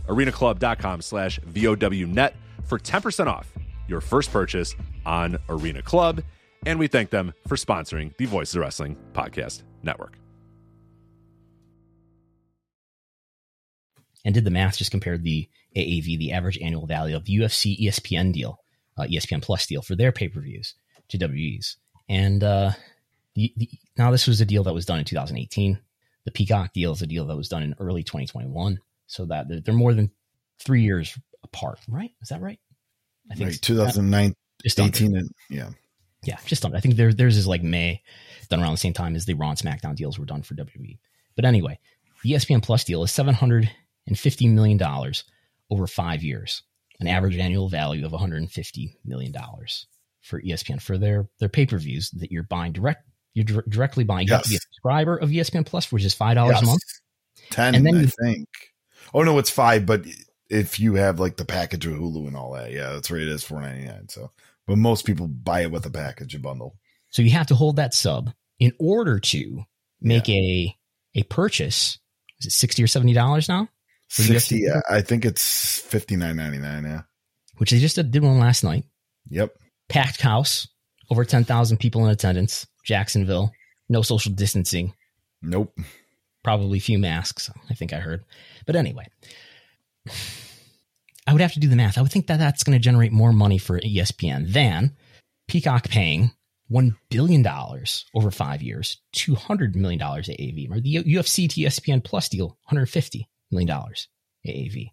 arenaclub.com 0.08 1.02
slash 1.02 1.40
VOWnet 1.40 2.34
for 2.66 2.80
10% 2.80 3.28
off 3.28 3.52
your 3.88 4.02
first 4.02 4.32
purchase 4.32 4.76
on 5.06 5.38
Arena 5.50 5.82
Club. 5.82 6.22
And 6.66 6.80
we 6.80 6.88
thank 6.88 7.12
them 7.12 7.34
for 7.48 7.56
sponsoring 7.56 8.16
the 8.18 8.26
Voices 8.26 8.56
of 8.56 8.62
Wrestling 8.62 8.98
Podcast 9.14 9.62
Network. 9.84 10.18
and 14.26 14.34
did 14.34 14.44
the 14.44 14.52
math, 14.52 14.78
just 14.78 14.92
compared 14.92 15.24
the 15.24 15.48
AAV, 15.78 16.18
the 16.18 16.34
average 16.34 16.58
annual 16.58 16.88
value 16.88 17.16
of 17.16 17.26
the 17.26 17.38
UFC 17.38 17.80
ESPN 17.80 18.34
deal, 18.34 18.60
uh, 18.98 19.04
ESPN 19.04 19.42
Plus 19.42 19.68
deal 19.68 19.84
for 19.84 19.96
their 19.96 20.12
pay 20.12 20.28
per 20.28 20.42
views 20.42 20.74
to 21.10 21.18
WE's. 21.18 21.78
And 22.10 22.44
uh, 22.44 22.72
the, 23.36 23.54
the, 23.58 23.70
now 23.98 24.12
this 24.12 24.28
was 24.28 24.42
a 24.42 24.46
deal 24.46 24.64
that 24.64 24.74
was 24.74 24.86
done 24.86 25.00
in 25.00 25.06
2018. 25.06 25.80
the 26.26 26.32
Peacock 26.32 26.74
deal 26.74 26.92
is 26.94 27.02
a 27.02 27.08
deal 27.08 27.26
that 27.26 27.36
was 27.36 27.50
done 27.50 27.64
in 27.64 27.76
early 27.80 28.04
2021, 28.04 28.80
so 29.08 29.26
that 29.26 29.48
they're 29.64 29.74
more 29.74 29.94
than 29.94 30.12
three 30.60 30.82
years 30.84 31.18
apart. 31.44 31.80
Right? 31.88 32.12
Is 32.22 32.30
that 32.30 32.42
right? 32.42 32.60
I 33.32 33.36
think 33.36 33.50
right, 33.50 33.62
2009, 33.62 34.36
just 34.64 34.80
18, 34.80 35.18
and 35.18 35.30
yeah, 35.50 35.70
yeah, 36.24 36.38
just 36.46 36.66
under. 36.66 36.78
I 36.78 36.80
think 36.80 36.96
there, 36.96 37.14
theirs 37.14 37.38
is 37.38 37.48
like 37.48 37.64
May, 37.64 38.02
done 38.50 38.62
around 38.62 38.72
the 38.72 38.78
same 38.78 38.94
time 38.94 39.16
as 39.16 39.26
the 39.26 39.34
Raw 39.34 39.50
and 39.50 39.58
SmackDown 39.58 39.96
deals 39.96 40.18
were 40.20 40.26
done 40.26 40.44
for 40.44 40.56
WWE. 40.56 40.98
But 41.36 41.46
anyway, 41.46 41.80
the 42.24 42.32
ESPN 42.32 42.64
Plus 42.64 42.84
deal 42.84 43.04
is 43.04 43.12
750 43.12 44.48
million 44.48 44.78
dollars 44.78 45.24
over 45.70 45.88
five 45.88 46.24
years, 46.24 46.64
an 47.00 47.08
average 47.08 47.38
annual 47.38 47.70
value 47.70 48.06
of 48.06 48.12
150 48.12 48.98
million 49.04 49.32
dollars 49.32 49.88
for 50.22 50.42
ESPN 50.42 50.82
for 50.82 50.98
their 50.98 51.28
their 51.40 51.50
pay 51.50 51.66
per 51.66 51.78
views 51.78 52.12
that 52.12 52.32
you're 52.32 52.44
buying 52.44 52.72
direct. 52.72 53.04
You're 53.36 53.64
directly 53.70 54.04
buying. 54.04 54.28
You 54.28 54.32
yes. 54.32 54.38
have 54.38 54.44
to 54.46 54.50
be 54.50 54.56
a 54.56 54.60
subscriber 54.60 55.18
of 55.18 55.30
ESPN 55.30 55.66
Plus, 55.66 55.92
which 55.92 56.04
is 56.04 56.14
five 56.14 56.36
dollars 56.36 56.56
yes. 56.56 56.64
a 56.64 56.66
month. 56.66 56.82
Ten, 57.52 57.76
and 57.76 57.86
then 57.86 57.96
I 57.96 58.02
you, 58.02 58.08
think. 58.08 58.48
Oh 59.14 59.22
no, 59.22 59.38
it's 59.38 59.52
five. 59.52 59.86
But 59.86 60.06
if 60.50 60.80
you 60.80 60.96
have 60.96 61.20
like 61.20 61.38
the 61.38 61.46
package 61.46 61.86
of 61.86 61.94
Hulu 61.94 62.28
and 62.28 62.36
all 62.36 62.54
that, 62.54 62.72
yeah, 62.72 62.94
that's 62.94 63.12
right. 63.12 63.22
It 63.22 63.28
is 63.28 63.44
four 63.44 63.62
ninety 63.62 63.86
nine. 63.86 64.10
So, 64.10 64.32
but 64.66 64.78
most 64.78 65.06
people 65.06 65.28
buy 65.28 65.62
it 65.62 65.72
with 65.72 65.86
a 65.86 65.92
package, 65.92 66.34
a 66.34 66.40
bundle. 66.40 66.76
So 67.12 67.22
you 67.22 67.32
have 67.32 67.48
to 67.48 67.56
hold 67.56 67.76
that 67.76 67.94
sub 67.94 68.32
in 68.60 68.74
order 68.80 69.20
to 69.20 69.64
make 70.02 70.28
yeah. 70.28 70.36
a 70.36 70.78
a 71.16 71.24
purchase. 71.24 72.00
Is 72.40 72.48
it 72.48 72.52
sixty 72.52 72.82
or 72.84 72.88
seventy 72.88 73.14
dollars 73.14 73.48
now? 73.48 73.70
Sixty. 74.10 74.60
Yeah, 74.60 74.82
I 74.90 75.02
think 75.02 75.26
it's 75.26 75.80
fifty 75.80 76.16
nine 76.16 76.38
ninety 76.38 76.58
nine. 76.58 76.84
Yeah, 76.84 77.02
which 77.58 77.72
they 77.72 77.80
just 77.80 77.96
did 77.96 78.24
one 78.24 78.40
last 78.40 78.64
night. 78.64 78.86
Yep 79.30 79.56
packed 79.88 80.22
house, 80.22 80.68
over 81.10 81.26
10,000 81.26 81.78
people 81.78 82.06
in 82.06 82.12
attendance, 82.12 82.68
Jacksonville, 82.86 83.52
no 83.90 84.02
social 84.02 84.32
distancing. 84.32 84.94
Nope. 85.42 85.78
Probably 86.44 86.80
few 86.80 87.00
masks, 87.00 87.50
I 87.70 87.74
think 87.74 87.92
I 87.92 87.98
heard. 87.98 88.24
But 88.66 88.76
anyway, 88.76 89.08
I 91.28 91.32
would 91.34 91.42
have 91.42 91.54
to 91.54 91.60
do 91.60 91.68
the 91.68 91.76
math. 91.76 91.98
I 91.98 92.02
would 92.02 92.12
think 92.12 92.28
that 92.28 92.38
that's 92.38 92.64
going 92.64 92.78
to 92.78 92.84
generate 92.84 93.12
more 93.12 93.34
money 93.34 93.58
for 93.58 93.80
ESPN 93.80 94.52
than 94.54 94.96
Peacock 95.48 95.90
paying 95.90 96.32
$1 96.72 96.96
billion 97.10 97.46
over 98.14 98.32
five 98.32 98.62
years, 98.62 98.98
$200 99.16 99.76
million 99.76 100.00
AAV, 100.00 100.72
or 100.72 100.80
the 100.80 100.96
UFC 101.04 101.50
to 101.50 101.62
ESPN 101.62 102.04
Plus 102.04 102.30
deal, 102.30 102.58
$150 102.72 103.26
million 103.52 103.70
AAV. 104.48 104.92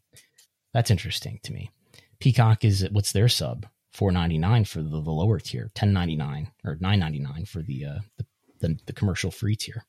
That's 0.72 0.90
interesting 0.90 1.40
to 1.44 1.52
me. 1.52 1.70
Peacock 2.18 2.64
is, 2.64 2.86
what's 2.92 3.12
their 3.12 3.28
sub? 3.28 3.66
Four 3.92 4.12
ninety 4.12 4.38
nine 4.38 4.64
for 4.64 4.82
the, 4.82 4.88
the 4.88 5.10
lower 5.10 5.38
tier, 5.38 5.70
ten 5.74 5.92
ninety 5.92 6.16
nine 6.16 6.50
or 6.64 6.76
nine 6.80 6.98
ninety 6.98 7.20
nine 7.20 7.44
for 7.44 7.62
the, 7.62 7.84
uh, 7.86 7.98
the, 8.18 8.26
the 8.60 8.78
the 8.86 8.92
commercial 8.92 9.30
free 9.30 9.56
tier. 9.56 9.84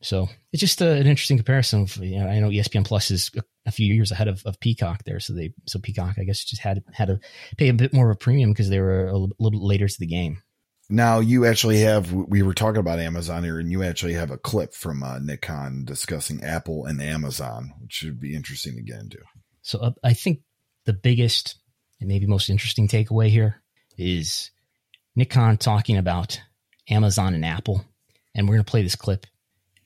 So 0.00 0.28
it's 0.52 0.60
just 0.60 0.80
a, 0.80 0.92
an 0.92 1.06
interesting 1.06 1.38
comparison. 1.38 1.82
Of, 1.82 1.96
you 1.96 2.20
know, 2.20 2.28
I 2.28 2.38
know 2.38 2.50
ESPN 2.50 2.86
Plus 2.86 3.10
is 3.10 3.30
a, 3.36 3.42
a, 3.66 3.72
few 3.72 3.92
years 3.92 4.12
ahead 4.12 4.28
of, 4.28 4.42
of 4.46 4.60
Peacock 4.60 5.02
there, 5.04 5.18
so 5.18 5.32
they 5.32 5.52
so 5.66 5.80
Peacock 5.80 6.16
I 6.18 6.24
guess 6.24 6.44
just 6.44 6.62
had 6.62 6.82
had 6.92 7.08
to 7.08 7.20
pay 7.56 7.68
a 7.68 7.74
bit 7.74 7.92
more 7.92 8.10
of 8.10 8.16
a 8.16 8.18
premium 8.18 8.52
because 8.52 8.68
they 8.68 8.80
were 8.80 9.08
a, 9.08 9.16
little 9.16 9.50
bit 9.50 9.60
later 9.60 9.88
to 9.88 9.98
the 9.98 10.06
game. 10.06 10.42
Now 10.88 11.18
you 11.18 11.44
actually 11.44 11.80
have 11.80 12.12
we 12.12 12.42
were 12.42 12.54
talking 12.54 12.80
about 12.80 13.00
Amazon 13.00 13.42
here, 13.42 13.58
and 13.58 13.70
you 13.70 13.82
actually 13.82 14.14
have 14.14 14.30
a 14.30 14.38
clip 14.38 14.72
from 14.72 15.02
uh, 15.02 15.18
Nick 15.18 15.42
Khan 15.42 15.84
discussing 15.84 16.44
Apple 16.44 16.86
and 16.86 17.02
Amazon, 17.02 17.72
which 17.80 17.92
should 17.92 18.20
be 18.20 18.36
interesting 18.36 18.76
to 18.76 18.82
get 18.82 19.00
into. 19.00 19.18
So 19.62 19.80
uh, 19.80 19.90
I 20.04 20.14
think 20.14 20.40
the 20.86 20.92
biggest 20.92 21.58
and 22.00 22.08
maybe 22.08 22.26
most 22.26 22.50
interesting 22.50 22.88
takeaway 22.88 23.28
here 23.28 23.62
is 23.96 24.50
Nick 25.16 25.30
Khan 25.30 25.56
talking 25.56 25.96
about 25.96 26.40
Amazon 26.88 27.34
and 27.34 27.44
Apple. 27.44 27.84
And 28.34 28.48
we're 28.48 28.54
going 28.54 28.64
to 28.64 28.70
play 28.70 28.82
this 28.82 28.96
clip. 28.96 29.26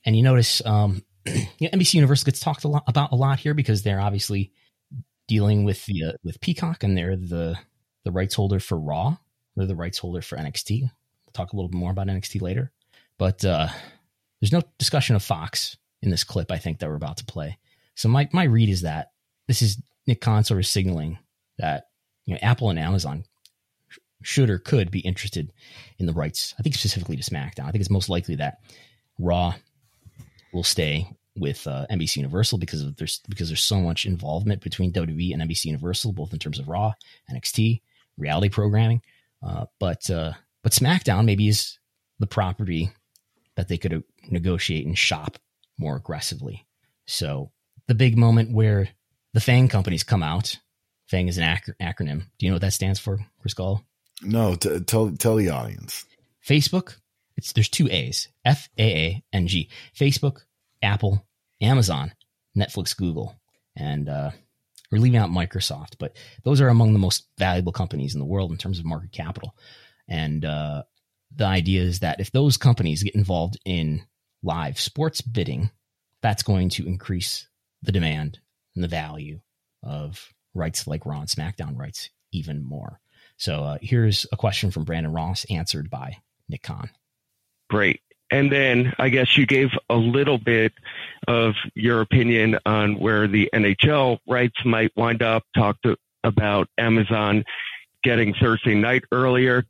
And 0.04 0.16
you 0.16 0.22
notice 0.22 0.64
um, 0.66 1.02
you 1.26 1.44
know, 1.60 1.68
NBC 1.70 1.94
Universal 1.94 2.26
gets 2.26 2.40
talked 2.40 2.64
a 2.64 2.68
lot 2.68 2.84
about 2.86 3.12
a 3.12 3.16
lot 3.16 3.38
here 3.38 3.54
because 3.54 3.82
they're 3.82 4.00
obviously 4.00 4.52
dealing 5.28 5.64
with 5.64 5.84
the 5.86 6.04
uh, 6.04 6.12
with 6.24 6.40
Peacock 6.40 6.82
and 6.82 6.96
they're 6.96 7.16
the 7.16 7.56
the 8.04 8.12
rights 8.12 8.34
holder 8.34 8.60
for 8.60 8.78
Raw. 8.78 9.16
They're 9.56 9.66
the 9.66 9.76
rights 9.76 9.98
holder 9.98 10.22
for 10.22 10.36
NXT. 10.36 10.80
We'll 10.82 11.32
talk 11.32 11.52
a 11.52 11.56
little 11.56 11.68
bit 11.68 11.78
more 11.78 11.90
about 11.90 12.08
NXT 12.08 12.42
later. 12.42 12.72
But 13.18 13.44
uh, 13.44 13.68
there's 14.40 14.52
no 14.52 14.62
discussion 14.78 15.14
of 15.14 15.22
Fox 15.22 15.76
in 16.02 16.10
this 16.10 16.24
clip, 16.24 16.50
I 16.50 16.58
think, 16.58 16.78
that 16.78 16.88
we're 16.88 16.96
about 16.96 17.18
to 17.18 17.24
play. 17.24 17.58
So 17.94 18.08
my, 18.08 18.28
my 18.32 18.44
read 18.44 18.68
is 18.68 18.82
that 18.82 19.12
this 19.46 19.62
is 19.62 19.80
Nick 20.06 20.20
Khan 20.20 20.44
sort 20.44 20.58
of 20.58 20.66
signaling 20.66 21.18
that 21.58 21.84
you 22.24 22.34
know, 22.34 22.40
Apple 22.42 22.70
and 22.70 22.78
Amazon 22.78 23.24
should 24.22 24.50
or 24.50 24.58
could 24.58 24.90
be 24.90 25.00
interested 25.00 25.52
in 25.98 26.06
the 26.06 26.12
rights. 26.12 26.54
I 26.58 26.62
think 26.62 26.74
specifically 26.74 27.16
to 27.16 27.22
SmackDown. 27.22 27.66
I 27.66 27.70
think 27.70 27.80
it's 27.80 27.90
most 27.90 28.08
likely 28.08 28.36
that 28.36 28.58
Raw 29.18 29.54
will 30.52 30.64
stay 30.64 31.08
with 31.36 31.66
uh, 31.66 31.86
NBC 31.90 32.16
Universal 32.16 32.58
because 32.58 32.82
of 32.82 32.96
there's 32.96 33.20
because 33.28 33.48
there's 33.48 33.62
so 33.62 33.80
much 33.80 34.06
involvement 34.06 34.62
between 34.62 34.92
WWE 34.92 35.32
and 35.32 35.42
NBC 35.42 35.66
Universal, 35.66 36.12
both 36.12 36.32
in 36.32 36.38
terms 36.38 36.58
of 36.58 36.68
Raw, 36.68 36.92
NXT, 37.30 37.80
reality 38.16 38.48
programming. 38.48 39.02
Uh, 39.42 39.66
but 39.78 40.08
uh, 40.10 40.32
but 40.62 40.72
SmackDown 40.72 41.24
maybe 41.24 41.48
is 41.48 41.78
the 42.18 42.26
property 42.26 42.90
that 43.56 43.68
they 43.68 43.78
could 43.78 44.02
negotiate 44.30 44.86
and 44.86 44.96
shop 44.96 45.38
more 45.78 45.96
aggressively. 45.96 46.66
So 47.06 47.50
the 47.88 47.94
big 47.94 48.16
moment 48.16 48.52
where 48.52 48.88
the 49.34 49.40
FANG 49.40 49.68
companies 49.68 50.04
come 50.04 50.22
out 50.22 50.58
FANG 51.12 51.28
is 51.28 51.36
an 51.36 51.44
ac- 51.44 51.74
acronym. 51.80 52.20
Do 52.38 52.46
you 52.46 52.50
know 52.50 52.54
what 52.54 52.62
that 52.62 52.72
stands 52.72 52.98
for, 52.98 53.20
Chris 53.38 53.52
Gall? 53.54 53.84
No, 54.22 54.54
t- 54.54 54.80
tell 54.80 55.10
tell 55.10 55.36
the 55.36 55.50
audience. 55.50 56.06
Facebook. 56.46 56.96
It's 57.36 57.52
there's 57.52 57.68
two 57.68 57.86
A's. 57.90 58.28
F 58.44 58.70
A 58.78 58.82
A 58.82 59.24
N 59.32 59.46
G. 59.46 59.68
Facebook, 59.94 60.40
Apple, 60.82 61.26
Amazon, 61.60 62.12
Netflix, 62.56 62.96
Google, 62.96 63.36
and 63.76 64.08
uh, 64.08 64.30
we're 64.90 64.98
leaving 65.00 65.18
out 65.18 65.30
Microsoft, 65.30 65.96
but 65.98 66.16
those 66.44 66.60
are 66.62 66.68
among 66.68 66.94
the 66.94 66.98
most 66.98 67.26
valuable 67.38 67.72
companies 67.72 68.14
in 68.14 68.18
the 68.18 68.26
world 68.26 68.50
in 68.50 68.56
terms 68.56 68.78
of 68.78 68.84
market 68.84 69.12
capital. 69.12 69.54
And 70.08 70.44
uh, 70.44 70.84
the 71.34 71.46
idea 71.46 71.82
is 71.82 72.00
that 72.00 72.20
if 72.20 72.32
those 72.32 72.56
companies 72.56 73.02
get 73.02 73.14
involved 73.14 73.58
in 73.64 74.02
live 74.42 74.80
sports 74.80 75.20
bidding, 75.20 75.70
that's 76.22 76.42
going 76.42 76.70
to 76.70 76.86
increase 76.86 77.48
the 77.82 77.92
demand 77.92 78.38
and 78.74 78.82
the 78.82 78.88
value 78.88 79.40
of 79.82 80.32
rights 80.54 80.86
like 80.86 81.06
Raw 81.06 81.20
and 81.20 81.28
SmackDown 81.28 81.76
rights 81.76 82.10
even 82.32 82.64
more. 82.64 83.00
So 83.36 83.64
uh, 83.64 83.78
here's 83.80 84.26
a 84.32 84.36
question 84.36 84.70
from 84.70 84.84
Brandon 84.84 85.12
Ross 85.12 85.44
answered 85.50 85.90
by 85.90 86.18
Nick 86.48 86.62
Khan. 86.62 86.90
Great. 87.70 88.00
And 88.30 88.50
then 88.50 88.94
I 88.98 89.10
guess 89.10 89.36
you 89.36 89.46
gave 89.46 89.70
a 89.90 89.96
little 89.96 90.38
bit 90.38 90.72
of 91.28 91.54
your 91.74 92.00
opinion 92.00 92.58
on 92.64 92.98
where 92.98 93.28
the 93.28 93.50
NHL 93.52 94.18
rights 94.26 94.64
might 94.64 94.96
wind 94.96 95.22
up, 95.22 95.44
talked 95.54 95.86
about 96.24 96.68
Amazon 96.78 97.44
getting 98.02 98.34
Thursday 98.34 98.74
night 98.74 99.04
earlier. 99.12 99.64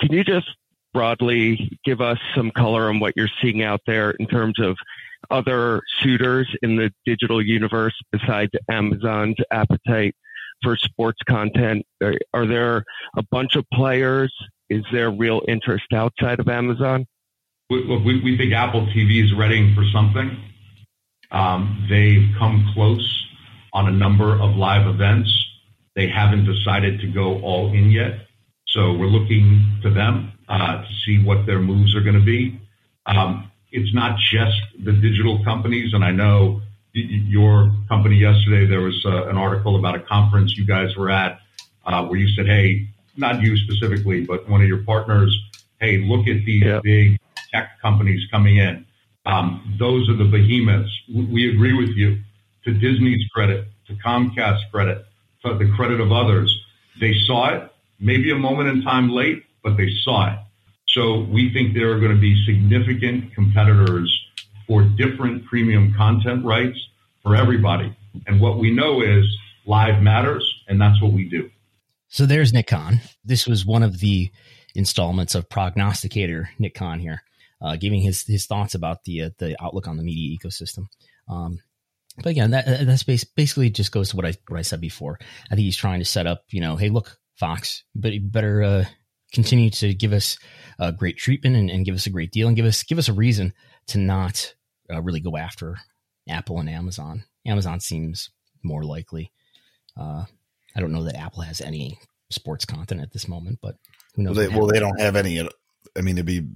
Can 0.00 0.12
you 0.12 0.22
just 0.22 0.48
broadly 0.92 1.78
give 1.84 2.00
us 2.00 2.18
some 2.34 2.50
color 2.50 2.88
on 2.88 3.00
what 3.00 3.14
you're 3.16 3.28
seeing 3.42 3.62
out 3.62 3.80
there 3.86 4.12
in 4.12 4.26
terms 4.26 4.60
of 4.60 4.76
other 5.30 5.82
suitors 6.00 6.48
in 6.62 6.76
the 6.76 6.92
digital 7.04 7.42
universe 7.42 7.94
besides 8.12 8.50
Amazon's 8.70 9.36
appetite 9.50 10.14
for 10.62 10.76
sports 10.76 11.18
content? 11.28 11.84
Are, 12.02 12.14
are 12.32 12.46
there 12.46 12.84
a 13.16 13.22
bunch 13.30 13.56
of 13.56 13.64
players? 13.72 14.34
Is 14.70 14.84
there 14.92 15.10
real 15.10 15.42
interest 15.46 15.86
outside 15.92 16.40
of 16.40 16.48
Amazon? 16.48 17.06
Look, 17.70 18.04
we, 18.04 18.20
we 18.22 18.36
think 18.36 18.52
Apple 18.52 18.86
TV 18.86 19.24
is 19.24 19.32
ready 19.34 19.74
for 19.74 19.84
something. 19.92 20.36
Um, 21.30 21.86
they've 21.88 22.28
come 22.38 22.70
close 22.74 23.26
on 23.72 23.88
a 23.88 23.92
number 23.92 24.40
of 24.40 24.56
live 24.56 24.86
events. 24.86 25.30
They 25.96 26.08
haven't 26.08 26.44
decided 26.44 27.00
to 27.00 27.06
go 27.08 27.40
all 27.40 27.72
in 27.72 27.90
yet. 27.90 28.26
So 28.68 28.92
we're 28.92 29.06
looking 29.06 29.78
to 29.82 29.90
them 29.90 30.32
uh, 30.48 30.82
to 30.82 30.88
see 31.04 31.22
what 31.22 31.46
their 31.46 31.60
moves 31.60 31.94
are 31.94 32.00
going 32.00 32.18
to 32.18 32.24
be. 32.24 32.60
Um, 33.06 33.50
it's 33.74 33.92
not 33.92 34.16
just 34.32 34.56
the 34.84 34.92
digital 34.92 35.42
companies. 35.42 35.92
And 35.94 36.04
I 36.04 36.12
know 36.12 36.62
your 36.92 37.72
company 37.88 38.16
yesterday, 38.16 38.66
there 38.66 38.80
was 38.80 39.04
uh, 39.04 39.26
an 39.26 39.36
article 39.36 39.74
about 39.76 39.96
a 39.96 40.00
conference 40.00 40.56
you 40.56 40.64
guys 40.64 40.94
were 40.96 41.10
at 41.10 41.40
uh, 41.84 42.06
where 42.06 42.18
you 42.18 42.28
said, 42.36 42.46
hey, 42.46 42.88
not 43.16 43.42
you 43.42 43.56
specifically, 43.56 44.24
but 44.24 44.48
one 44.48 44.62
of 44.62 44.68
your 44.68 44.84
partners, 44.84 45.36
hey, 45.80 45.98
look 45.98 46.28
at 46.28 46.44
these 46.44 46.62
yeah. 46.62 46.78
big 46.84 47.18
tech 47.52 47.80
companies 47.82 48.22
coming 48.30 48.58
in. 48.58 48.86
Um, 49.26 49.76
those 49.78 50.08
are 50.08 50.16
the 50.16 50.24
behemoths. 50.24 50.92
We 51.12 51.50
agree 51.50 51.74
with 51.74 51.96
you. 51.96 52.20
To 52.66 52.72
Disney's 52.72 53.26
credit, 53.34 53.66
to 53.88 53.94
Comcast's 53.94 54.64
credit, 54.70 55.04
to 55.44 55.58
the 55.58 55.70
credit 55.76 56.00
of 56.00 56.12
others, 56.12 56.56
they 57.00 57.12
saw 57.26 57.48
it, 57.54 57.72
maybe 57.98 58.30
a 58.30 58.36
moment 58.36 58.68
in 58.68 58.82
time 58.82 59.10
late, 59.10 59.44
but 59.64 59.76
they 59.76 59.90
saw 60.04 60.32
it. 60.32 60.38
So 60.86 61.20
we 61.20 61.52
think 61.52 61.74
there 61.74 61.90
are 61.92 61.98
going 61.98 62.14
to 62.14 62.20
be 62.20 62.44
significant 62.46 63.34
competitors 63.34 64.10
for 64.66 64.82
different 64.82 65.44
premium 65.46 65.92
content 65.96 66.44
rights 66.44 66.78
for 67.22 67.34
everybody. 67.36 67.96
And 68.26 68.40
what 68.40 68.58
we 68.58 68.70
know 68.70 69.02
is 69.02 69.24
live 69.66 70.02
matters, 70.02 70.44
and 70.68 70.80
that's 70.80 71.00
what 71.02 71.12
we 71.12 71.28
do. 71.28 71.50
So 72.08 72.26
there's 72.26 72.52
Nick 72.52 72.68
Khan. 72.68 73.00
This 73.24 73.46
was 73.46 73.66
one 73.66 73.82
of 73.82 73.98
the 73.98 74.30
installments 74.74 75.34
of 75.34 75.48
Prognosticator 75.48 76.50
Nick 76.58 76.74
Khan 76.74 77.00
here. 77.00 77.22
uh, 77.64 77.76
giving 77.76 78.00
his 78.00 78.24
his 78.26 78.46
thoughts 78.46 78.74
about 78.74 79.04
the 79.04 79.22
uh, 79.22 79.30
the 79.38 79.56
outlook 79.62 79.88
on 79.88 79.96
the 79.96 80.02
media 80.02 80.36
ecosystem. 80.36 80.86
Um, 81.28 81.60
but 82.16 82.26
again, 82.26 82.50
that 82.50 82.86
that's 82.86 83.02
base, 83.02 83.24
basically 83.24 83.70
just 83.70 83.90
goes 83.90 84.10
to 84.10 84.16
what 84.16 84.26
I 84.26 84.34
what 84.48 84.58
I 84.58 84.62
said 84.62 84.80
before. 84.80 85.18
I 85.50 85.54
think 85.54 85.64
he's 85.64 85.76
trying 85.76 86.00
to 86.00 86.04
set 86.04 86.26
up, 86.26 86.44
you 86.50 86.60
know, 86.60 86.76
hey, 86.76 86.90
look, 86.90 87.18
Fox, 87.36 87.84
but 87.94 88.12
you 88.12 88.20
better 88.20 88.62
uh, 88.62 88.84
continue 89.34 89.68
to 89.68 89.92
give 89.92 90.12
us 90.12 90.38
a 90.78 90.92
great 90.92 91.18
treatment 91.18 91.56
and, 91.56 91.70
and, 91.70 91.84
give 91.84 91.94
us 91.94 92.06
a 92.06 92.10
great 92.10 92.30
deal 92.30 92.46
and 92.46 92.56
give 92.56 92.64
us 92.64 92.82
give 92.84 92.98
us 92.98 93.08
a 93.08 93.12
reason 93.12 93.52
to 93.88 93.98
not 93.98 94.54
uh, 94.92 95.02
really 95.02 95.20
go 95.20 95.36
after 95.36 95.76
Apple 96.28 96.60
and 96.60 96.70
Amazon. 96.70 97.24
Amazon 97.46 97.80
seems 97.80 98.30
more 98.62 98.84
likely. 98.84 99.30
Uh, 99.98 100.24
I 100.74 100.80
don't 100.80 100.92
know 100.92 101.04
that 101.04 101.18
Apple 101.18 101.42
has 101.42 101.60
any 101.60 101.98
sports 102.30 102.64
content 102.64 103.00
at 103.00 103.12
this 103.12 103.28
moment, 103.28 103.58
but 103.60 103.76
who 104.14 104.22
knows? 104.22 104.36
Well, 104.36 104.48
they, 104.48 104.56
well, 104.56 104.66
they 104.66 104.80
don't 104.80 105.00
have 105.00 105.16
any. 105.16 105.40
I 105.96 106.00
mean, 106.00 106.16
it'd 106.16 106.26
be 106.26 106.46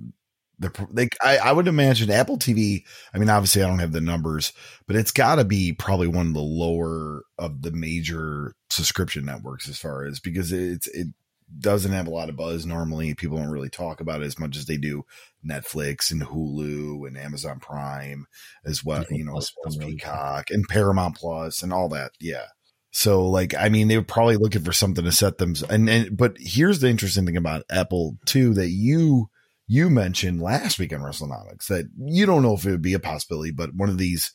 they. 0.91 1.09
I, 1.23 1.39
I 1.39 1.53
would 1.53 1.69
imagine 1.69 2.11
Apple 2.11 2.39
TV. 2.39 2.85
I 3.15 3.19
mean, 3.19 3.31
obviously, 3.31 3.63
I 3.63 3.69
don't 3.69 3.79
have 3.79 3.93
the 3.93 4.01
numbers, 4.01 4.53
but 4.87 4.97
it's 4.97 5.13
got 5.13 5.37
to 5.37 5.45
be 5.45 5.73
probably 5.73 6.09
one 6.09 6.29
of 6.29 6.35
the 6.35 6.41
lower 6.41 7.23
of 7.39 7.63
the 7.63 7.71
major 7.71 8.55
subscription 8.71 9.25
networks 9.25 9.69
as 9.69 9.79
far 9.79 10.05
as 10.05 10.21
because 10.21 10.53
it's 10.53 10.89
it 10.89 11.09
doesn't 11.59 11.93
have 11.93 12.07
a 12.07 12.11
lot 12.11 12.29
of 12.29 12.37
buzz 12.37 12.67
normally. 12.67 13.15
People 13.15 13.39
don't 13.39 13.51
really 13.51 13.71
talk 13.71 14.01
about 14.01 14.23
it 14.23 14.27
as 14.27 14.39
much 14.39 14.57
as 14.57 14.67
they 14.67 14.77
do 14.77 15.05
Netflix 15.49 16.11
and 16.11 16.23
Hulu 16.23 17.07
and 17.07 17.17
Amazon 17.17 17.61
Prime 17.61 18.27
as 18.65 18.85
well. 18.85 19.05
You 19.11 19.25
know, 19.25 19.37
as 19.39 19.53
well 19.57 19.69
as 19.69 19.77
Peacock 19.77 20.51
and 20.51 20.69
Paramount 20.69 21.17
Plus 21.17 21.63
and 21.63 21.73
all 21.73 21.89
that. 21.91 22.13
Yeah. 22.21 22.47
So 22.91 23.27
like, 23.27 23.55
I 23.55 23.69
mean, 23.69 23.89
they 23.89 23.97
were 23.97 24.05
probably 24.05 24.37
looking 24.37 24.63
for 24.63 24.73
something 24.73 25.05
to 25.05 25.13
set 25.13 25.39
them. 25.39 25.55
And, 25.69 25.89
and 25.89 26.17
but 26.17 26.37
here's 26.39 26.81
the 26.81 26.89
interesting 26.89 27.27
thing 27.27 27.37
about 27.37 27.65
Apple 27.71 28.17
too 28.25 28.55
that 28.55 28.71
you 28.71 29.31
you 29.67 29.91
mentioned 29.91 30.41
last 30.41 30.79
week 30.79 30.93
on 30.93 31.01
WrestleNomics 31.01 31.67
that 31.67 31.87
you 31.99 32.25
don't 32.25 32.43
know 32.43 32.55
if 32.55 32.65
it 32.65 32.71
would 32.71 32.83
be 32.83 32.95
a 32.95 32.99
possibility, 32.99 33.51
but 33.51 33.75
one 33.75 33.91
of 33.91 33.99
these 33.99 34.33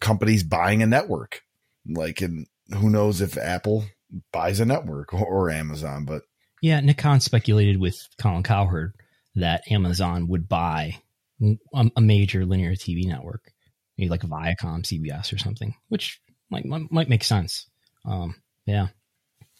companies 0.00 0.44
buying 0.44 0.82
a 0.82 0.86
network, 0.86 1.42
like, 1.86 2.20
and 2.20 2.46
who 2.76 2.88
knows 2.88 3.20
if 3.20 3.36
Apple 3.36 3.84
buys 4.32 4.60
a 4.60 4.64
network 4.64 5.12
or, 5.12 5.26
or 5.26 5.50
Amazon, 5.50 6.04
but 6.04 6.22
yeah, 6.62 6.80
Nick 6.80 6.98
Khan 6.98 7.20
speculated 7.20 7.80
with 7.80 8.08
Colin 8.18 8.42
Cowherd 8.42 8.94
that 9.36 9.70
Amazon 9.70 10.28
would 10.28 10.48
buy 10.48 10.96
a, 11.42 11.90
a 11.96 12.00
major 12.00 12.44
linear 12.44 12.72
TV 12.72 13.06
network, 13.06 13.52
maybe 13.96 14.10
like 14.10 14.22
Viacom, 14.22 14.82
CBS, 14.82 15.32
or 15.32 15.38
something, 15.38 15.74
which 15.88 16.20
might 16.50 16.66
might, 16.66 17.08
make 17.08 17.24
sense. 17.24 17.66
Um, 18.04 18.34
yeah. 18.66 18.88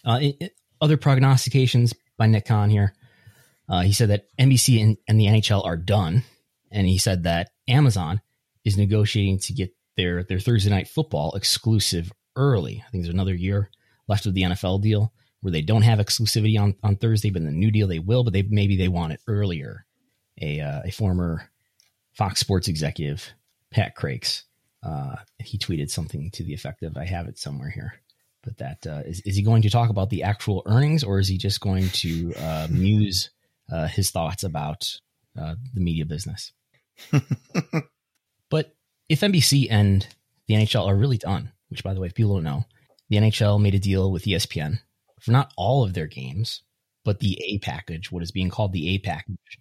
Uh, 0.05 0.18
it, 0.20 0.36
it, 0.40 0.53
other 0.80 0.96
prognostications 0.96 1.94
by 2.16 2.26
Nick 2.26 2.46
Khan 2.46 2.70
here. 2.70 2.94
Uh, 3.68 3.82
he 3.82 3.92
said 3.92 4.11
that 4.11 4.26
NBC 4.38 4.82
and, 4.82 4.96
and, 5.07 5.20
the 5.20 5.26
NHL 5.26 5.64
are 5.64 5.76
done, 5.76 6.24
and 6.72 6.86
he 6.86 6.98
said 6.98 7.22
that 7.22 7.51
Amazon 7.68 8.20
is 8.64 8.76
negotiating 8.76 9.38
to 9.38 9.53
get 9.53 9.70
their 9.96 10.24
their 10.24 10.40
Thursday 10.40 10.70
night 10.70 10.88
football 10.88 11.32
exclusive 11.36 12.12
early. 12.34 12.82
I 12.86 12.90
think 12.90 13.05
there's 13.05 13.14
another 13.14 13.34
year 13.34 13.70
left 14.09 14.26
of 14.26 14.34
the 14.34 14.42
NFL 14.42 14.82
deal 14.82 15.12
where 15.41 15.53
they 15.53 15.62
don't 15.62 15.82
have 15.82 15.99
exclusivity 15.99 16.61
on, 16.61 16.74
on 16.82 16.97
Thursday, 16.97 17.30
but 17.30 17.41
in 17.41 17.47
the 17.47 17.53
new 17.53 17.70
deal 17.70 17.88
they 17.88 17.99
will, 17.99 18.24
but 18.24 18.32
they 18.32 18.43
maybe 18.43 18.76
they 18.76 18.88
want 18.88 19.12
it 19.12 19.20
earlier. 19.26 19.86
A 20.41 20.61
uh, 20.61 20.82
a 20.84 20.91
former 20.91 21.51
Fox 22.12 22.41
Sports 22.41 22.68
executive, 22.68 23.30
Pat 23.70 23.95
Crakes, 23.95 24.45
uh, 24.82 25.16
he 25.38 25.59
tweeted 25.59 25.91
something 25.91 26.30
to 26.32 26.45
the 26.45 26.55
effect 26.55 26.82
of, 26.82 26.97
"I 26.97 27.05
have 27.05 27.26
it 27.28 27.38
somewhere 27.38 27.70
here." 27.70 27.95
But 28.43 28.59
that 28.59 28.86
uh, 28.86 29.03
is 29.05 29.20
is 29.20 29.36
he 29.36 29.43
going 29.43 29.62
to 29.62 29.70
talk 29.70 29.91
about 29.91 30.11
the 30.11 30.22
actual 30.22 30.62
earnings, 30.66 31.05
or 31.05 31.18
is 31.18 31.28
he 31.28 31.36
just 31.36 31.61
going 31.61 31.88
to 31.91 32.34
uh, 32.34 32.68
muse 32.70 33.30
uh, 33.70 33.86
his 33.86 34.11
thoughts 34.11 34.45
about 34.45 34.99
uh, 35.38 35.57
the 35.74 35.80
media 35.80 36.07
business? 36.07 36.53
but 38.51 38.74
if 39.09 39.20
NBC 39.20 39.68
and 39.70 40.07
the 40.47 40.55
NHL 40.55 40.86
are 40.86 40.97
really 40.97 41.18
done, 41.18 41.53
which 41.68 41.84
by 41.84 41.95
the 41.95 42.01
way, 42.01 42.07
if 42.07 42.14
people 42.14 42.34
don't 42.34 42.45
know, 42.45 42.64
the 43.09 43.16
NHL 43.16 43.61
made 43.61 43.74
a 43.74 43.78
deal 43.78 44.11
with 44.11 44.24
ESPN 44.24 44.80
for 45.21 45.33
not 45.33 45.53
all 45.57 45.85
of 45.85 45.95
their 45.95 46.07
games, 46.07 46.62
but 47.05 47.21
the 47.21 47.41
A 47.47 47.59
package, 47.59 48.11
what 48.11 48.23
is 48.23 48.31
being 48.31 48.51
called 48.51 48.73
the 48.73 48.95
A 48.95 48.99
package 48.99 49.59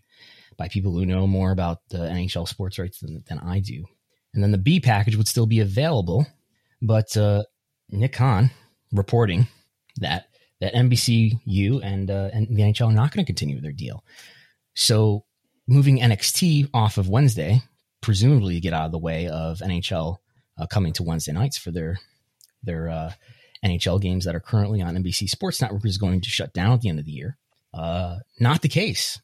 by 0.57 0.67
people 0.67 0.91
who 0.91 1.05
know 1.05 1.25
more 1.25 1.51
about 1.51 1.79
the 1.89 1.99
NHL 1.99 2.47
sports 2.47 2.77
rights 2.77 2.99
than, 2.99 3.23
than 3.27 3.39
I 3.39 3.59
do. 3.59 3.85
And 4.33 4.43
then 4.43 4.51
the 4.51 4.57
B 4.57 4.79
package 4.79 5.15
would 5.15 5.27
still 5.27 5.47
be 5.47 5.59
available, 5.59 6.27
but 6.81 7.15
uh, 7.17 7.43
Nick 7.89 8.13
Khan 8.13 8.51
reporting 8.91 9.47
that 9.97 10.25
that 10.61 10.73
NBCU 10.73 11.81
and 11.83 12.11
uh, 12.11 12.29
and 12.33 12.47
the 12.49 12.61
NHL 12.61 12.87
are 12.87 12.93
not 12.93 13.11
going 13.11 13.25
to 13.25 13.29
continue 13.29 13.61
their 13.61 13.71
deal. 13.71 14.03
So 14.75 15.25
moving 15.67 15.99
NXT 15.99 16.69
off 16.73 16.97
of 16.97 17.09
Wednesday, 17.09 17.61
presumably 18.01 18.55
to 18.55 18.59
get 18.59 18.73
out 18.73 18.85
of 18.85 18.91
the 18.91 18.99
way 18.99 19.27
of 19.27 19.59
NHL 19.59 20.17
uh, 20.57 20.67
coming 20.67 20.93
to 20.93 21.03
Wednesday 21.03 21.31
nights 21.31 21.57
for 21.57 21.71
their 21.71 21.99
their 22.61 22.89
uh, 22.89 23.13
NHL 23.63 24.01
games 24.01 24.25
that 24.25 24.35
are 24.35 24.39
currently 24.39 24.81
on 24.81 24.95
NBC 24.95 25.29
Sports 25.29 25.61
Network 25.61 25.85
is 25.85 25.97
going 25.97 26.21
to 26.21 26.29
shut 26.29 26.53
down 26.53 26.73
at 26.73 26.81
the 26.81 26.89
end 26.89 26.99
of 26.99 27.05
the 27.05 27.11
year. 27.11 27.37
Uh, 27.73 28.17
not 28.39 28.61
the 28.61 28.69
case, 28.69 29.19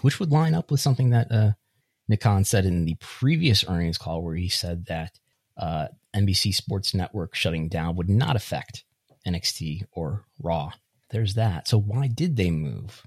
which 0.00 0.20
would 0.20 0.30
line 0.30 0.54
up 0.54 0.70
with 0.70 0.80
something 0.80 1.10
that 1.10 1.30
uh, 1.30 1.52
Nick 2.08 2.20
Khan 2.20 2.44
said 2.44 2.64
in 2.64 2.84
the 2.84 2.96
previous 3.00 3.64
earnings 3.68 3.98
call, 3.98 4.22
where 4.22 4.36
he 4.36 4.48
said 4.48 4.86
that 4.86 5.18
uh, 5.56 5.88
NBC 6.14 6.54
Sports 6.54 6.94
Network 6.94 7.34
shutting 7.34 7.68
down 7.68 7.96
would 7.96 8.08
not 8.08 8.36
affect 8.36 8.84
NXT 9.26 9.84
or 9.92 10.24
Raw. 10.40 10.72
There's 11.10 11.34
that. 11.34 11.68
So 11.68 11.78
why 11.78 12.08
did 12.08 12.36
they 12.36 12.50
move? 12.50 13.02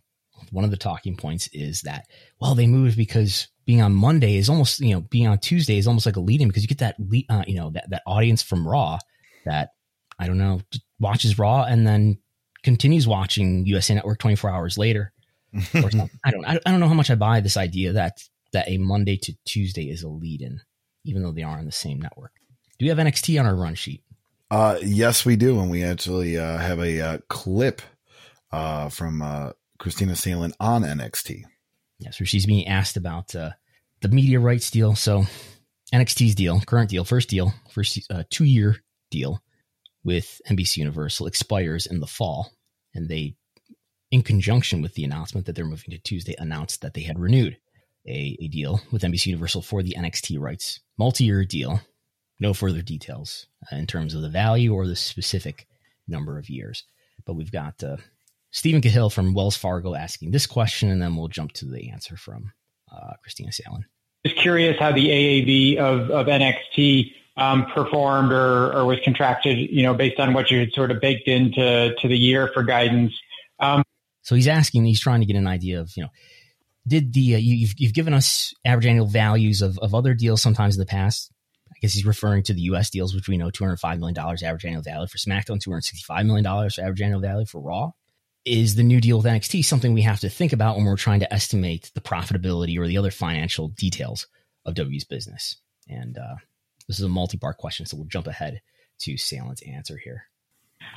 One 0.52 0.64
of 0.64 0.72
the 0.72 0.78
talking 0.78 1.16
points 1.16 1.50
is 1.54 1.82
that 1.82 2.08
well, 2.40 2.56
they 2.56 2.68
moved 2.68 2.98
because 2.98 3.48
being 3.66 3.82
on 3.82 3.94
Monday 3.94 4.36
is 4.36 4.50
almost 4.50 4.80
you 4.80 4.94
know 4.94 5.02
being 5.02 5.28
on 5.28 5.40
Tuesday 5.40 5.78
is 5.78 5.88
almost 5.88 6.06
like 6.06 6.18
a 6.18 6.22
lead-in 6.22 6.48
because 6.48 6.62
you 6.62 6.68
get 6.68 6.80
that 6.80 6.96
uh, 7.30 7.44
you 7.48 7.56
know 7.56 7.72
that 7.72 7.90
that 7.90 8.04
audience 8.06 8.44
from 8.44 8.68
Raw 8.68 9.00
that 9.46 9.72
I 10.20 10.28
don't 10.28 10.38
know, 10.38 10.62
watches 11.00 11.38
Raw 11.38 11.64
and 11.64 11.86
then 11.86 12.18
continues 12.64 13.08
watching 13.08 13.66
USA 13.66 13.96
Network 13.96 14.20
24 14.20 14.50
hours 14.50 14.78
later. 14.78 15.12
Or 15.74 15.90
I 16.26 16.32
don't, 16.32 16.46
I 16.46 16.60
don't 16.66 16.82
know 16.82 16.90
how 16.90 16.94
much 16.94 17.10
I 17.10 17.16
buy 17.16 17.40
this 17.40 17.56
idea 17.56 17.94
that 17.94 18.22
that 18.52 18.68
a 18.68 18.78
Monday 18.78 19.16
to 19.18 19.34
Tuesday 19.46 19.90
is 19.90 20.04
a 20.04 20.10
lead-in, 20.10 20.60
even 21.06 21.24
though 21.24 21.32
they 21.32 21.44
are 21.44 21.58
on 21.58 21.66
the 21.66 21.72
same 21.72 22.02
network. 22.02 22.32
Do 22.78 22.86
we 22.86 22.90
have 22.90 22.98
NXT 22.98 23.40
on 23.40 23.46
our 23.46 23.56
run 23.56 23.76
sheet? 23.76 24.04
Uh, 24.52 24.78
yes, 24.82 25.26
we 25.26 25.36
do, 25.36 25.60
and 25.60 25.70
we 25.72 25.84
actually 25.84 26.38
uh, 26.38 26.58
have 26.58 26.80
a 26.80 27.02
uh, 27.02 27.18
clip 27.30 27.82
uh, 28.52 28.90
from 28.90 29.22
uh, 29.22 29.52
Kristina 29.80 30.16
Salen 30.16 30.54
on 30.60 30.84
NXT. 30.84 31.44
Yes, 32.00 32.20
where 32.20 32.28
she's 32.28 32.46
being 32.46 32.68
asked 32.68 32.98
about 32.98 33.34
uh, 33.36 33.52
the 34.02 34.10
media 34.10 34.40
rights 34.40 34.70
deal. 34.72 34.96
So 34.96 35.26
NXT's 35.94 36.36
deal, 36.36 36.60
current 36.62 36.90
deal, 36.90 37.06
first 37.06 37.30
deal, 37.30 37.54
first 37.72 38.00
uh, 38.10 38.24
two-year 38.30 38.78
deal 39.10 39.42
with 40.06 40.40
NBC 40.50 40.78
Universal 40.78 41.28
expires 41.28 41.86
in 41.88 42.00
the 42.00 42.08
fall, 42.08 42.54
and 42.94 43.10
they, 43.10 43.36
in 44.12 44.22
conjunction 44.22 44.82
with 44.82 44.94
the 44.94 45.04
announcement 45.04 45.48
that 45.48 45.56
they're 45.56 45.66
moving 45.66 45.90
to 45.90 45.98
Tuesday, 45.98 46.36
announced 46.38 46.82
that 46.82 46.94
they 46.94 47.02
had 47.02 47.20
renewed 47.20 47.58
a, 48.08 48.38
a 48.40 48.48
deal 48.48 48.80
with 48.92 49.02
NBC 49.02 49.26
Universal 49.26 49.64
for 49.64 49.82
the 49.82 49.96
NXT 49.98 50.40
rights, 50.40 50.80
multi-year 50.98 51.44
deal. 51.44 51.82
No 52.40 52.54
further 52.54 52.82
details 52.82 53.48
uh, 53.72 53.78
in 53.78 53.88
terms 53.88 54.14
of 54.14 54.22
the 54.22 54.30
value 54.30 54.74
or 54.74 54.88
the 54.88 54.96
specific 54.96 55.68
number 56.08 56.38
of 56.38 56.50
years, 56.50 56.84
but 57.26 57.34
we've 57.34 57.52
got 57.52 57.82
uh, 57.84 57.98
Steven 58.52 58.82
Cahall 58.82 59.12
from 59.12 59.34
Wells 59.34 59.58
Fargo 59.58 59.96
asking 59.96 60.32
this 60.32 60.46
question, 60.46 60.90
and 60.90 61.02
then 61.02 61.16
we'll 61.16 61.30
jump 61.30 61.54
to 61.54 61.66
the 61.66 61.90
answer 61.90 62.16
from 62.16 62.52
uh, 62.92 63.14
Kristina 63.26 63.54
Salen. 63.54 63.86
Just 64.26 64.38
curious 64.38 64.78
how 64.78 64.92
the 64.92 65.08
AAV 65.08 65.78
of, 65.78 66.12
of 66.12 66.28
NXT 66.28 67.12
um, 67.38 67.66
performed 67.74 68.32
or, 68.32 68.74
or 68.74 68.86
was 68.86 69.00
contracted, 69.04 69.58
you 69.58 69.84
know, 69.84 69.94
based 69.94 70.20
on 70.20 70.34
what 70.34 70.52
you 70.52 70.60
had 70.60 70.72
sort 70.72 70.92
of 70.92 71.02
baked 71.02 71.28
into 71.28 71.94
to 72.00 72.08
the 72.08 72.18
year 72.18 72.50
for 72.54 72.64
guidance. 72.64 73.14
Um, 73.60 73.84
so 74.22 74.36
he's 74.36 74.48
asking, 74.48 74.86
he's 74.86 75.00
trying 75.00 75.20
to 75.20 75.26
get 75.26 75.36
an 75.36 75.48
idea 75.48 75.80
of, 75.80 75.92
you 75.96 76.04
know, 76.04 76.10
did 76.88 77.14
the 77.14 77.36
uh, 77.36 77.38
you, 77.38 77.68
have 77.68 77.76
you've 77.78 77.94
given 77.94 78.14
us 78.14 78.54
average 78.64 78.86
annual 78.86 79.08
values 79.08 79.62
of, 79.62 79.78
of 79.80 79.94
other 79.94 80.14
deals 80.14 80.42
sometimes 80.42 80.76
in 80.76 80.80
the 80.80 80.86
past. 80.86 81.32
I 81.72 81.80
guess 81.82 81.94
he's 81.94 82.06
referring 82.06 82.44
to 82.44 82.54
the 82.54 82.62
U.S. 82.62 82.90
deals, 82.90 83.14
which 83.14 83.28
we 83.28 83.38
know 83.38 83.50
two 83.50 83.64
hundred 83.64 83.78
five 83.78 84.00
million 84.00 84.14
dollars 84.14 84.44
average 84.44 84.66
annual 84.66 84.84
value 84.84 85.08
for 85.08 85.18
SmackDown, 85.18 85.60
two 85.60 85.72
hundred 85.72 85.84
sixty 85.84 86.04
five 86.04 86.26
million 86.26 86.44
dollars 86.44 86.80
average 86.80 87.02
annual 87.02 87.20
value 87.20 87.46
for 87.46 87.60
Raw. 87.60 87.92
Is 88.46 88.76
the 88.76 88.84
new 88.84 89.02
deal 89.02 89.18
with 89.18 89.26
NXT 89.26 89.66
something 89.66 89.94
we 89.94 90.04
have 90.04 90.20
to 90.20 90.30
think 90.30 90.54
about 90.54 90.76
when 90.76 90.86
we're 90.86 90.96
trying 90.96 91.22
to 91.22 91.34
estimate 91.34 91.92
the 91.96 92.02
profitability 92.02 92.78
or 92.78 92.86
the 92.86 92.98
other 93.00 93.10
financial 93.10 93.70
details 93.70 94.28
of 94.66 94.76
W's 94.76 95.04
business? 95.04 95.58
And 95.90 96.18
uh, 96.18 96.36
this 96.88 97.00
is 97.00 97.06
a 97.06 97.10
multi-part 97.10 97.58
question, 97.58 97.86
so 97.86 97.98
we'll 97.98 98.06
jump 98.08 98.28
ahead 98.28 98.62
to 99.00 99.18
Salen's 99.18 99.62
answer 99.64 99.98
here. 99.98 100.28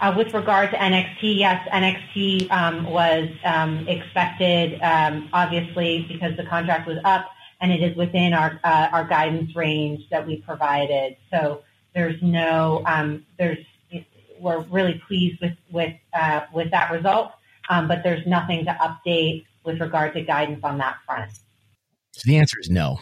Uh, 0.00 0.14
with 0.16 0.32
regard 0.34 0.70
to 0.70 0.76
NXT, 0.76 1.38
yes, 1.38 1.66
NXT 1.68 2.50
um, 2.50 2.84
was 2.84 3.28
um, 3.44 3.88
expected, 3.88 4.80
um, 4.82 5.28
obviously, 5.32 6.06
because 6.08 6.36
the 6.36 6.44
contract 6.44 6.86
was 6.86 6.98
up, 7.04 7.28
and 7.60 7.72
it 7.72 7.82
is 7.82 7.96
within 7.96 8.32
our 8.32 8.60
uh, 8.62 8.88
our 8.92 9.04
guidance 9.04 9.54
range 9.56 10.02
that 10.10 10.24
we 10.26 10.36
provided. 10.36 11.16
So 11.30 11.62
there's 11.94 12.20
no, 12.22 12.82
um, 12.86 13.26
there's, 13.38 13.58
we're 14.38 14.60
really 14.60 15.02
pleased 15.08 15.40
with 15.40 15.56
with 15.72 15.94
uh, 16.12 16.42
with 16.52 16.70
that 16.70 16.92
result, 16.92 17.32
um, 17.68 17.88
but 17.88 18.02
there's 18.04 18.24
nothing 18.26 18.64
to 18.66 18.72
update 18.72 19.46
with 19.64 19.80
regard 19.80 20.14
to 20.14 20.22
guidance 20.22 20.60
on 20.62 20.78
that 20.78 20.96
front. 21.06 21.32
So 22.12 22.22
the 22.24 22.38
answer 22.38 22.58
is 22.60 22.70
no. 22.70 23.00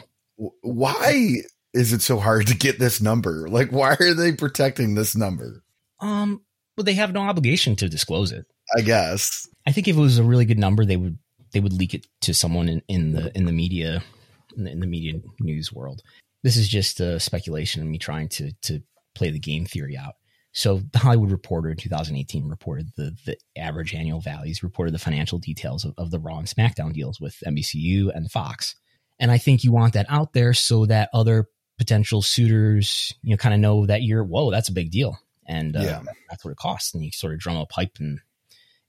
Why 0.62 1.42
is 1.76 1.92
it 1.92 2.02
so 2.02 2.18
hard 2.18 2.46
to 2.46 2.56
get 2.56 2.78
this 2.78 3.00
number? 3.00 3.48
Like, 3.48 3.70
why 3.70 3.96
are 4.00 4.14
they 4.14 4.32
protecting 4.32 4.94
this 4.94 5.14
number? 5.14 5.62
Um, 6.00 6.42
well, 6.76 6.84
they 6.84 6.94
have 6.94 7.12
no 7.12 7.20
obligation 7.20 7.76
to 7.76 7.88
disclose 7.88 8.32
it. 8.32 8.46
I 8.76 8.80
guess. 8.80 9.48
I 9.66 9.72
think 9.72 9.86
if 9.86 9.96
it 9.96 10.00
was 10.00 10.18
a 10.18 10.24
really 10.24 10.44
good 10.44 10.58
number, 10.58 10.84
they 10.84 10.96
would 10.96 11.18
they 11.52 11.60
would 11.60 11.72
leak 11.72 11.94
it 11.94 12.06
to 12.22 12.34
someone 12.34 12.68
in, 12.68 12.82
in 12.88 13.12
the 13.12 13.36
in 13.36 13.44
the 13.44 13.52
media 13.52 14.02
in 14.56 14.64
the, 14.64 14.70
in 14.70 14.80
the 14.80 14.86
media 14.86 15.20
news 15.40 15.72
world. 15.72 16.02
This 16.42 16.56
is 16.56 16.68
just 16.68 17.00
a 17.00 17.20
speculation 17.20 17.82
and 17.82 17.90
me 17.90 17.98
trying 17.98 18.28
to 18.30 18.52
to 18.62 18.80
play 19.14 19.30
the 19.30 19.38
game 19.38 19.66
theory 19.66 19.96
out. 19.96 20.14
So 20.52 20.80
the 20.92 20.98
Hollywood 20.98 21.30
Reporter 21.30 21.70
in 21.70 21.76
2018 21.76 22.48
reported 22.48 22.90
the 22.96 23.16
the 23.26 23.36
average 23.56 23.94
annual 23.94 24.20
values, 24.20 24.62
reported 24.62 24.94
the 24.94 24.98
financial 24.98 25.38
details 25.38 25.84
of, 25.84 25.94
of 25.98 26.10
the 26.10 26.18
Raw 26.18 26.38
and 26.38 26.48
SmackDown 26.48 26.92
deals 26.92 27.20
with 27.20 27.36
NBCU 27.46 28.10
and 28.14 28.30
Fox. 28.30 28.74
And 29.18 29.30
I 29.30 29.38
think 29.38 29.64
you 29.64 29.72
want 29.72 29.94
that 29.94 30.06
out 30.08 30.32
there 30.32 30.52
so 30.52 30.86
that 30.86 31.08
other 31.14 31.48
potential 31.78 32.22
suitors, 32.22 33.12
you 33.22 33.30
know, 33.30 33.36
kind 33.36 33.54
of 33.54 33.60
know 33.60 33.86
that 33.86 34.02
you're, 34.02 34.24
whoa, 34.24 34.50
that's 34.50 34.68
a 34.68 34.72
big 34.72 34.90
deal. 34.90 35.18
And 35.46 35.76
uh, 35.76 35.80
Yeah. 35.82 36.02
that's 36.30 36.44
what 36.44 36.50
it 36.52 36.56
costs. 36.56 36.94
And 36.94 37.04
you 37.04 37.10
sort 37.12 37.32
of 37.34 37.38
drum 37.38 37.56
up 37.56 37.70
hype 37.72 37.96
and 38.00 38.20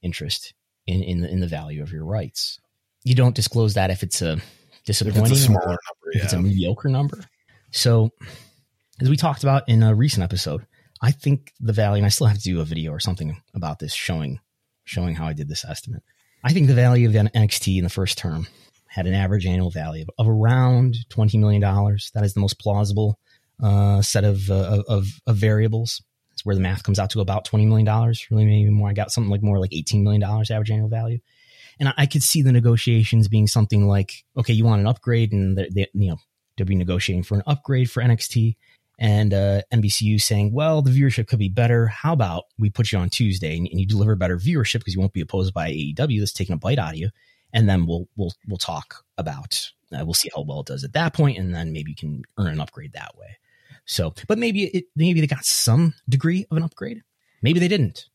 interest 0.02 0.54
in, 0.86 1.04
in 1.04 1.22
the, 1.22 1.30
in 1.30 1.40
the 1.40 1.48
value 1.48 1.82
of 1.84 1.92
your 1.92 2.06
rights. 2.06 2.60
You 3.04 3.16
don't 3.16 3.36
disclose 3.36 3.76
that 3.76 3.90
if 3.92 4.04
it's 4.04 4.22
a 4.22 4.34
If 4.34 4.84
disappointing 4.86 5.32
it's 5.34 5.42
a 5.42 5.46
smaller 5.46 5.66
number, 5.68 6.12
if 6.14 6.24
it's 6.24 6.34
a 6.34 6.42
mediocre 6.42 6.90
number. 6.90 7.24
So, 7.72 8.12
as 9.02 9.10
we 9.10 9.18
talked 9.18 9.44
about 9.44 9.68
in 9.70 9.84
a 9.84 9.94
recent 9.94 10.24
episode, 10.24 10.66
I 11.02 11.12
think 11.12 11.54
the 11.60 11.74
value, 11.74 11.98
and 11.98 12.06
I 12.06 12.10
still 12.10 12.28
have 12.28 12.38
to 12.38 12.44
do 12.44 12.60
a 12.62 12.66
video 12.66 12.92
or 12.92 13.00
something 13.00 13.40
about 13.54 13.80
this 13.80 13.94
showing 13.94 14.40
showing 14.86 15.16
how 15.16 15.28
I 15.28 15.34
did 15.34 15.48
this 15.50 15.64
estimate. 15.66 16.02
I 16.44 16.54
think 16.54 16.68
the 16.68 16.74
value 16.74 17.08
of 17.08 17.14
the 17.14 17.20
NXT 17.20 17.78
in 17.78 17.84
the 17.84 17.90
first 17.90 18.18
term 18.18 18.48
had 18.90 19.08
an 19.08 19.14
average 19.14 19.46
annual 19.46 19.70
value 19.70 20.06
of, 20.18 20.28
around 20.28 20.98
twenty 21.10 21.38
million 21.38 21.62
dollars. 21.62 22.12
That 22.14 22.24
is 22.24 22.34
the 22.34 22.40
most 22.40 22.60
plausible 22.60 23.20
uh, 23.62 24.02
set 24.02 24.24
of, 24.24 24.50
uh, 24.50 24.84
of 24.88 25.08
of 25.26 25.36
variables. 25.36 26.02
It's 26.34 26.46
where 26.46 26.56
the 26.56 26.62
math 26.62 26.84
comes 26.84 27.00
out 27.00 27.10
to 27.12 27.22
about 27.22 27.46
twenty 27.46 27.66
million 27.66 27.86
dollars. 27.86 28.28
Really, 28.30 28.46
maybe 28.46 28.70
more. 28.70 28.90
I 28.90 28.94
got 28.94 29.12
something 29.12 29.32
like 29.32 29.44
more 29.44 29.60
like 29.60 29.74
eighteen 29.74 30.04
million 30.04 30.22
dollars 30.22 30.52
average 30.52 30.72
annual 30.72 30.90
value. 30.90 31.20
And 31.80 31.90
I, 31.90 31.94
I 31.98 32.06
could 32.06 32.24
see 32.24 32.42
the 32.42 32.52
negotiations 32.52 33.28
being 33.28 33.48
something 33.48 33.88
like, 33.88 34.26
okay, 34.36 34.54
you 34.54 34.66
want 34.66 34.82
an 34.82 34.88
upgrade, 34.88 35.32
and 35.32 35.58
they, 35.58 35.70
they 35.70 35.88
you 35.94 36.10
know 36.10 36.18
they'll 36.56 36.68
be 36.68 36.76
negotiating 36.76 37.24
for 37.24 37.36
an 37.36 37.44
upgrade 37.46 37.90
for 37.90 38.02
NXT, 38.02 38.56
and 39.00 39.34
uh, 39.34 39.62
NBCU 39.72 40.22
saying, 40.22 40.54
well, 40.54 40.82
the 40.82 40.92
viewership 40.92 41.28
could 41.28 41.40
be 41.40 41.50
better. 41.50 41.88
How 41.88 42.14
about 42.14 42.46
we 42.58 42.70
put 42.70 42.92
you 42.92 42.98
on 42.98 43.10
Tuesday 43.10 43.56
and, 43.56 43.68
and 43.68 43.80
you 43.80 43.86
deliver 43.86 44.16
better 44.16 44.38
viewership 44.38 44.80
because 44.80 44.96
you 44.96 45.00
won't 45.00 45.14
be 45.14 45.22
opposed 45.22 45.54
by 45.54 45.72
AEW 45.72 46.20
that's 46.20 46.34
taking 46.34 46.54
a 46.54 46.58
bite 46.58 46.80
out 46.80 46.94
of 46.94 46.98
you, 46.98 47.10
and 47.58 47.68
then 47.68 47.88
we'll 47.88 48.08
we'll 48.16 48.32
we'll 48.47 48.58
talk 48.58 49.03
about 49.18 49.72
uh, 49.91 50.05
we'll 50.05 50.14
see 50.14 50.30
how 50.36 50.43
well 50.43 50.60
it 50.60 50.68
does 50.68 50.84
at 50.84 50.93
that 50.93 51.14
point, 51.14 51.39
and 51.39 51.55
then 51.55 51.74
maybe 51.74 51.89
you 51.89 51.95
can 51.95 52.22
earn 52.38 52.53
an 52.53 52.62
upgrade 52.62 52.93
that 52.93 53.18
way. 53.18 53.36
So, 53.86 54.14
but 54.28 54.38
maybe 54.38 54.66
it 54.66 54.86
maybe 54.95 55.20
they 55.20 55.28
got 55.28 55.43
some 55.43 55.95
degree 56.08 56.45
of 56.51 56.58
an 56.58 56.64
upgrade, 56.64 57.01
maybe 57.41 57.60
they 57.60 57.68
didn't, 57.68 58.05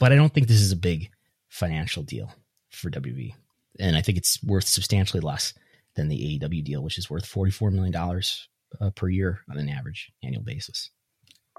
but 0.00 0.10
I 0.10 0.16
don't 0.16 0.34
think 0.34 0.48
this 0.48 0.60
is 0.60 0.72
a 0.72 0.76
big 0.76 1.10
financial 1.48 2.02
deal 2.02 2.32
for 2.70 2.90
WB, 2.90 3.34
and 3.78 3.96
I 3.96 4.02
think 4.02 4.18
it's 4.18 4.42
worth 4.42 4.66
substantially 4.66 5.20
less 5.20 5.54
than 5.94 6.08
the 6.08 6.38
AEW 6.40 6.64
deal, 6.64 6.82
which 6.82 6.98
is 6.98 7.08
worth 7.08 7.24
forty 7.24 7.52
four 7.52 7.70
million 7.70 7.92
dollars 7.92 8.48
uh, 8.80 8.90
per 8.90 9.08
year 9.08 9.42
on 9.48 9.58
an 9.58 9.68
average 9.68 10.10
annual 10.24 10.42
basis. 10.42 10.90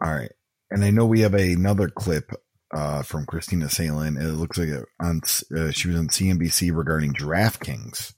All 0.02 0.14
right. 0.14 0.32
And 0.72 0.84
I 0.84 0.92
know 0.92 1.06
we 1.06 1.22
have 1.22 1.34
another 1.34 1.88
clip 1.88 2.32
uh, 2.72 3.02
from 3.04 3.26
Kristina 3.26 3.70
Salen. 3.70 4.18
It 4.18 4.34
looks 4.34 4.58
like 4.58 4.70
it 4.70 4.86
on 5.00 5.22
uh, 5.56 5.72
she 5.72 5.88
was 5.88 5.98
on 5.98 6.08
CNBC 6.08 6.76
regarding 6.76 7.14
DraftKings. 7.14 8.14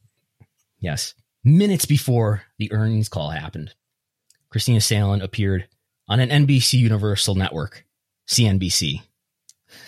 Yes, 0.80 1.14
minutes 1.44 1.86
before 1.86 2.44
the 2.58 2.72
earnings 2.72 3.10
call 3.10 3.30
happened, 3.30 3.74
Kristina 4.54 4.82
Salen 4.82 5.22
appeared 5.22 5.68
on 6.10 6.20
an 6.20 6.30
NBC 6.30 6.80
Universal 6.80 7.36
Network, 7.36 7.86
CNBC. 8.28 9.02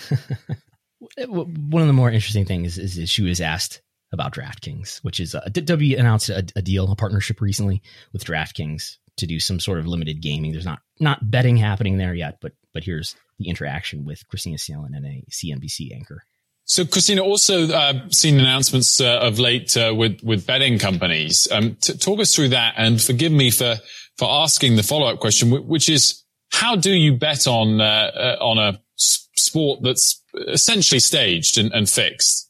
One 1.27 1.81
of 1.81 1.87
the 1.87 1.93
more 1.93 2.11
interesting 2.11 2.45
things 2.45 2.77
is, 2.77 2.97
is 2.97 3.09
she 3.09 3.23
was 3.23 3.41
asked 3.41 3.81
about 4.13 4.33
DraftKings, 4.33 4.99
which 5.03 5.19
is 5.19 5.35
uh, 5.35 5.41
WWE 5.49 5.99
announced 5.99 6.29
a, 6.29 6.45
a 6.55 6.61
deal, 6.61 6.89
a 6.89 6.95
partnership 6.95 7.41
recently 7.41 7.81
with 8.13 8.23
DraftKings 8.23 8.97
to 9.17 9.27
do 9.27 9.39
some 9.39 9.59
sort 9.59 9.79
of 9.79 9.87
limited 9.87 10.21
gaming. 10.21 10.51
There's 10.51 10.65
not 10.65 10.79
not 10.99 11.29
betting 11.29 11.57
happening 11.57 11.97
there 11.97 12.13
yet, 12.13 12.37
but 12.41 12.53
but 12.73 12.83
here's 12.83 13.15
the 13.39 13.49
interaction 13.49 14.05
with 14.05 14.27
Kristina 14.29 14.59
Salen 14.59 14.93
and 14.95 15.05
a 15.05 15.23
CNBC 15.29 15.93
anchor. 15.93 16.23
So, 16.65 16.85
Kristina, 16.85 17.21
also 17.21 17.67
uh, 17.67 18.07
seen 18.09 18.39
announcements 18.39 19.01
uh, 19.01 19.19
of 19.19 19.37
late 19.39 19.75
uh, 19.75 19.93
with 19.95 20.21
with 20.23 20.47
betting 20.47 20.79
companies. 20.79 21.47
Um, 21.51 21.75
t- 21.81 21.97
talk 21.97 22.19
us 22.19 22.33
through 22.33 22.49
that, 22.49 22.75
and 22.77 23.01
forgive 23.01 23.31
me 23.31 23.51
for 23.51 23.75
for 24.17 24.29
asking 24.29 24.77
the 24.77 24.83
follow 24.83 25.07
up 25.07 25.19
question, 25.19 25.51
which 25.51 25.89
is 25.89 26.23
how 26.51 26.75
do 26.75 26.91
you 26.91 27.17
bet 27.17 27.47
on 27.47 27.81
uh, 27.81 28.11
uh, 28.15 28.37
on 28.43 28.59
a 28.59 28.79
sport 28.95 29.81
that's 29.83 30.21
essentially 30.47 30.99
staged 30.99 31.57
and, 31.57 31.73
and 31.73 31.89
fixed? 31.89 32.49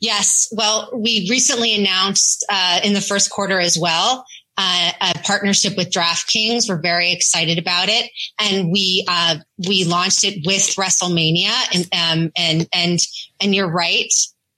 Yes. 0.00 0.48
Well, 0.52 0.90
we 0.94 1.26
recently 1.30 1.74
announced 1.74 2.44
uh, 2.50 2.80
in 2.84 2.92
the 2.92 3.00
first 3.00 3.30
quarter 3.30 3.58
as 3.58 3.78
well 3.78 4.24
uh, 4.56 4.90
a 5.00 5.18
partnership 5.20 5.76
with 5.76 5.90
DraftKings. 5.90 6.68
We're 6.68 6.80
very 6.80 7.12
excited 7.12 7.58
about 7.58 7.88
it, 7.88 8.10
and 8.38 8.70
we 8.70 9.04
uh, 9.08 9.36
we 9.66 9.84
launched 9.84 10.24
it 10.24 10.46
with 10.46 10.62
WrestleMania. 10.76 11.52
And 11.74 11.88
um, 11.92 12.32
and 12.36 12.68
and 12.72 12.98
and 13.40 13.54
you're 13.54 13.70
right. 13.70 14.12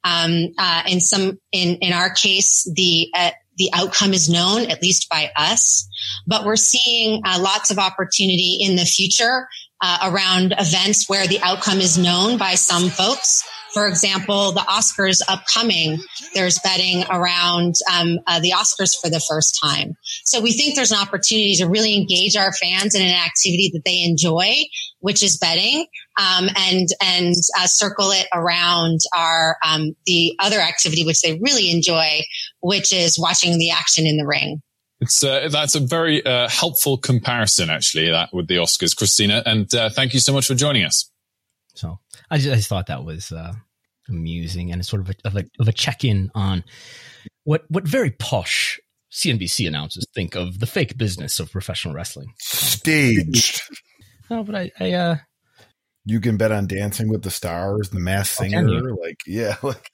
Um, 0.05 0.53
uh, 0.59 0.83
in 0.87 1.01
some 1.01 1.39
in 1.53 1.77
in 1.77 1.93
our 1.93 2.11
case, 2.11 2.71
the 2.75 3.09
uh, 3.17 3.31
the 3.57 3.71
outcome 3.73 4.13
is 4.13 4.29
known 4.29 4.71
at 4.71 4.83
least 4.83 5.09
by 5.09 5.31
us, 5.37 5.89
but 6.27 6.45
we're 6.45 6.57
seeing 6.57 7.23
uh, 7.25 7.39
lots 7.41 7.71
of 7.71 7.79
opportunity 7.79 8.59
in 8.61 8.77
the 8.77 8.85
future 8.85 9.49
uh, 9.81 10.11
around 10.13 10.55
events 10.59 11.09
where 11.09 11.27
the 11.27 11.41
outcome 11.41 11.79
is 11.79 11.97
known 11.97 12.37
by 12.37 12.55
some 12.55 12.91
folks. 12.91 13.43
For 13.77 13.87
example, 13.87 14.53
the 14.53 14.61
Oscars 14.61 15.21
upcoming, 15.29 15.99
there's 16.33 16.59
betting 16.61 17.05
around 17.11 17.75
um, 17.93 18.21
uh, 18.27 18.41
the 18.41 18.53
Oscars 18.53 18.99
for 18.99 19.11
the 19.11 19.21
first 19.21 19.59
time. 19.63 19.93
So 20.25 20.41
we 20.41 20.53
think 20.53 20.77
there's 20.77 20.93
an 20.93 20.99
opportunity 20.99 21.57
to 21.57 21.67
really 21.67 21.95
engage 21.95 22.37
our 22.37 22.55
fans 22.55 22.95
in 22.95 23.03
an 23.03 23.13
activity 23.13 23.71
that 23.75 23.83
they 23.85 24.03
enjoy, 24.03 24.55
which 25.01 25.23
is 25.23 25.37
betting, 25.37 25.85
um, 26.19 26.49
and 26.57 26.89
and 27.03 27.35
uh, 27.59 27.67
circle 27.67 28.13
it 28.13 28.27
around 28.33 29.01
our 29.15 29.59
um, 29.63 29.95
the 30.07 30.35
other 30.39 30.59
activity 30.59 31.05
which 31.05 31.21
they 31.21 31.39
really 31.43 31.71
enjoy, 31.71 32.23
which 32.63 32.95
is 32.95 33.19
watching 33.19 33.59
the 33.59 33.73
action 33.73 34.07
in 34.07 34.17
the 34.17 34.27
ring. 34.27 34.63
It's 35.03 35.23
uh, 35.23 35.51
that's 35.51 35.75
a 35.75 35.81
very 35.81 36.25
uh, 36.25 36.49
helpful 36.49 36.97
comparison, 36.97 37.69
actually, 37.69 38.11
that 38.11 38.33
with 38.33 38.49
the 38.49 38.57
Oscars, 38.57 38.97
Kristina. 38.97 39.43
And 39.45 39.75
uh, 39.75 39.91
thank 39.91 40.15
you 40.15 40.21
so 40.21 40.33
much 40.33 40.47
for 40.47 40.55
joining 40.55 40.85
us. 40.85 41.11
So 41.75 41.99
I 42.31 42.39
just, 42.39 42.51
I 42.51 42.57
just 42.57 42.69
thought 42.69 42.87
that 42.87 43.05
was 43.05 43.33
uh, 43.33 43.53
amusing 44.09 44.73
and 44.73 44.85
sort 44.85 45.03
of 45.03 45.11
a, 45.11 45.15
of 45.29 45.37
a, 45.37 45.45
of 45.61 45.69
a 45.69 45.73
check 45.73 46.05
in 46.05 46.31
on 46.35 46.65
what 47.45 47.65
what 47.69 47.87
very 47.87 48.11
posh 48.11 48.81
CNBC 49.13 49.67
announcers 49.67 50.05
think 50.15 50.35
of 50.35 50.59
the 50.59 50.67
fake 50.67 50.99
business 50.99 51.41
of 51.41 51.51
professional 51.51 51.95
wrestling. 51.95 52.33
Staged. 52.39 53.63
No, 54.29 54.43
but 54.43 54.57
I, 54.57 54.73
I 54.81 54.93
uh, 54.93 55.17
You 56.05 56.19
can 56.19 56.37
bet 56.37 56.51
on 56.51 56.67
Dancing 56.67 57.09
with 57.09 57.23
the 57.23 57.31
Stars, 57.31 57.91
The 57.91 58.01
Masked 58.01 58.41
Oh, 58.41 58.43
Singer. 58.43 58.93
Like, 58.97 59.21
yeah, 59.25 59.55
like 59.63 59.89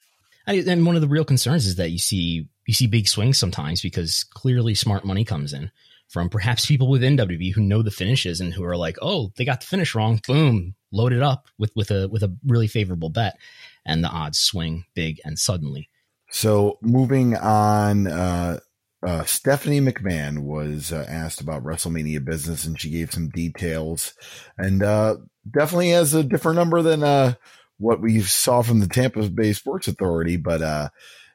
I, 0.47 0.55
and 0.55 0.87
one 0.87 0.95
of 0.95 1.03
the 1.03 1.07
real 1.07 1.23
concerns 1.23 1.67
is 1.67 1.75
that 1.75 1.91
you 1.91 1.99
see 1.99 2.47
you 2.65 2.73
see 2.73 2.87
big 2.87 3.07
swings 3.07 3.37
sometimes 3.37 3.83
because 3.83 4.23
clearly 4.23 4.73
smart 4.73 5.05
money 5.05 5.23
comes 5.23 5.53
in 5.53 5.69
from 6.13 6.29
perhaps 6.29 6.67
people 6.67 6.87
within 6.87 7.17
WB 7.17 7.53
who 7.53 7.61
know 7.61 7.81
the 7.81 7.89
finishes 7.89 8.39
and 8.39 8.53
who 8.53 8.63
are 8.63 8.77
like, 8.77 8.97
oh, 9.01 9.31
they 9.35 9.43
got 9.43 9.61
the 9.61 9.65
finish 9.65 9.95
wrong. 9.95 10.21
Boom, 10.27 10.75
load 10.91 11.11
it 11.11 11.23
up 11.23 11.47
with 11.57 11.71
with 11.75 11.89
a 11.89 12.07
with 12.07 12.21
a 12.21 12.33
really 12.45 12.67
favorable 12.67 13.09
bet, 13.09 13.35
and 13.83 14.03
the 14.03 14.09
odds 14.09 14.37
swing 14.37 14.85
big 14.93 15.19
and 15.25 15.39
suddenly. 15.39 15.89
So 16.29 16.77
moving 16.81 17.35
on, 17.35 18.07
uh, 18.07 18.59
uh, 19.05 19.23
Stephanie 19.23 19.81
McMahon 19.81 20.43
was 20.43 20.93
uh, 20.93 21.05
asked 21.09 21.41
about 21.41 21.63
WrestleMania 21.63 22.23
business, 22.23 22.63
and 22.63 22.79
she 22.79 22.91
gave 22.91 23.11
some 23.11 23.29
details, 23.29 24.13
and 24.57 24.83
uh, 24.83 25.17
definitely 25.49 25.89
has 25.89 26.13
a 26.13 26.23
different 26.23 26.57
number 26.57 26.83
than 26.83 27.03
uh, 27.03 27.33
what 27.79 28.01
we 28.01 28.21
saw 28.21 28.61
from 28.61 28.79
the 28.79 28.87
Tampa 28.87 29.27
Bay 29.29 29.53
Sports 29.53 29.87
Authority. 29.87 30.37
But 30.37 30.61
uh, 30.61 30.89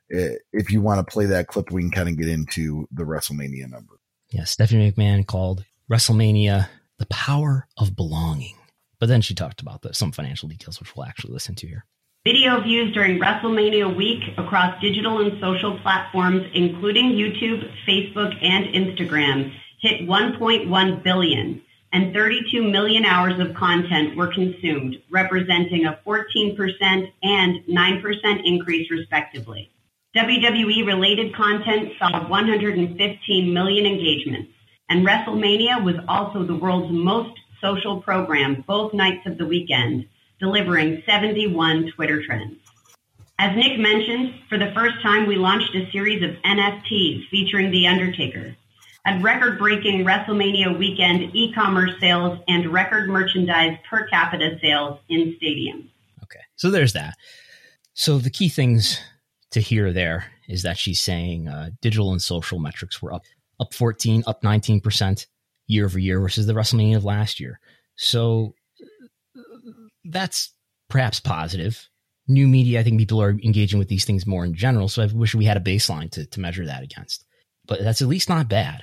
if 0.09 0.71
you 0.71 0.81
want 0.81 1.05
to 1.05 1.13
play 1.13 1.27
that 1.27 1.49
clip, 1.49 1.73
we 1.73 1.83
can 1.83 1.91
kind 1.91 2.09
of 2.09 2.17
get 2.17 2.29
into 2.29 2.89
the 2.93 3.03
WrestleMania 3.03 3.69
number. 3.69 3.98
Yeah, 4.31 4.45
Stephanie 4.45 4.93
McMahon 4.93 5.27
called 5.27 5.65
WrestleMania 5.91 6.69
the 6.99 7.07
power 7.07 7.67
of 7.77 7.97
belonging. 7.97 8.57
But 8.99 9.09
then 9.09 9.23
she 9.23 9.35
talked 9.35 9.61
about 9.61 9.83
the, 9.83 9.95
some 9.95 10.13
financial 10.13 10.49
details, 10.49 10.81
which 10.81 10.95
we'll 10.95 11.07
actually 11.07 11.33
listen 11.33 11.55
to 11.57 11.67
here. 11.67 11.87
Video 12.27 12.61
views 12.61 12.93
during 12.93 13.19
WrestleMania 13.19 13.97
week 13.97 14.23
across 14.37 14.79
digital 14.83 15.21
and 15.21 15.41
social 15.41 15.79
platforms, 15.79 16.43
including 16.53 17.13
YouTube, 17.13 17.71
Facebook, 17.87 18.37
and 18.43 18.67
Instagram, 18.67 19.53
hit 19.81 20.03
1.1 20.03 21.03
billion, 21.03 21.63
and 21.93 22.13
32 22.13 22.63
million 22.63 23.05
hours 23.05 23.39
of 23.39 23.55
content 23.55 24.17
were 24.17 24.27
consumed, 24.27 24.97
representing 25.11 25.87
a 25.87 25.99
14% 26.05 27.13
and 27.23 27.65
9% 27.67 28.41
increase, 28.45 28.91
respectively. 28.91 29.71
WWE 30.17 30.87
related 30.87 31.35
content 31.35 31.93
saw 31.99 32.27
115 32.29 33.53
million 33.53 33.85
engagements, 33.85 34.51
and 34.89 35.07
WrestleMania 35.07 35.85
was 35.85 35.97
also 36.09 36.45
the 36.45 36.57
world's 36.57 36.91
most 36.91 37.39
social 37.61 38.01
program 38.01 38.65
both 38.67 38.95
nights 38.95 39.27
of 39.27 39.37
the 39.37 39.45
weekend, 39.45 40.07
delivering 40.41 41.03
71 41.05 41.93
Twitter 41.95 42.25
trends. 42.25 42.57
As 43.39 43.55
Nick 43.55 43.79
mentioned, 43.79 44.35
for 44.49 44.57
the 44.57 44.73
first 44.75 45.01
time, 45.03 45.27
we 45.27 45.37
launched 45.37 45.75
a 45.75 45.91
series 45.91 46.23
of 46.23 46.31
NFTs 46.43 47.29
featuring 47.29 47.71
The 47.71 47.87
Undertaker. 47.87 48.57
Had 49.05 49.23
record 49.23 49.59
breaking 49.59 50.07
WrestleMania 50.07 50.77
weekend 50.79 51.37
e 51.37 51.53
commerce 51.53 51.93
sales 52.01 52.39
and 52.49 52.73
record 52.73 53.11
merchandise 53.11 53.77
per 53.89 54.09
capita 54.09 54.59
sales 54.63 55.01
in 55.11 55.37
stadiums. 55.41 55.91
Okay. 56.25 56.41
So 56.57 56.71
there's 56.71 56.95
that. 56.95 57.15
So 57.93 58.19
the 58.19 58.31
key 58.31 58.49
things 58.49 59.01
to 59.53 59.61
hear 59.61 59.93
there 59.93 60.27
is 60.49 60.63
that 60.63 60.79
she's 60.79 61.01
saying 61.01 61.49
uh, 61.49 61.71
digital 61.81 62.13
and 62.13 62.23
social 62.23 62.59
metrics 62.59 63.01
were 63.01 63.13
up 63.13 63.25
up 63.61 63.75
14, 63.75 64.23
up 64.27 64.43
19% 64.43 65.27
year 65.67 65.85
over 65.85 65.99
year 65.99 66.21
versus 66.21 66.47
the 66.47 66.53
WrestleMania 66.53 66.97
of 66.97 67.05
last 67.05 67.41
year. 67.41 67.59
So 67.97 68.55
that's 70.05 70.53
perhaps 70.89 71.19
positive 71.19 71.89
new 72.29 72.47
media, 72.47 72.81
I 72.81 72.83
think 72.83 72.99
people 72.99 73.23
are 73.23 73.31
engaging 73.31 73.79
with 73.79 73.89
these 73.89 74.05
things 74.05 74.27
more 74.27 74.45
in 74.45 74.55
general. 74.55 74.89
So 74.89 75.03
I 75.03 75.07
wish 75.07 75.35
we 75.35 75.47
had 75.47 75.57
a 75.57 75.61
baseline 75.61 76.11
to, 76.13 76.27
to 76.27 76.41
measure 76.41 76.67
that 76.67 76.83
against. 76.83 77.25
But 77.67 77.81
that's 77.81 78.03
at 78.03 78.09
least 78.09 78.29
not 78.29 78.49
bad. 78.49 78.83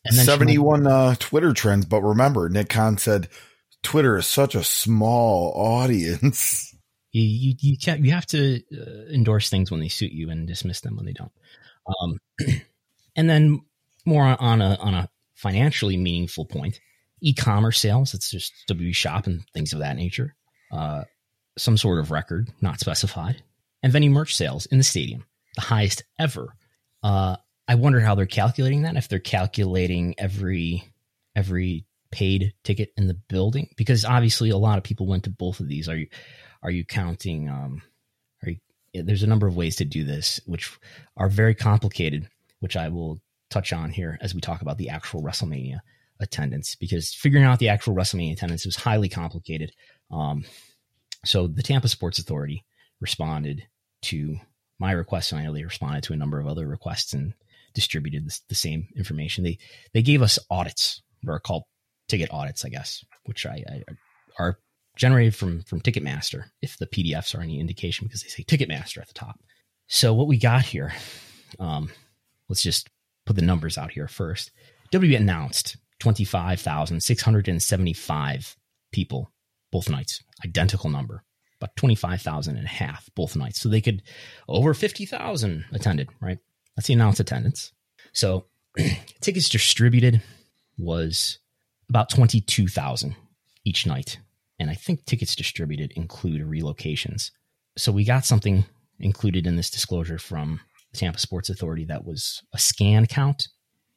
71 0.00 0.84
might- 0.84 0.90
uh, 0.90 1.14
Twitter 1.18 1.52
trends. 1.52 1.84
But 1.84 2.02
remember, 2.02 2.48
Nick 2.48 2.68
Khan 2.70 2.96
said 2.96 3.28
Twitter 3.82 4.16
is 4.16 4.26
such 4.26 4.54
a 4.54 4.64
small 4.64 5.52
audience. 5.56 6.74
You, 7.16 7.22
you, 7.22 7.54
you 7.60 7.78
can't, 7.78 8.04
you 8.04 8.12
have 8.12 8.26
to 8.26 8.60
uh, 8.74 9.10
endorse 9.10 9.48
things 9.48 9.70
when 9.70 9.80
they 9.80 9.88
suit 9.88 10.12
you 10.12 10.28
and 10.28 10.46
dismiss 10.46 10.82
them 10.82 10.96
when 10.96 11.06
they 11.06 11.14
don't. 11.14 11.32
Um, 11.86 12.18
and 13.16 13.30
then 13.30 13.62
more 14.04 14.36
on 14.38 14.60
a, 14.60 14.74
on 14.74 14.94
a 14.94 15.08
financially 15.34 15.96
meaningful 15.96 16.44
point, 16.44 16.78
e-commerce 17.22 17.78
sales. 17.80 18.12
It's 18.12 18.30
just 18.30 18.52
W 18.68 18.92
shop 18.92 19.26
and 19.26 19.42
things 19.54 19.72
of 19.72 19.78
that 19.78 19.96
nature. 19.96 20.34
Uh, 20.70 21.04
some 21.56 21.78
sort 21.78 22.00
of 22.00 22.10
record, 22.10 22.50
not 22.60 22.80
specified, 22.80 23.42
and 23.82 23.92
venue 23.92 24.10
merch 24.10 24.36
sales 24.36 24.66
in 24.66 24.76
the 24.76 24.84
stadium, 24.84 25.24
the 25.54 25.62
highest 25.62 26.02
ever. 26.18 26.54
Uh, 27.02 27.36
I 27.66 27.76
wonder 27.76 28.00
how 28.00 28.14
they're 28.14 28.26
calculating 28.26 28.82
that. 28.82 28.96
If 28.96 29.08
they're 29.08 29.20
calculating 29.20 30.14
every 30.18 30.84
every 31.34 31.86
paid 32.10 32.52
ticket 32.62 32.92
in 32.98 33.06
the 33.06 33.14
building, 33.14 33.70
because 33.76 34.04
obviously 34.04 34.50
a 34.50 34.58
lot 34.58 34.76
of 34.76 34.84
people 34.84 35.06
went 35.06 35.24
to 35.24 35.30
both 35.30 35.60
of 35.60 35.68
these. 35.68 35.88
Are 35.88 35.96
you 35.96 36.08
are 36.66 36.72
you 36.72 36.84
counting? 36.84 37.48
Um, 37.48 37.80
are 38.42 38.50
you, 38.50 39.02
there's 39.04 39.22
a 39.22 39.28
number 39.28 39.46
of 39.46 39.56
ways 39.56 39.76
to 39.76 39.84
do 39.84 40.02
this, 40.02 40.40
which 40.46 40.76
are 41.16 41.28
very 41.28 41.54
complicated, 41.54 42.28
which 42.58 42.76
I 42.76 42.88
will 42.88 43.20
touch 43.50 43.72
on 43.72 43.90
here 43.90 44.18
as 44.20 44.34
we 44.34 44.40
talk 44.40 44.62
about 44.62 44.76
the 44.76 44.88
actual 44.88 45.22
WrestleMania 45.22 45.78
attendance, 46.18 46.74
because 46.74 47.14
figuring 47.14 47.44
out 47.44 47.60
the 47.60 47.68
actual 47.68 47.94
WrestleMania 47.94 48.32
attendance 48.32 48.66
was 48.66 48.74
highly 48.74 49.08
complicated. 49.08 49.70
Um, 50.10 50.44
so 51.24 51.46
the 51.46 51.62
Tampa 51.62 51.88
Sports 51.88 52.18
Authority 52.18 52.64
responded 53.00 53.62
to 54.02 54.36
my 54.80 54.90
request, 54.90 55.30
and 55.30 55.40
I 55.40 55.44
know 55.44 55.52
they 55.52 55.64
responded 55.64 56.02
to 56.04 56.12
a 56.12 56.16
number 56.16 56.40
of 56.40 56.48
other 56.48 56.66
requests 56.66 57.12
and 57.12 57.34
distributed 57.74 58.28
the 58.48 58.54
same 58.54 58.88
information. 58.96 59.44
They 59.44 59.58
they 59.92 60.02
gave 60.02 60.20
us 60.20 60.38
audits, 60.50 61.02
or 61.28 61.38
called 61.38 61.62
ticket 62.08 62.30
audits, 62.32 62.64
I 62.64 62.70
guess, 62.70 63.04
which 63.24 63.46
I, 63.46 63.62
I 63.68 63.82
are 64.38 64.58
generated 64.96 65.34
from 65.34 65.62
from 65.62 65.80
Ticketmaster, 65.80 66.44
if 66.62 66.76
the 66.78 66.86
PDFs 66.86 67.36
are 67.36 67.42
any 67.42 67.60
indication, 67.60 68.06
because 68.06 68.22
they 68.22 68.28
say 68.28 68.42
Ticketmaster 68.42 68.98
at 68.98 69.08
the 69.08 69.14
top. 69.14 69.40
So 69.86 70.12
what 70.12 70.26
we 70.26 70.38
got 70.38 70.64
here, 70.64 70.92
um, 71.60 71.90
let's 72.48 72.62
just 72.62 72.88
put 73.24 73.36
the 73.36 73.42
numbers 73.42 73.78
out 73.78 73.92
here 73.92 74.08
first. 74.08 74.50
W 74.90 75.16
announced 75.16 75.76
twenty 76.00 76.24
five 76.24 76.60
thousand 76.60 77.02
six 77.02 77.22
hundred 77.22 77.48
and 77.48 77.62
seventy 77.62 77.92
five 77.92 78.56
people 78.92 79.30
both 79.70 79.90
nights, 79.90 80.22
identical 80.44 80.90
number, 80.90 81.22
about 81.60 81.76
25,000 81.76 82.56
and 82.56 82.64
a 82.64 82.68
half 82.68 83.08
both 83.14 83.36
nights. 83.36 83.60
So 83.60 83.68
they 83.68 83.80
could, 83.80 84.02
over 84.48 84.74
50,000 84.74 85.64
attended, 85.72 86.08
right? 86.20 86.38
That's 86.74 86.88
the 86.88 86.94
announced 86.94 87.20
attendance. 87.20 87.72
So 88.12 88.46
tickets 89.20 89.48
distributed 89.48 90.22
was 90.78 91.38
about 91.88 92.10
22,000 92.10 93.16
each 93.64 93.86
night. 93.86 94.18
And 94.58 94.70
I 94.70 94.74
think 94.74 95.04
tickets 95.04 95.36
distributed 95.36 95.92
include 95.96 96.42
relocations. 96.42 97.30
So 97.76 97.92
we 97.92 98.04
got 98.04 98.24
something 98.24 98.64
included 98.98 99.46
in 99.46 99.56
this 99.56 99.70
disclosure 99.70 100.18
from 100.18 100.60
the 100.92 100.98
Tampa 100.98 101.18
Sports 101.18 101.50
Authority 101.50 101.84
that 101.86 102.04
was 102.04 102.42
a 102.52 102.58
scan 102.58 103.06
count. 103.06 103.48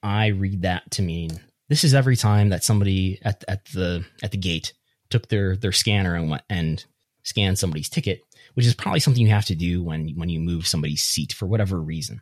I 0.04 0.28
read 0.28 0.64
that 0.64 0.92
to 0.92 1.02
mean 1.02 1.40
this 1.70 1.84
is 1.84 1.94
every 1.94 2.16
time 2.16 2.50
that 2.50 2.64
somebody 2.64 3.20
at, 3.24 3.44
at 3.48 3.66
the 3.66 4.06
at 4.24 4.32
the 4.32 4.38
gate 4.38 4.74
took 5.10 5.30
their 5.30 5.56
their 5.56 5.72
scanner 5.72 6.16
and 6.16 6.30
went 6.30 6.44
and 6.50 6.84
scanned 7.24 7.60
somebody's 7.60 7.90
ticket, 7.90 8.22
which 8.56 8.66
is 8.66 8.74
probably 8.74 9.00
something 9.00 9.22
you 9.24 9.30
have 9.30 9.46
to 9.46 9.56
do 9.56 9.84
when 9.84 10.10
when 10.16 10.30
you 10.30 10.40
move 10.40 10.68
somebody's 10.68 11.04
seat 11.04 11.32
for 11.32 11.46
whatever 11.46 11.82
reason. 11.82 12.22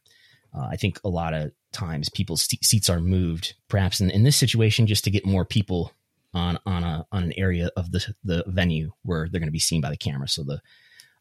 Uh, 0.54 0.68
I 0.72 0.76
think 0.76 1.00
a 1.04 1.10
lot 1.10 1.34
of 1.34 1.52
times 1.72 2.10
people's 2.10 2.48
seats 2.64 2.90
are 2.90 3.00
moved, 3.00 3.54
perhaps 3.68 4.02
in, 4.02 4.10
in 4.10 4.24
this 4.24 4.38
situation, 4.38 4.88
just 4.88 5.04
to 5.04 5.12
get 5.12 5.26
more 5.26 5.46
people 5.46 5.92
on 6.34 6.60
on 6.66 6.84
a 6.84 7.06
on 7.12 7.24
an 7.24 7.34
area 7.38 7.70
of 7.76 7.92
the 7.92 8.14
the 8.24 8.44
venue 8.48 8.92
where 9.04 9.28
they're 9.30 9.40
going 9.40 9.48
to 9.48 9.52
be 9.52 9.60
seen 9.60 9.82
by 9.82 9.90
the 9.90 9.98
camera, 9.98 10.28
so 10.28 10.44
the 10.44 10.62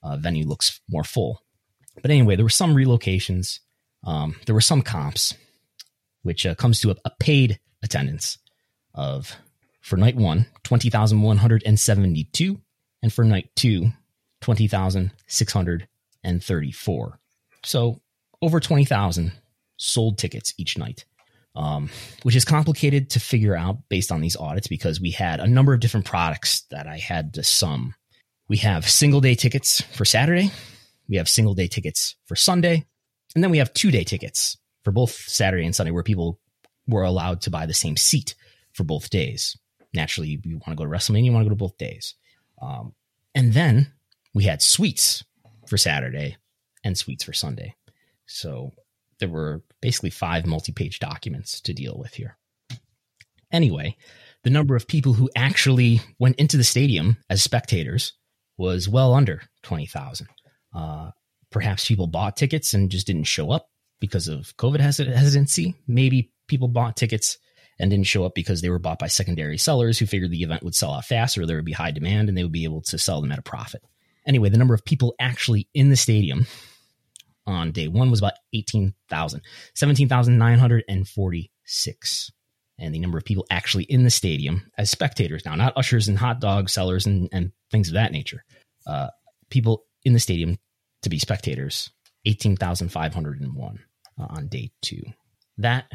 uh, 0.02 0.16
venue 0.16 0.46
looks 0.46 0.80
more 0.88 1.04
full. 1.04 1.42
But 2.00 2.10
anyway, 2.10 2.36
there 2.36 2.44
were 2.44 2.50
some 2.50 2.74
relocations. 2.74 3.60
Um, 4.04 4.36
there 4.46 4.54
were 4.54 4.60
some 4.60 4.82
comps, 4.82 5.34
which 6.22 6.46
uh, 6.46 6.54
comes 6.54 6.80
to 6.80 6.90
a, 6.90 6.96
a 7.04 7.10
paid 7.18 7.58
attendance 7.82 8.38
of 8.94 9.36
for 9.86 9.96
night 9.96 10.16
one, 10.16 10.46
20,172. 10.64 12.60
And 13.02 13.12
for 13.12 13.24
night 13.24 13.50
two, 13.54 13.92
20,634. 14.40 17.20
So 17.62 18.00
over 18.42 18.58
20,000 18.58 19.30
sold 19.76 20.18
tickets 20.18 20.52
each 20.58 20.76
night, 20.76 21.04
um, 21.56 21.90
which 22.22 22.36
is 22.36 22.44
complicated 22.44 23.10
to 23.10 23.20
figure 23.20 23.56
out 23.56 23.78
based 23.88 24.12
on 24.12 24.20
these 24.20 24.36
audits 24.36 24.68
because 24.68 25.00
we 25.00 25.10
had 25.10 25.40
a 25.40 25.46
number 25.46 25.74
of 25.74 25.80
different 25.80 26.06
products 26.06 26.62
that 26.70 26.86
I 26.86 26.98
had 26.98 27.34
to 27.34 27.42
sum. 27.42 27.94
We 28.48 28.58
have 28.58 28.88
single 28.88 29.20
day 29.20 29.34
tickets 29.34 29.80
for 29.80 30.04
Saturday, 30.04 30.50
we 31.08 31.16
have 31.16 31.28
single 31.28 31.54
day 31.54 31.66
tickets 31.66 32.16
for 32.26 32.36
Sunday, 32.36 32.84
and 33.34 33.42
then 33.42 33.50
we 33.50 33.58
have 33.58 33.72
two 33.72 33.90
day 33.90 34.04
tickets 34.04 34.56
for 34.84 34.92
both 34.92 35.12
Saturday 35.12 35.64
and 35.64 35.74
Sunday 35.74 35.90
where 35.90 36.02
people 36.02 36.38
were 36.86 37.02
allowed 37.02 37.40
to 37.42 37.50
buy 37.50 37.66
the 37.66 37.74
same 37.74 37.96
seat 37.96 38.34
for 38.72 38.84
both 38.84 39.10
days 39.10 39.56
naturally 39.96 40.40
you, 40.44 40.58
want 40.58 40.68
to 40.68 40.74
go 40.76 40.84
to 40.84 40.90
WrestleMania, 40.90 41.24
you 41.24 41.32
want 41.32 41.44
to 41.44 41.48
go 41.48 41.54
to 41.54 41.58
both 41.58 41.78
days. 41.78 42.14
Um, 42.62 42.94
and 43.34 43.52
then 43.52 43.92
we 44.32 44.44
had 44.44 44.62
suites 44.62 45.24
for 45.66 45.76
Saturday 45.76 46.36
and 46.84 46.96
suites 46.96 47.24
for 47.24 47.32
Sunday. 47.32 47.74
So 48.26 48.72
there 49.20 49.28
were 49.28 49.62
basically 49.80 50.10
five 50.10 50.46
multi 50.46 50.72
page 50.72 50.98
documents 50.98 51.60
to 51.62 51.72
deal 51.72 51.96
with 51.98 52.14
here. 52.14 52.36
Anyway, 53.52 53.96
the 54.44 54.50
number 54.50 54.76
of 54.76 54.88
people 54.88 55.12
who 55.12 55.30
actually 55.36 56.00
went 56.18 56.36
into 56.36 56.56
the 56.56 56.64
stadium 56.64 57.16
as 57.30 57.42
spectators 57.42 58.12
was 58.58 58.88
well 58.88 59.14
under 59.14 59.42
20,000. 59.62 60.26
Uh, 60.74 61.10
perhaps 61.50 61.86
people 61.86 62.06
bought 62.06 62.36
tickets 62.36 62.74
and 62.74 62.90
just 62.90 63.06
didn't 63.06 63.24
show 63.24 63.50
up 63.50 63.68
because 64.00 64.28
of 64.28 64.56
COVID 64.56 64.80
hesitancy. 64.80 65.74
Maybe 65.86 66.32
people 66.48 66.68
bought 66.68 66.96
tickets 66.96 67.38
and 67.78 67.90
didn't 67.90 68.06
show 68.06 68.24
up 68.24 68.34
because 68.34 68.62
they 68.62 68.70
were 68.70 68.78
bought 68.78 68.98
by 68.98 69.06
secondary 69.06 69.58
sellers 69.58 69.98
who 69.98 70.06
figured 70.06 70.30
the 70.30 70.42
event 70.42 70.62
would 70.62 70.74
sell 70.74 70.92
out 70.92 71.04
fast 71.04 71.36
or 71.36 71.46
there 71.46 71.56
would 71.56 71.64
be 71.64 71.72
high 71.72 71.90
demand 71.90 72.28
and 72.28 72.36
they 72.36 72.42
would 72.42 72.52
be 72.52 72.64
able 72.64 72.82
to 72.82 72.98
sell 72.98 73.20
them 73.20 73.32
at 73.32 73.38
a 73.38 73.42
profit. 73.42 73.82
Anyway, 74.26 74.48
the 74.48 74.58
number 74.58 74.74
of 74.74 74.84
people 74.84 75.14
actually 75.20 75.68
in 75.74 75.90
the 75.90 75.96
stadium 75.96 76.46
on 77.46 77.72
day 77.72 77.88
one 77.88 78.10
was 78.10 78.20
about 78.20 78.34
18,000, 78.52 79.40
17,946. 79.74 82.30
And 82.78 82.94
the 82.94 82.98
number 82.98 83.16
of 83.16 83.24
people 83.24 83.46
actually 83.50 83.84
in 83.84 84.04
the 84.04 84.10
stadium 84.10 84.70
as 84.76 84.90
spectators 84.90 85.46
now, 85.46 85.54
not 85.54 85.72
ushers 85.76 86.08
and 86.08 86.18
hot 86.18 86.40
dog 86.40 86.68
sellers 86.68 87.06
and, 87.06 87.30
and 87.32 87.52
things 87.70 87.88
of 87.88 87.94
that 87.94 88.12
nature. 88.12 88.44
Uh, 88.86 89.08
people 89.50 89.84
in 90.04 90.12
the 90.12 90.20
stadium 90.20 90.58
to 91.02 91.08
be 91.08 91.18
spectators, 91.18 91.90
18,501 92.26 93.78
uh, 94.18 94.26
on 94.28 94.48
day 94.48 94.70
two. 94.82 95.02
That 95.58 95.86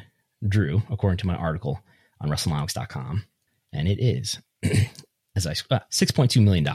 drew, 0.48 0.82
according 0.90 1.18
to 1.18 1.28
my 1.28 1.36
article 1.36 1.80
on 2.20 2.30
WrestleNomics.com, 2.30 3.26
and 3.74 3.88
it 3.88 4.02
is, 4.02 4.40
as 5.36 5.46
I 5.46 5.52
uh, 5.70 5.80
$6.2 5.92 6.44
million 6.44 6.68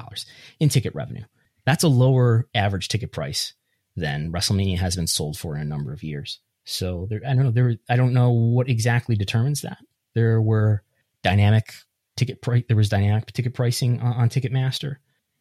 in 0.61 0.69
ticket 0.69 0.95
revenue. 0.95 1.25
That's 1.65 1.85
a 1.85 1.89
lower 1.89 2.47
average 2.55 2.89
ticket 2.89 3.11
price 3.11 3.55
than 3.97 4.33
WrestleMania 4.33 4.79
has 4.79 4.97
been 4.97 5.07
sold 5.07 5.39
for 5.39 5.57
in 5.57 5.63
a 5.63 5.65
number 5.65 5.93
of 5.93 6.03
years. 6.03 6.41
So 6.65 7.07
there, 7.09 7.21
I 7.27 7.35
don't 7.35 7.45
know. 7.45 7.51
There, 7.51 7.77
I 7.89 7.97
don't 7.97 8.13
know 8.13 8.31
what 8.31 8.69
exactly 8.69 9.17
determines 9.17 9.63
that. 9.63 9.79
There 10.15 10.41
were 10.43 10.83
dynamic 11.23 11.73
ticket 12.17 12.43
price. 12.43 12.65
There 12.69 12.77
was 12.77 12.89
dynamic 12.89 13.33
ticket 13.33 13.55
pricing 13.55 14.01
on, 14.01 14.13
on 14.15 14.29
Ticketmaster, 14.29 14.97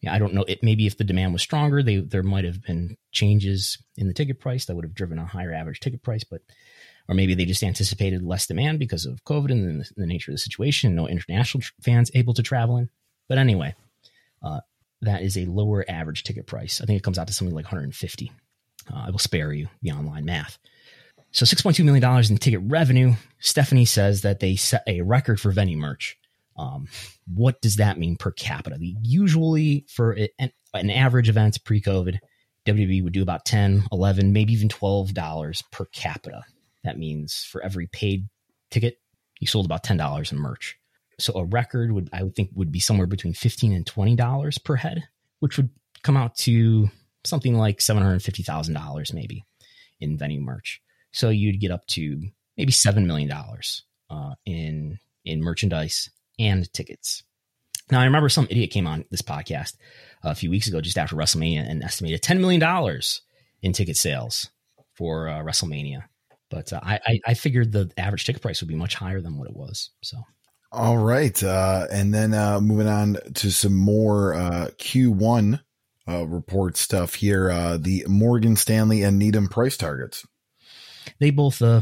yeah, 0.05 0.13
I 0.13 0.19
don't 0.19 0.35
know. 0.35 0.45
It 0.47 0.61
maybe 0.61 0.85
if 0.85 0.97
the 0.97 1.03
demand 1.03 1.33
was 1.33 1.41
stronger, 1.41 1.81
they 1.81 1.97
there 1.97 2.21
might 2.21 2.45
have 2.45 2.61
been 2.61 2.95
changes 3.11 3.79
in 3.97 4.07
the 4.07 4.13
ticket 4.13 4.39
price 4.39 4.65
that 4.65 4.75
would 4.75 4.85
have 4.85 4.93
driven 4.93 5.17
a 5.17 5.25
higher 5.25 5.51
average 5.51 5.79
ticket 5.79 6.03
price, 6.03 6.23
but 6.23 6.41
or 7.09 7.15
maybe 7.15 7.33
they 7.33 7.45
just 7.45 7.63
anticipated 7.63 8.21
less 8.21 8.45
demand 8.45 8.77
because 8.77 9.05
of 9.05 9.23
COVID 9.25 9.51
and 9.51 9.81
the, 9.81 9.89
the 9.95 10.05
nature 10.05 10.31
of 10.31 10.35
the 10.35 10.39
situation. 10.39 10.93
No 10.93 11.07
international 11.07 11.61
tr- 11.61 11.71
fans 11.81 12.11
able 12.13 12.35
to 12.35 12.43
travel 12.43 12.77
in. 12.77 12.89
But 13.27 13.39
anyway, 13.39 13.73
uh, 14.43 14.61
that 15.01 15.23
is 15.23 15.37
a 15.37 15.45
lower 15.45 15.83
average 15.89 16.23
ticket 16.23 16.45
price. 16.45 16.81
I 16.81 16.85
think 16.85 16.97
it 16.97 17.03
comes 17.03 17.17
out 17.17 17.25
to 17.27 17.33
something 17.33 17.55
like 17.55 17.65
150. 17.65 18.31
Uh, 18.91 19.05
I 19.07 19.09
will 19.09 19.19
spare 19.19 19.53
you 19.53 19.67
the 19.81 19.91
online 19.91 20.25
math. 20.25 20.57
So 21.31 21.45
$6.2 21.45 21.83
million 21.83 22.31
in 22.31 22.37
ticket 22.37 22.61
revenue. 22.63 23.15
Stephanie 23.39 23.85
says 23.85 24.21
that 24.21 24.39
they 24.39 24.55
set 24.55 24.83
a 24.87 25.01
record 25.01 25.39
for 25.39 25.51
venue 25.51 25.77
merch. 25.77 26.17
Um, 26.57 26.87
what 27.33 27.61
does 27.61 27.75
that 27.75 27.99
mean 27.99 28.15
per 28.15 28.31
capita? 28.31 28.77
Usually 28.79 29.85
for 29.89 30.17
an, 30.39 30.51
an 30.73 30.89
average 30.89 31.27
event 31.27 31.61
pre-COVID, 31.65 32.19
WWE 32.65 33.03
would 33.03 33.13
do 33.13 33.21
about 33.21 33.45
10, 33.45 33.83
11, 33.91 34.31
maybe 34.31 34.53
even 34.53 34.69
$12 34.69 35.63
per 35.71 35.85
capita. 35.85 36.43
That 36.83 36.97
means 36.97 37.43
for 37.43 37.61
every 37.61 37.87
paid 37.87 38.27
ticket, 38.71 38.99
you 39.39 39.47
sold 39.47 39.65
about 39.65 39.83
$10 39.83 40.31
in 40.31 40.37
merch. 40.39 40.77
So 41.19 41.33
a 41.33 41.45
record 41.45 41.91
would, 41.91 42.09
I 42.13 42.23
would 42.23 42.35
think, 42.35 42.51
would 42.55 42.71
be 42.71 42.79
somewhere 42.79 43.07
between 43.07 43.33
15 43.33 43.73
and 43.73 43.85
$20 43.85 44.63
per 44.63 44.75
head, 44.75 45.03
which 45.39 45.57
would 45.57 45.69
come 46.03 46.17
out 46.17 46.35
to 46.37 46.89
something 47.25 47.55
like 47.55 47.79
$750,000 47.79 49.13
maybe 49.13 49.45
in 49.99 50.17
venue 50.17 50.41
merch. 50.41 50.81
So 51.11 51.29
you'd 51.29 51.61
get 51.61 51.71
up 51.71 51.85
to 51.87 52.21
maybe 52.57 52.71
$7 52.71 53.05
million 53.05 53.31
uh, 54.09 54.35
in, 54.45 54.99
in 55.23 55.41
merchandise 55.41 56.09
and 56.39 56.71
tickets. 56.73 57.23
Now, 57.91 58.01
I 58.01 58.05
remember 58.05 58.29
some 58.29 58.47
idiot 58.49 58.71
came 58.71 58.87
on 58.87 59.05
this 59.11 59.21
podcast 59.21 59.75
a 60.23 60.33
few 60.33 60.49
weeks 60.49 60.67
ago, 60.67 60.81
just 60.81 60.97
after 60.97 61.15
WrestleMania, 61.15 61.69
and 61.69 61.83
estimated 61.83 62.21
$10 62.21 62.39
million 62.39 63.01
in 63.61 63.73
ticket 63.73 63.95
sales 63.95 64.49
for 64.93 65.29
uh, 65.29 65.39
WrestleMania. 65.43 66.03
But 66.49 66.73
uh, 66.73 66.79
I, 66.83 67.19
I 67.25 67.33
figured 67.33 67.71
the 67.71 67.91
average 67.97 68.25
ticket 68.25 68.41
price 68.41 68.61
would 68.61 68.67
be 68.67 68.75
much 68.75 68.95
higher 68.95 69.21
than 69.21 69.37
what 69.37 69.49
it 69.49 69.55
was. 69.55 69.91
So, 70.01 70.17
all 70.71 70.97
right, 70.97 71.41
uh, 71.43 71.87
and 71.91 72.13
then 72.13 72.33
uh, 72.33 72.59
moving 72.59 72.87
on 72.87 73.17
to 73.35 73.51
some 73.51 73.75
more 73.75 74.33
uh, 74.33 74.67
Q1 74.77 75.59
uh, 76.07 76.25
report 76.25 76.77
stuff 76.77 77.15
here. 77.15 77.49
Uh, 77.49 77.77
the 77.77 78.05
Morgan 78.07 78.55
Stanley 78.55 79.03
and 79.03 79.17
Needham 79.17 79.47
price 79.47 79.77
targets. 79.77 80.25
They 81.19 81.31
both. 81.31 81.61
Uh, 81.61 81.81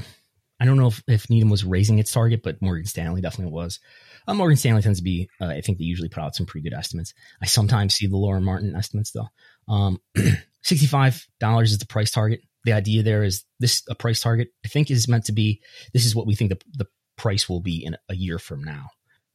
I 0.59 0.65
don't 0.65 0.77
know 0.77 0.87
if, 0.87 1.03
if 1.07 1.29
Needham 1.29 1.49
was 1.49 1.65
raising 1.65 1.99
its 1.99 2.11
target, 2.11 2.41
but 2.43 2.61
Morgan 2.61 2.85
Stanley 2.85 3.21
definitely 3.21 3.53
was. 3.53 3.79
Uh, 4.27 4.33
Morgan 4.33 4.57
Stanley 4.57 4.81
tends 4.81 4.99
to 4.99 5.03
be. 5.03 5.29
Uh, 5.41 5.47
I 5.47 5.61
think 5.61 5.77
they 5.77 5.83
usually 5.83 6.09
put 6.09 6.23
out 6.23 6.35
some 6.35 6.45
pretty 6.45 6.69
good 6.69 6.75
estimates. 6.75 7.13
I 7.41 7.45
sometimes 7.45 7.95
see 7.95 8.07
the 8.07 8.17
Lauren 8.17 8.43
Martin 8.43 8.75
estimates 8.75 9.11
though. 9.11 9.29
Um, 9.67 9.99
Sixty-five 10.61 11.27
dollars 11.39 11.71
is 11.73 11.79
the 11.79 11.85
price 11.85 12.11
target 12.11 12.41
the 12.63 12.73
idea 12.73 13.03
there 13.03 13.23
is 13.23 13.43
this 13.59 13.83
a 13.89 13.95
price 13.95 14.21
target 14.21 14.49
i 14.65 14.67
think 14.67 14.89
is 14.89 15.07
meant 15.07 15.25
to 15.25 15.31
be 15.31 15.61
this 15.93 16.05
is 16.05 16.15
what 16.15 16.25
we 16.27 16.35
think 16.35 16.49
the, 16.49 16.59
the 16.77 16.87
price 17.17 17.47
will 17.47 17.59
be 17.59 17.83
in 17.83 17.97
a 18.09 18.15
year 18.15 18.39
from 18.39 18.63
now 18.63 18.89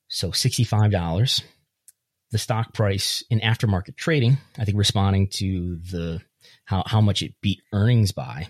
so 0.09 0.31
$65 0.31 1.43
the 2.31 2.39
stock 2.39 2.73
price 2.73 3.23
in 3.31 3.41
aftermarket 3.41 3.97
trading 3.97 4.39
i 4.59 4.65
think 4.65 4.77
responding 4.77 5.29
to 5.29 5.77
the 5.91 6.21
how, 6.65 6.83
how 6.87 7.01
much 7.01 7.23
it 7.23 7.35
beat 7.41 7.61
earnings 7.73 8.13
by 8.13 8.47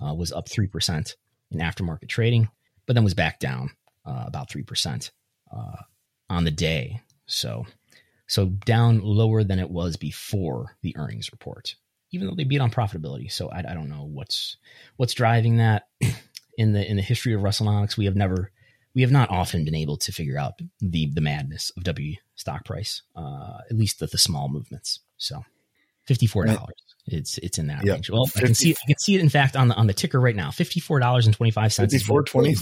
uh, 0.00 0.14
was 0.14 0.32
up 0.32 0.48
3% 0.48 1.14
in 1.50 1.60
aftermarket 1.60 2.08
trading 2.08 2.48
but 2.86 2.94
then 2.94 3.04
was 3.04 3.14
back 3.14 3.38
down 3.38 3.70
uh, 4.06 4.24
about 4.26 4.48
3% 4.48 5.10
uh, 5.52 5.76
on 6.30 6.44
the 6.44 6.50
day 6.50 7.00
so 7.26 7.64
so 8.26 8.46
down 8.46 9.00
lower 9.00 9.42
than 9.42 9.58
it 9.58 9.70
was 9.70 9.96
before 9.96 10.76
the 10.82 10.96
earnings 10.96 11.32
report 11.32 11.74
even 12.10 12.26
though 12.26 12.34
they 12.34 12.44
beat 12.44 12.60
on 12.60 12.70
profitability. 12.70 13.30
So 13.30 13.48
I, 13.48 13.58
I 13.58 13.74
don't 13.74 13.88
know 13.88 14.08
what's 14.10 14.56
what's 14.96 15.14
driving 15.14 15.58
that. 15.58 15.88
in 16.58 16.72
the 16.72 16.88
in 16.88 16.96
the 16.96 17.02
history 17.02 17.34
of 17.34 17.42
WrestleNomics, 17.42 17.96
we 17.96 18.06
have 18.06 18.16
never 18.16 18.50
we 18.98 19.02
have 19.02 19.12
not 19.12 19.30
often 19.30 19.64
been 19.64 19.76
able 19.76 19.96
to 19.96 20.10
figure 20.10 20.36
out 20.36 20.54
the 20.80 21.06
the 21.14 21.20
madness 21.20 21.70
of 21.76 21.84
W 21.84 22.16
stock 22.34 22.64
price, 22.64 23.02
uh, 23.14 23.58
at 23.70 23.76
least 23.76 24.00
the, 24.00 24.08
the 24.08 24.18
small 24.18 24.48
movements. 24.48 24.98
So 25.18 25.44
fifty 26.04 26.26
four 26.26 26.46
dollars. 26.46 26.74
It's 27.06 27.38
it's 27.38 27.58
in 27.58 27.68
that 27.68 27.86
yep. 27.86 27.94
range. 27.94 28.10
Well, 28.10 28.26
50, 28.26 28.40
I 28.40 28.46
can 28.46 28.54
see 28.56 28.70
it, 28.72 28.78
I 28.82 28.86
can 28.88 28.98
see 28.98 29.14
it 29.14 29.20
in 29.20 29.28
fact 29.28 29.54
on 29.54 29.68
the 29.68 29.76
on 29.76 29.86
the 29.86 29.92
ticker 29.92 30.20
right 30.20 30.34
now. 30.34 30.50
Fifty 30.50 30.80
four 30.80 30.98
dollars 30.98 31.26
and 31.26 31.36
twenty 31.36 31.52
five 31.52 31.72
cents. 31.72 31.92
Fifty 31.92 32.04
four 32.04 32.24
twenty. 32.24 32.56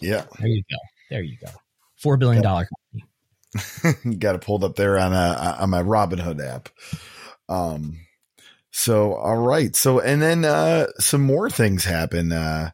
Yeah. 0.00 0.26
There 0.38 0.46
you 0.46 0.62
go. 0.70 0.76
There 1.10 1.22
you 1.22 1.36
go. 1.44 1.50
Four 1.96 2.18
billion 2.18 2.40
dollar 2.44 2.68
company. 3.82 4.16
Got 4.18 4.36
it 4.36 4.42
pulled 4.42 4.62
up 4.62 4.76
there 4.76 4.96
on 4.96 5.12
a 5.12 5.56
on 5.58 5.70
my 5.70 5.82
Robinhood 5.82 6.40
app. 6.40 6.68
Um, 7.48 7.98
so, 8.70 9.14
all 9.14 9.38
right. 9.38 9.74
So, 9.74 9.98
and 9.98 10.22
then 10.22 10.44
uh, 10.44 10.86
some 11.00 11.22
more 11.22 11.50
things 11.50 11.82
happen. 11.82 12.30
Uh, 12.30 12.70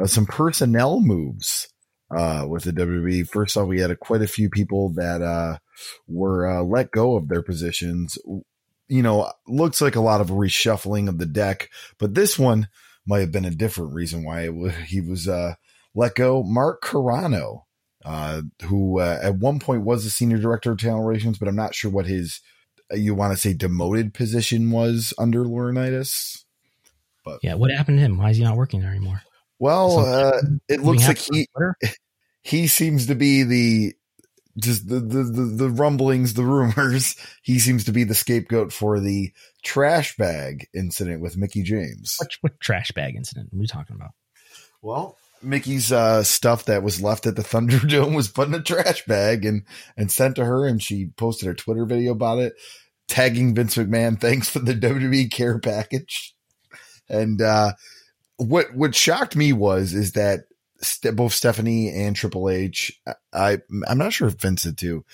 uh, 0.00 0.06
some 0.06 0.24
personnel 0.24 1.02
moves 1.02 1.68
uh, 2.14 2.46
with 2.48 2.64
the 2.64 2.72
WWE. 2.72 3.28
First 3.28 3.56
off, 3.56 3.68
we 3.68 3.80
had 3.80 3.90
a, 3.90 3.96
quite 3.96 4.22
a 4.22 4.28
few 4.28 4.50
people 4.50 4.90
that 4.94 5.22
uh, 5.22 5.58
were 6.06 6.46
uh, 6.46 6.62
let 6.62 6.90
go 6.90 7.16
of 7.16 7.28
their 7.28 7.42
positions. 7.42 8.18
You 8.88 9.02
know, 9.02 9.32
looks 9.46 9.80
like 9.80 9.96
a 9.96 10.00
lot 10.00 10.20
of 10.20 10.28
reshuffling 10.28 11.08
of 11.08 11.18
the 11.18 11.26
deck, 11.26 11.70
but 11.98 12.14
this 12.14 12.38
one 12.38 12.68
might 13.06 13.20
have 13.20 13.32
been 13.32 13.44
a 13.44 13.50
different 13.50 13.94
reason 13.94 14.24
why 14.24 14.48
was, 14.48 14.74
he 14.86 15.00
was 15.00 15.26
uh, 15.28 15.54
let 15.94 16.14
go. 16.14 16.42
Mark 16.42 16.82
Carrano, 16.82 17.62
uh, 18.04 18.42
who 18.64 19.00
uh, 19.00 19.18
at 19.22 19.36
one 19.36 19.58
point 19.58 19.82
was 19.84 20.04
the 20.04 20.10
senior 20.10 20.38
director 20.38 20.72
of 20.72 20.78
talent 20.78 21.06
relations, 21.06 21.38
but 21.38 21.48
I'm 21.48 21.56
not 21.56 21.74
sure 21.74 21.90
what 21.90 22.06
his 22.06 22.40
you 22.90 23.14
want 23.14 23.32
to 23.32 23.38
say 23.38 23.54
demoted 23.54 24.12
position 24.12 24.70
was 24.70 25.14
under 25.18 25.44
Laurinaitis. 25.44 26.44
But 27.24 27.38
yeah, 27.42 27.54
what 27.54 27.70
happened 27.70 27.98
to 27.98 28.02
him? 28.02 28.18
Why 28.18 28.30
is 28.30 28.36
he 28.36 28.44
not 28.44 28.56
working 28.56 28.80
there 28.80 28.90
anymore? 28.90 29.22
Well, 29.58 30.00
uh, 30.00 30.40
it 30.68 30.80
looks 30.80 31.06
like 31.06 31.18
he 31.18 31.48
he 32.42 32.66
seems 32.66 33.06
to 33.06 33.14
be 33.14 33.42
the 33.42 33.94
just 34.58 34.88
the, 34.88 35.00
the, 35.00 35.22
the 35.22 35.42
the 35.42 35.70
rumblings, 35.70 36.34
the 36.34 36.44
rumors. 36.44 37.16
He 37.42 37.58
seems 37.58 37.84
to 37.84 37.92
be 37.92 38.04
the 38.04 38.14
scapegoat 38.14 38.72
for 38.72 39.00
the 39.00 39.32
trash 39.64 40.16
bag 40.16 40.68
incident 40.74 41.20
with 41.20 41.36
Mickie 41.36 41.62
James. 41.62 42.16
What, 42.18 42.30
what 42.40 42.60
trash 42.60 42.90
bag 42.92 43.16
incident? 43.16 43.50
Are 43.52 43.56
you 43.56 43.66
talking 43.66 43.96
about? 43.96 44.10
Well, 44.82 45.16
Mickie's 45.40 45.92
uh, 45.92 46.22
stuff 46.22 46.66
that 46.66 46.82
was 46.82 47.02
left 47.02 47.26
at 47.26 47.36
the 47.36 47.42
Thunderdome 47.42 48.14
was 48.14 48.28
put 48.28 48.48
in 48.48 48.54
a 48.54 48.62
trash 48.62 49.04
bag 49.06 49.44
and 49.44 49.62
and 49.96 50.10
sent 50.10 50.36
to 50.36 50.44
her, 50.44 50.66
and 50.66 50.82
she 50.82 51.06
posted 51.16 51.48
a 51.48 51.54
Twitter 51.54 51.84
video 51.84 52.12
about 52.12 52.38
it 52.38 52.54
tagging 53.12 53.54
Vince 53.54 53.76
McMahon, 53.76 54.18
thanks 54.18 54.48
for 54.48 54.58
the 54.58 54.72
WWE 54.72 55.30
care 55.30 55.58
package. 55.58 56.34
And 57.10 57.42
uh, 57.42 57.72
what 58.36 58.74
what 58.74 58.94
shocked 58.94 59.36
me 59.36 59.52
was 59.52 59.92
is 59.92 60.12
that 60.12 60.44
st- 60.82 61.16
both 61.16 61.32
Stephanie 61.32 61.90
and 61.90 62.14
Triple 62.16 62.50
H, 62.50 63.00
I 63.32 63.58
I'm 63.86 63.98
not 63.98 64.12
sure 64.12 64.28
if 64.28 64.34
Vince 64.34 64.62
did 64.62 64.78
too, 64.78 65.04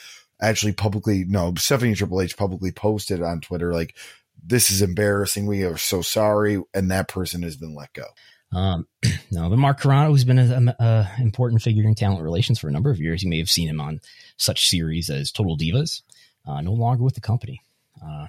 actually 0.40 0.72
publicly 0.72 1.24
no 1.26 1.52
Stephanie 1.56 1.90
and 1.90 1.98
Triple 1.98 2.20
H 2.20 2.36
publicly 2.36 2.72
posted 2.72 3.22
on 3.22 3.40
Twitter 3.40 3.72
like 3.72 3.96
this 4.42 4.70
is 4.70 4.82
embarrassing. 4.82 5.46
We 5.46 5.64
are 5.64 5.76
so 5.76 6.02
sorry, 6.02 6.62
and 6.72 6.90
that 6.90 7.08
person 7.08 7.42
has 7.42 7.56
been 7.56 7.74
let 7.74 7.92
go. 7.92 8.04
Um, 8.52 8.86
no, 9.30 9.48
but 9.50 9.58
Mark 9.58 9.80
Carrano, 9.80 10.08
who's 10.08 10.24
been 10.24 10.38
an 10.38 10.74
important 11.18 11.62
figure 11.62 11.84
in 11.84 11.94
talent 11.94 12.22
relations 12.22 12.58
for 12.58 12.68
a 12.68 12.72
number 12.72 12.90
of 12.90 13.00
years, 13.00 13.22
you 13.22 13.28
may 13.28 13.38
have 13.38 13.50
seen 13.50 13.68
him 13.68 13.80
on 13.80 14.00
such 14.36 14.68
series 14.68 15.10
as 15.10 15.32
Total 15.32 15.56
Divas. 15.56 16.02
Uh, 16.46 16.62
no 16.62 16.72
longer 16.72 17.02
with 17.04 17.14
the 17.14 17.20
company. 17.20 17.62
Uh, 18.02 18.26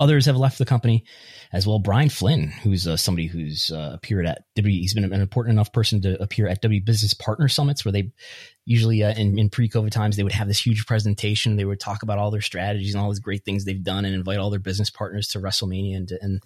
others 0.00 0.26
have 0.26 0.36
left 0.36 0.58
the 0.58 0.64
company 0.64 1.04
as 1.52 1.66
well. 1.66 1.78
Brian 1.78 2.08
Flinn, 2.08 2.48
who's 2.48 2.86
uh, 2.86 2.96
somebody 2.96 3.26
who's 3.26 3.72
uh, 3.72 3.90
appeared 3.94 4.26
at 4.26 4.44
W, 4.54 4.80
he's 4.80 4.94
been 4.94 5.04
an 5.04 5.20
important 5.20 5.52
enough 5.52 5.72
person 5.72 6.00
to 6.02 6.22
appear 6.22 6.46
at 6.46 6.62
W 6.62 6.80
Business 6.82 7.14
Partner 7.14 7.48
Summits, 7.48 7.84
where 7.84 7.92
they 7.92 8.12
usually 8.64 9.02
uh, 9.02 9.14
in, 9.14 9.38
in 9.38 9.50
pre-COVID 9.50 9.90
times 9.90 10.16
they 10.16 10.22
would 10.22 10.32
have 10.32 10.48
this 10.48 10.64
huge 10.64 10.86
presentation. 10.86 11.56
They 11.56 11.64
would 11.64 11.80
talk 11.80 12.02
about 12.02 12.18
all 12.18 12.30
their 12.30 12.40
strategies 12.40 12.94
and 12.94 13.02
all 13.02 13.10
these 13.10 13.18
great 13.18 13.44
things 13.44 13.64
they've 13.64 13.82
done, 13.82 14.04
and 14.04 14.14
invite 14.14 14.38
all 14.38 14.50
their 14.50 14.60
business 14.60 14.90
partners 14.90 15.28
to 15.28 15.40
WrestleMania 15.40 15.96
and, 15.96 16.12
and 16.20 16.42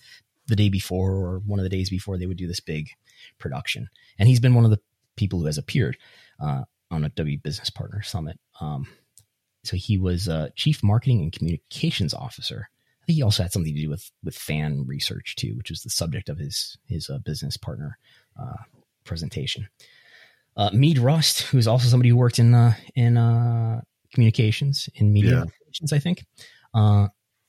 the 0.46 0.56
day 0.56 0.68
before 0.68 1.12
or 1.12 1.38
one 1.46 1.58
of 1.58 1.64
the 1.64 1.68
days 1.68 1.90
before 1.90 2.18
they 2.18 2.26
would 2.26 2.38
do 2.38 2.48
this 2.48 2.60
big 2.60 2.88
production. 3.38 3.88
And 4.18 4.28
he's 4.28 4.40
been 4.40 4.54
one 4.54 4.64
of 4.64 4.70
the 4.70 4.80
people 5.16 5.38
who 5.38 5.46
has 5.46 5.58
appeared 5.58 5.98
uh, 6.40 6.62
on 6.90 7.04
a 7.04 7.10
W 7.10 7.38
Business 7.38 7.70
Partner 7.70 8.02
Summit. 8.02 8.38
Um, 8.60 8.86
so 9.64 9.76
he 9.76 9.98
was 9.98 10.28
uh, 10.28 10.48
chief 10.56 10.82
marketing 10.82 11.20
and 11.20 11.32
communications 11.32 12.14
officer. 12.14 12.68
I 13.02 13.06
think 13.06 13.16
he 13.16 13.22
also 13.22 13.42
had 13.42 13.52
something 13.52 13.74
to 13.74 13.80
do 13.80 13.90
with 13.90 14.10
with 14.22 14.36
fan 14.36 14.84
research 14.86 15.34
too, 15.36 15.54
which 15.56 15.70
was 15.70 15.82
the 15.82 15.90
subject 15.90 16.28
of 16.28 16.38
his 16.38 16.76
his 16.86 17.10
uh, 17.10 17.18
business 17.18 17.56
partner 17.56 17.98
uh, 18.40 18.62
presentation. 19.04 19.68
Uh, 20.56 20.70
Mead 20.72 20.98
Rust, 20.98 21.42
who 21.42 21.58
is 21.58 21.66
also 21.66 21.88
somebody 21.88 22.10
who 22.10 22.16
worked 22.16 22.38
in 22.38 22.54
uh, 22.54 22.74
in 22.94 23.16
uh, 23.16 23.80
communications 24.14 24.88
in 24.94 25.12
media 25.12 25.44
yeah. 25.46 25.86
I 25.92 25.98
think. 25.98 26.24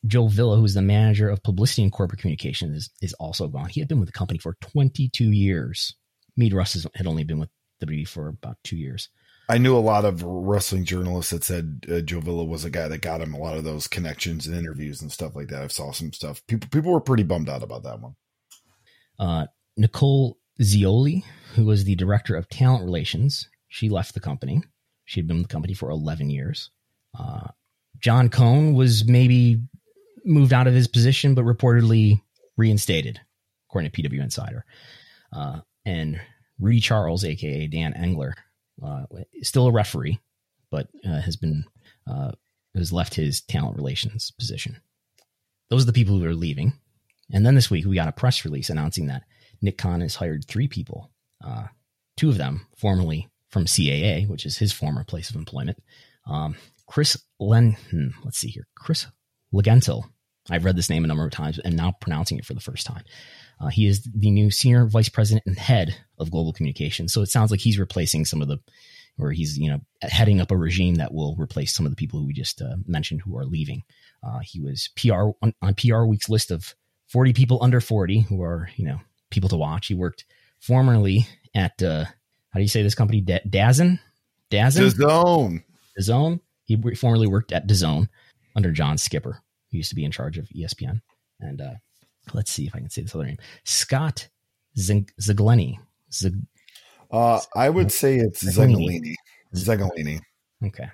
Joe 0.05 0.27
Villa, 0.27 0.57
who's 0.57 0.73
the 0.73 0.81
manager 0.81 1.29
of 1.29 1.41
publicity 1.43 1.81
and 1.81 1.91
corporate 1.91 2.19
communications, 2.19 2.75
is, 2.75 2.89
is 3.01 3.13
also 3.13 3.47
gone. 3.47 3.69
He 3.69 3.79
had 3.79 3.87
been 3.87 4.01
with 4.01 4.09
the 4.09 4.13
company 4.17 4.37
for 4.37 4.57
22 4.59 5.31
years. 5.31 5.95
Mead 6.35 6.53
Rust 6.53 6.85
had 6.95 7.07
only 7.07 7.23
been 7.23 7.39
with 7.39 7.49
WWE 7.81 8.05
for 8.07 8.27
about 8.27 8.57
two 8.65 8.75
years. 8.75 9.07
I 9.49 9.57
knew 9.57 9.75
a 9.75 9.79
lot 9.79 10.05
of 10.05 10.23
wrestling 10.23 10.85
journalists 10.85 11.31
that 11.31 11.43
said 11.43 11.85
uh, 11.91 11.99
Joe 11.99 12.21
Villa 12.21 12.45
was 12.45 12.63
a 12.63 12.69
guy 12.69 12.87
that 12.87 13.01
got 13.01 13.21
him 13.21 13.33
a 13.33 13.39
lot 13.39 13.57
of 13.57 13.63
those 13.63 13.87
connections 13.87 14.47
and 14.47 14.55
interviews 14.55 15.01
and 15.01 15.11
stuff 15.11 15.35
like 15.35 15.49
that. 15.49 15.61
I 15.61 15.67
saw 15.67 15.91
some 15.91 16.13
stuff. 16.13 16.41
People 16.47 16.69
people 16.69 16.91
were 16.91 17.01
pretty 17.01 17.23
bummed 17.23 17.49
out 17.49 17.63
about 17.63 17.83
that 17.83 17.99
one. 17.99 18.15
Uh, 19.19 19.47
Nicole 19.75 20.37
Zioli, 20.61 21.23
who 21.55 21.65
was 21.65 21.83
the 21.83 21.95
director 21.95 22.35
of 22.35 22.47
talent 22.49 22.85
relations, 22.85 23.49
she 23.67 23.89
left 23.89 24.13
the 24.13 24.19
company. 24.19 24.61
She 25.05 25.19
had 25.19 25.27
been 25.27 25.37
with 25.37 25.47
the 25.47 25.53
company 25.53 25.73
for 25.73 25.89
11 25.89 26.29
years. 26.29 26.71
Uh, 27.17 27.47
John 27.99 28.29
Cone 28.29 28.73
was 28.73 29.05
maybe 29.05 29.61
moved 30.25 30.53
out 30.53 30.67
of 30.67 30.73
his 30.73 30.87
position, 30.87 31.35
but 31.35 31.43
reportedly 31.43 32.21
reinstated, 32.55 33.19
according 33.69 33.91
to 33.91 34.01
PW 34.01 34.21
Insider. 34.21 34.65
Uh, 35.31 35.59
and 35.85 36.19
Rudy 36.59 36.79
Charles, 36.79 37.25
aka 37.25 37.67
Dan 37.67 37.93
Engler, 37.93 38.35
uh, 38.81 39.03
still 39.41 39.67
a 39.67 39.71
referee, 39.71 40.19
but 40.71 40.87
uh, 41.05 41.21
has 41.21 41.35
been 41.35 41.65
uh, 42.07 42.31
has 42.75 42.91
left 42.91 43.15
his 43.15 43.41
talent 43.41 43.77
relations 43.77 44.31
position. 44.31 44.77
Those 45.69 45.83
are 45.83 45.87
the 45.87 45.93
people 45.93 46.17
who 46.17 46.25
are 46.25 46.35
leaving. 46.35 46.73
And 47.31 47.45
then 47.45 47.55
this 47.55 47.69
week 47.69 47.85
we 47.85 47.95
got 47.95 48.07
a 48.07 48.13
press 48.13 48.45
release 48.45 48.69
announcing 48.69 49.07
that 49.07 49.23
Nick 49.61 49.77
Khan 49.77 50.01
has 50.01 50.15
hired 50.15 50.45
three 50.45 50.67
people, 50.67 51.09
uh, 51.43 51.67
two 52.17 52.29
of 52.29 52.37
them 52.37 52.67
formerly 52.75 53.29
from 53.49 53.65
CAA, 53.65 54.27
which 54.27 54.45
is 54.45 54.57
his 54.57 54.73
former 54.73 55.03
place 55.03 55.29
of 55.29 55.35
employment. 55.35 55.81
Um, 56.27 56.55
Chris 56.87 57.17
Len, 57.39 57.77
hmm, 57.89 58.07
let's 58.23 58.37
see 58.37 58.49
here, 58.49 58.67
Chris 58.75 59.07
Legentil. 59.53 60.03
I've 60.49 60.65
read 60.65 60.75
this 60.75 60.89
name 60.89 61.03
a 61.03 61.07
number 61.07 61.25
of 61.25 61.31
times 61.31 61.59
and 61.59 61.77
now 61.77 61.93
pronouncing 62.01 62.37
it 62.37 62.45
for 62.45 62.53
the 62.53 62.59
first 62.59 62.85
time. 62.85 63.03
Uh, 63.59 63.67
he 63.67 63.87
is 63.87 64.03
the 64.03 64.31
new 64.31 64.51
senior 64.51 64.85
vice 64.85 65.09
president 65.09 65.43
and 65.45 65.57
head 65.57 65.95
of 66.17 66.31
global 66.31 66.53
communications. 66.53 67.13
So 67.13 67.21
it 67.21 67.29
sounds 67.29 67.51
like 67.51 67.59
he's 67.59 67.79
replacing 67.79 68.25
some 68.25 68.41
of 68.41 68.47
the, 68.47 68.59
or 69.19 69.31
he's 69.31 69.57
you 69.57 69.69
know 69.69 69.79
heading 70.01 70.41
up 70.41 70.51
a 70.51 70.57
regime 70.57 70.95
that 70.95 71.13
will 71.13 71.35
replace 71.37 71.75
some 71.75 71.85
of 71.85 71.91
the 71.91 71.95
people 71.95 72.19
who 72.19 72.25
we 72.25 72.33
just 72.33 72.61
uh, 72.61 72.75
mentioned 72.85 73.21
who 73.21 73.37
are 73.37 73.45
leaving. 73.45 73.83
Uh, 74.23 74.39
he 74.43 74.59
was 74.59 74.89
PR 74.95 75.29
on, 75.41 75.53
on 75.61 75.75
PR 75.75 76.03
Week's 76.03 76.29
list 76.29 76.51
of 76.51 76.75
40 77.07 77.33
people 77.33 77.59
under 77.61 77.79
40 77.79 78.21
who 78.21 78.41
are 78.41 78.69
you 78.75 78.85
know 78.85 78.99
people 79.29 79.49
to 79.49 79.57
watch. 79.57 79.87
He 79.87 79.93
worked 79.93 80.25
formerly 80.59 81.27
at 81.55 81.81
uh, 81.83 82.05
how 82.05 82.59
do 82.59 82.61
you 82.61 82.67
say 82.67 82.83
this 82.83 82.95
company? 82.95 83.21
D- 83.21 83.39
Dazn, 83.47 83.99
Dazn, 84.49 84.93
DAZN, 84.93 85.63
DAZN. 85.99 86.39
He 86.65 86.95
formerly 86.95 87.27
worked 87.27 87.51
at 87.51 87.67
DAZN 87.67 88.07
under 88.55 88.71
John 88.71 88.97
Skipper, 88.97 89.41
who 89.71 89.77
used 89.77 89.89
to 89.89 89.95
be 89.95 90.05
in 90.05 90.11
charge 90.11 90.37
of 90.37 90.47
ESPN. 90.49 91.01
And 91.39 91.61
uh, 91.61 91.73
let's 92.33 92.51
see 92.51 92.67
if 92.67 92.75
I 92.75 92.79
can 92.79 92.89
say 92.89 93.01
this 93.01 93.15
other 93.15 93.25
name, 93.25 93.37
Scott 93.63 94.27
Zegleny. 94.77 95.77
Zig- 96.11 96.45
uh, 97.11 97.39
I 97.55 97.69
would 97.69 97.91
say 97.91 98.17
it's 98.17 98.43
Zegalini. 98.43 99.13
Zegalini. 99.55 100.19
Okay. 100.65 100.89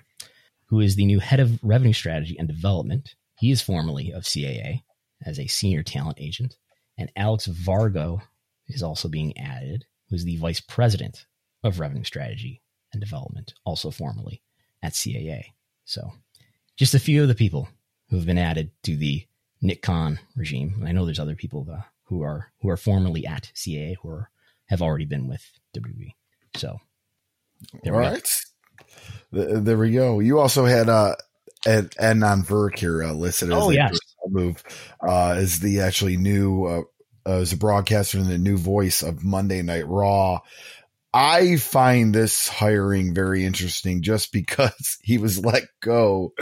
Who 0.66 0.80
is 0.80 0.96
the 0.96 1.06
new 1.06 1.18
head 1.18 1.40
of 1.40 1.58
revenue 1.62 1.92
strategy 1.92 2.36
and 2.38 2.46
development? 2.46 3.14
He 3.38 3.50
is 3.50 3.62
formerly 3.62 4.12
of 4.12 4.24
CAA 4.24 4.82
as 5.24 5.38
a 5.38 5.46
senior 5.46 5.82
talent 5.82 6.18
agent. 6.20 6.56
And 6.98 7.10
Alex 7.16 7.46
Vargo 7.48 8.20
is 8.68 8.82
also 8.82 9.08
being 9.08 9.36
added, 9.38 9.86
who's 10.08 10.24
the 10.24 10.36
vice 10.36 10.60
president 10.60 11.24
of 11.64 11.80
revenue 11.80 12.04
strategy 12.04 12.60
and 12.92 13.00
development, 13.00 13.54
also 13.64 13.90
formerly 13.90 14.42
at 14.82 14.92
CAA. 14.92 15.44
So 15.84 16.12
just 16.76 16.94
a 16.94 17.00
few 17.00 17.22
of 17.22 17.28
the 17.28 17.34
people 17.34 17.68
who 18.10 18.16
have 18.16 18.26
been 18.26 18.38
added 18.38 18.70
to 18.82 18.96
the 18.96 19.26
Nick 19.62 19.82
Khan 19.82 20.18
regime. 20.36 20.82
I 20.86 20.92
know 20.92 21.04
there's 21.04 21.20
other 21.20 21.36
people 21.36 21.66
uh, 21.70 21.82
who 22.04 22.22
are 22.22 22.52
who 22.60 22.68
are 22.70 22.76
formerly 22.76 23.26
at 23.26 23.50
CAA 23.54 23.96
who 24.02 24.10
are, 24.10 24.30
have 24.66 24.82
already 24.82 25.04
been 25.04 25.28
with 25.28 25.44
WWE. 25.76 26.14
So 26.56 26.78
all 27.86 27.92
right, 27.92 28.28
there 29.30 29.78
we 29.78 29.92
go. 29.92 30.20
You 30.20 30.38
also 30.38 30.64
had 30.64 30.88
uh, 30.88 31.14
Ed, 31.66 31.90
Adnan 31.92 32.44
Virk 32.44 32.78
here 32.78 33.02
uh, 33.02 33.12
listed 33.12 33.50
as 33.50 33.62
oh, 33.62 33.70
yes. 33.70 33.98
move 34.26 34.62
uh, 35.06 35.36
is 35.38 35.60
the 35.60 35.80
actually 35.80 36.16
new 36.16 36.64
uh, 36.64 36.82
uh, 37.26 37.40
as 37.40 37.52
a 37.52 37.56
broadcaster 37.56 38.18
and 38.18 38.28
the 38.28 38.38
new 38.38 38.56
voice 38.56 39.02
of 39.02 39.22
Monday 39.22 39.62
Night 39.62 39.86
Raw. 39.86 40.40
I 41.12 41.56
find 41.56 42.14
this 42.14 42.48
hiring 42.48 43.14
very 43.14 43.44
interesting 43.44 44.02
just 44.02 44.32
because 44.32 44.98
he 45.02 45.18
was 45.18 45.44
let 45.44 45.64
go 45.80 46.32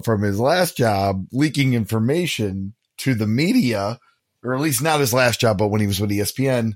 from 0.00 0.22
his 0.22 0.40
last 0.40 0.76
job, 0.76 1.26
leaking 1.32 1.74
information 1.74 2.74
to 2.98 3.14
the 3.14 3.26
media, 3.26 3.98
or 4.42 4.54
at 4.54 4.60
least 4.60 4.82
not 4.82 5.00
his 5.00 5.12
last 5.12 5.40
job, 5.40 5.58
but 5.58 5.68
when 5.68 5.80
he 5.80 5.86
was 5.86 6.00
with 6.00 6.10
ESPN, 6.10 6.72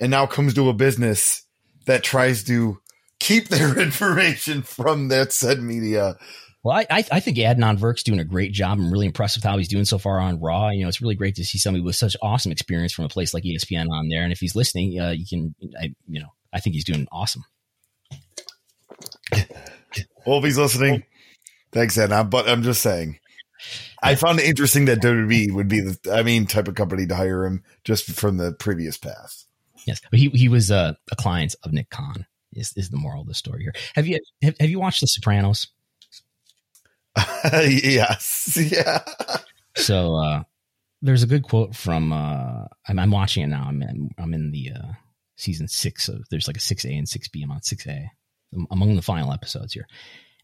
and 0.00 0.10
now 0.10 0.26
comes 0.26 0.54
to 0.54 0.68
a 0.68 0.74
business 0.74 1.42
that 1.86 2.02
tries 2.02 2.44
to 2.44 2.78
keep 3.20 3.48
their 3.48 3.78
information 3.78 4.62
from 4.62 5.08
that 5.08 5.32
said 5.32 5.60
media. 5.60 6.16
Well, 6.62 6.78
I, 6.78 6.86
I, 6.90 7.04
I 7.12 7.20
think 7.20 7.36
Adnan 7.36 7.76
Virk's 7.78 8.02
doing 8.02 8.20
a 8.20 8.24
great 8.24 8.52
job. 8.52 8.78
I'm 8.78 8.90
really 8.90 9.06
impressed 9.06 9.36
with 9.36 9.44
how 9.44 9.58
he's 9.58 9.68
doing 9.68 9.84
so 9.84 9.98
far 9.98 10.18
on 10.18 10.40
Raw. 10.40 10.70
You 10.70 10.82
know, 10.82 10.88
it's 10.88 11.02
really 11.02 11.14
great 11.14 11.34
to 11.36 11.44
see 11.44 11.58
somebody 11.58 11.84
with 11.84 11.94
such 11.94 12.16
awesome 12.22 12.52
experience 12.52 12.92
from 12.92 13.04
a 13.04 13.08
place 13.08 13.34
like 13.34 13.44
ESPN 13.44 13.90
on 13.90 14.08
there. 14.08 14.22
And 14.22 14.32
if 14.32 14.40
he's 14.40 14.56
listening, 14.56 14.98
uh, 14.98 15.10
you 15.10 15.26
can, 15.28 15.54
I, 15.78 15.94
you 16.08 16.20
know, 16.20 16.28
I 16.54 16.60
think 16.60 16.74
he's 16.74 16.84
doing 16.84 17.06
awesome. 17.12 17.44
Well, 20.26 20.38
if 20.38 20.44
he's 20.44 20.56
listening, 20.56 21.04
thanks, 21.74 21.98
Adnan. 21.98 22.30
But 22.30 22.48
I'm 22.48 22.62
just 22.62 22.80
saying, 22.80 23.18
I 24.02 24.14
found 24.14 24.38
it 24.38 24.46
interesting 24.46 24.86
that 24.86 25.00
WWE 25.00 25.52
would 25.52 25.68
be 25.68 25.80
the, 25.80 25.98
I 26.12 26.22
mean, 26.22 26.46
type 26.46 26.68
of 26.68 26.74
company 26.74 27.06
to 27.06 27.14
hire 27.14 27.44
him 27.44 27.62
just 27.84 28.10
from 28.10 28.38
the 28.38 28.52
previous 28.52 28.96
past. 28.96 29.46
Yes, 29.86 30.00
but 30.10 30.18
he 30.18 30.30
he 30.30 30.48
was 30.48 30.70
uh, 30.70 30.94
a 31.12 31.16
client 31.16 31.54
of 31.62 31.72
Nick 31.72 31.90
Khan. 31.90 32.26
Is 32.54 32.72
is 32.76 32.90
the 32.90 32.96
moral 32.96 33.22
of 33.22 33.28
the 33.28 33.34
story 33.34 33.62
here? 33.62 33.74
Have 33.94 34.06
you 34.06 34.18
have, 34.42 34.54
have 34.58 34.70
you 34.70 34.80
watched 34.80 35.00
The 35.00 35.06
Sopranos? 35.06 35.68
yes. 37.44 38.56
Yeah. 38.56 39.02
So 39.76 40.16
uh, 40.16 40.42
there's 41.02 41.22
a 41.22 41.26
good 41.26 41.42
quote 41.42 41.74
from 41.74 42.12
uh, 42.12 42.64
I'm, 42.88 42.98
I'm 42.98 43.10
watching 43.10 43.44
it 43.44 43.48
now. 43.48 43.64
I'm 43.66 43.82
in, 43.82 44.10
I'm 44.18 44.34
in 44.34 44.50
the 44.50 44.72
uh, 44.74 44.92
season 45.36 45.68
six 45.68 46.08
of 46.08 46.24
there's 46.30 46.46
like 46.46 46.56
a 46.56 46.60
six 46.60 46.84
A 46.84 46.90
and 46.90 47.08
six 47.08 47.28
B. 47.28 47.42
I'm 47.42 47.50
on 47.50 47.62
six 47.62 47.86
A 47.86 48.10
among 48.70 48.96
the 48.96 49.02
final 49.02 49.32
episodes 49.32 49.74
here. 49.74 49.86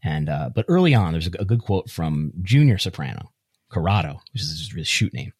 And 0.03 0.29
uh, 0.29 0.51
but 0.55 0.65
early 0.69 0.95
on, 0.95 1.13
there's 1.13 1.27
a, 1.27 1.33
a, 1.39 1.45
good 1.45 1.61
quote 1.61 1.91
from 1.91 2.33
Junior 2.43 2.79
Soprano, 2.79 3.33
Corrado, 3.71 4.21
which 4.33 4.43
is 4.43 4.73
his 4.75 4.89
shoot 4.89 5.13
name. 5.13 5.33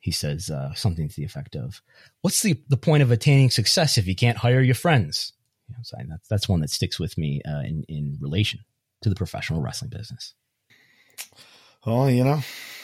He 0.00 0.10
says 0.10 0.50
uh, 0.50 0.74
something 0.74 1.08
to 1.08 1.16
the 1.16 1.24
effect 1.24 1.56
of, 1.56 1.80
"What's 2.20 2.42
the 2.42 2.60
the 2.68 2.76
point 2.76 3.02
of 3.02 3.10
attaining 3.10 3.50
success 3.50 3.96
if 3.96 4.06
you 4.06 4.14
can't 4.14 4.38
hire 4.38 4.60
your 4.60 4.74
friends?" 4.74 5.32
You 5.68 5.74
know, 5.74 5.80
so 5.82 5.96
that's 6.08 6.28
that's 6.28 6.48
one 6.48 6.60
that 6.60 6.70
sticks 6.70 6.98
with 6.98 7.16
me 7.16 7.40
uh, 7.48 7.60
in 7.60 7.84
in 7.88 8.18
relation 8.20 8.60
to 9.02 9.08
the 9.08 9.14
professional 9.14 9.62
wrestling 9.62 9.90
business. 9.90 10.34
Well, 11.86 12.10
you 12.10 12.24
know, 12.24 12.40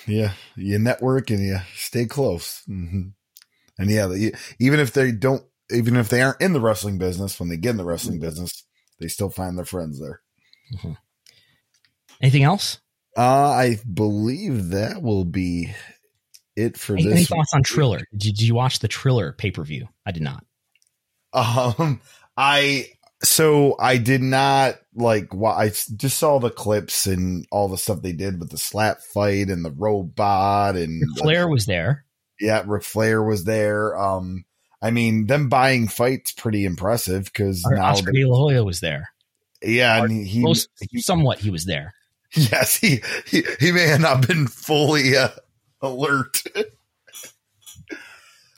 yeah, 0.07 0.33
you 0.57 0.79
network 0.79 1.31
and 1.31 1.43
you 1.43 1.59
stay 1.74 2.07
close, 2.07 2.62
mm-hmm. 2.68 3.09
and 3.79 3.91
yeah, 3.91 4.31
even 4.59 4.81
if 4.81 4.93
they 4.93 5.12
don't, 5.12 5.45
even 5.70 5.97
if 5.97 6.09
they 6.09 6.22
aren't 6.22 6.41
in 6.41 6.55
the 6.55 6.61
wrestling 6.61 6.99
business, 6.99 7.39
when 7.39 7.49
they 7.49 7.57
get 7.59 7.70
in 7.70 7.76
the 7.76 7.85
wrestling 7.85 8.16
mm-hmm. 8.16 8.26
business, 8.26 8.64
they 8.99 9.09
still 9.09 9.31
find 9.31 9.59
their 9.59 9.64
friends 9.66 10.01
there. 10.01 10.22
Mm-hmm. 10.74 10.93
Anything 12.21 12.43
else? 12.43 12.81
Uh, 13.16 13.51
I 13.51 13.79
believe 13.93 14.71
that 14.71 15.03
will 15.03 15.25
be 15.25 15.75
it 16.57 16.77
for 16.77 16.95
any, 16.95 17.05
this. 17.05 17.12
Any 17.12 17.25
thoughts 17.25 17.55
on 17.55 17.62
Triller? 17.62 18.01
Did 18.12 18.25
you, 18.25 18.33
did 18.33 18.43
you 18.43 18.55
watch 18.55 18.81
the 18.81 18.89
Triller 18.89 19.33
pay 19.33 19.51
per 19.51 19.62
view? 19.62 19.89
I 20.07 20.12
did 20.12 20.23
not. 20.23 20.45
Um, 21.33 22.01
I 22.37 22.87
so 23.23 23.77
I 23.79 23.97
did 23.97 24.23
not 24.23 24.77
like. 24.95 25.29
I 25.35 25.69
just 25.69 26.19
saw 26.19 26.39
the 26.39 26.51
clips 26.51 27.07
and 27.07 27.47
all 27.51 27.69
the 27.69 27.79
stuff 27.79 28.03
they 28.03 28.12
did 28.12 28.39
with 28.39 28.51
the 28.51 28.59
slap 28.59 29.01
fight 29.01 29.49
and 29.49 29.64
the 29.64 29.73
robot 29.73 30.77
and 30.77 31.01
Ric 31.01 31.19
Flair 31.19 31.49
was 31.49 31.66
there. 31.66 32.05
Yeah, 32.41 32.62
Ric 32.66 32.85
Flair 32.85 33.23
was 33.23 33.45
there. 33.45 33.99
Um, 33.99 34.45
I 34.81 34.91
mean, 34.93 35.27
them 35.27 35.49
buying 35.49 35.89
fights 35.89 36.33
pretty 36.33 36.64
impressive 36.64 37.25
because 37.25 37.64
now 37.69 37.87
Oscar 37.87 38.12
De 38.12 38.25
La 38.25 38.37
Hoya 38.37 38.64
was 38.64 38.81
there. 38.81 39.11
Yeah, 39.61 40.05
and 40.05 40.25
he, 40.25 40.41
Most, 40.41 40.69
he 40.89 41.01
somewhat 41.01 41.41
he 41.41 41.51
was 41.51 41.64
there. 41.64 41.95
Yes, 42.35 42.76
he 42.76 43.01
he, 43.26 43.43
he 43.59 43.72
may 43.72 43.87
have 43.87 44.01
not 44.01 44.26
been 44.26 44.47
fully 44.49 45.16
uh, 45.16 45.31
alert, 45.81 46.43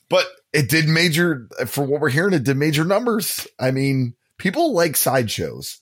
but 0.08 0.26
it 0.52 0.68
did 0.68 0.88
major 0.88 1.48
for 1.66 1.84
what 1.84 2.00
we're 2.00 2.10
hearing. 2.10 2.34
It 2.34 2.44
did 2.44 2.56
major 2.56 2.84
numbers. 2.84 3.46
I 3.58 3.70
mean, 3.70 4.14
people 4.38 4.72
like 4.74 4.96
sideshows. 4.96 5.80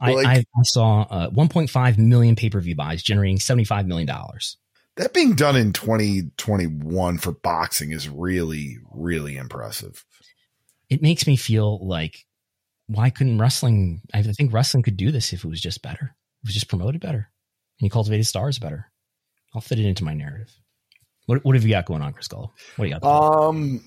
I, 0.00 0.12
like, 0.12 0.26
I, 0.26 0.44
saw 0.62 1.02
uh, 1.10 1.30
1.5 1.30 1.98
million 1.98 2.36
pay 2.36 2.50
per 2.50 2.60
view 2.60 2.76
buys, 2.76 3.02
generating 3.02 3.40
75 3.40 3.86
million 3.88 4.06
dollars. 4.06 4.56
That 4.96 5.12
being 5.12 5.34
done 5.34 5.56
in 5.56 5.72
2021 5.72 7.18
for 7.18 7.32
boxing 7.32 7.92
is 7.92 8.08
really, 8.08 8.78
really 8.92 9.36
impressive. 9.36 10.04
It 10.88 11.02
makes 11.02 11.26
me 11.26 11.36
feel 11.36 11.84
like 11.86 12.24
why 12.86 13.10
couldn't 13.10 13.38
wrestling? 13.38 14.02
I 14.14 14.22
think 14.22 14.52
wrestling 14.52 14.82
could 14.82 14.96
do 14.96 15.10
this 15.10 15.32
if 15.32 15.44
it 15.44 15.48
was 15.48 15.60
just 15.60 15.82
better. 15.82 16.14
Was 16.44 16.54
just 16.54 16.68
promoted 16.68 17.00
better 17.00 17.30
and 17.80 17.86
you 17.86 17.90
cultivated 17.90 18.26
stars 18.26 18.58
better. 18.58 18.90
I'll 19.54 19.60
fit 19.60 19.78
it 19.78 19.86
into 19.86 20.04
my 20.04 20.14
narrative. 20.14 20.54
What, 21.26 21.44
what 21.44 21.54
have 21.54 21.64
you 21.64 21.70
got 21.70 21.86
going 21.86 22.02
on, 22.02 22.12
Chris 22.12 22.28
Gullo? 22.28 22.50
What 22.76 22.84
do 22.84 22.90
you 22.90 22.98
got? 22.98 23.04
Um, 23.44 23.82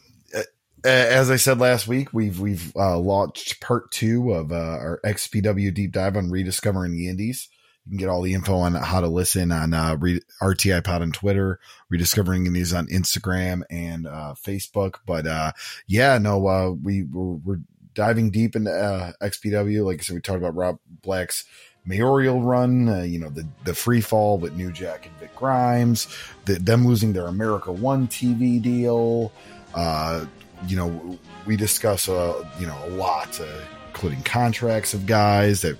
as 0.84 1.30
I 1.30 1.36
said 1.36 1.60
last 1.60 1.88
week, 1.88 2.14
we've 2.14 2.39
we've 2.39 2.76
uh, 2.76 2.97
launched 2.97 3.62
part 3.62 3.91
two 3.91 4.32
of 4.32 4.52
uh, 4.52 4.56
our 4.56 4.99
XPW 5.06 5.74
deep 5.74 5.91
dive 5.91 6.18
on 6.18 6.30
rediscovering 6.30 6.93
the 6.93 7.08
Indies. 7.08 7.49
You 7.86 7.91
can 7.91 7.97
get 7.97 8.10
all 8.10 8.22
the 8.22 8.34
info 8.34 8.58
on 8.58 8.76
how 8.76 9.02
to 9.02 9.08
listen 9.08 9.52
on 9.52 9.74
uh, 9.74 9.95
Re- 9.99 10.22
RTI 10.41 10.84
Pod 10.84 11.02
on 11.02 11.12
Twitter, 11.12 11.60
rediscovering 11.89 12.45
Indies 12.45 12.74
on 12.74 12.88
Instagram 12.88 13.64
and 13.70 14.08
uh, 14.08 14.36
Facebook. 14.38 14.97
But 15.06 15.26
uh, 15.26 15.52
yeah, 15.88 16.18
no, 16.20 16.47
uh, 16.47 16.72
we 16.72 17.04
we're, 17.04 17.38
we're 17.43 17.60
diving 17.93 18.32
deep 18.32 18.56
into 18.56 18.72
uh, 18.72 19.14
XPW. 19.22 19.86
Like 19.86 19.99
I 19.99 20.04
said, 20.04 20.16
we 20.16 20.22
talked 20.22 20.38
about 20.38 20.56
Rob 20.56 20.78
Black's 20.88 21.45
mayoral 21.86 22.42
run, 22.42 22.88
uh, 22.90 23.02
you 23.02 23.20
know, 23.20 23.30
the, 23.30 23.48
the 23.66 23.74
free 23.74 24.02
fall 24.02 24.38
with 24.38 24.54
New 24.54 24.72
Jack 24.72 25.06
and 25.06 25.16
Vic 25.18 25.36
Grimes, 25.36 26.08
the, 26.46 26.54
them 26.56 26.86
losing 26.86 27.14
their 27.14 27.28
America 27.28 27.72
One 27.72 28.08
TV 28.08 28.62
deal. 28.62 29.32
Uh, 29.74 30.26
you 30.68 30.76
know, 30.76 31.18
we 31.46 31.56
discuss, 31.56 32.08
uh, 32.08 32.48
you 32.60 32.68
know, 32.68 32.78
a 32.86 32.90
lot, 32.90 33.40
uh, 33.40 33.46
including 33.88 34.22
contracts 34.24 34.94
of 34.94 35.06
guys 35.06 35.62
that, 35.62 35.78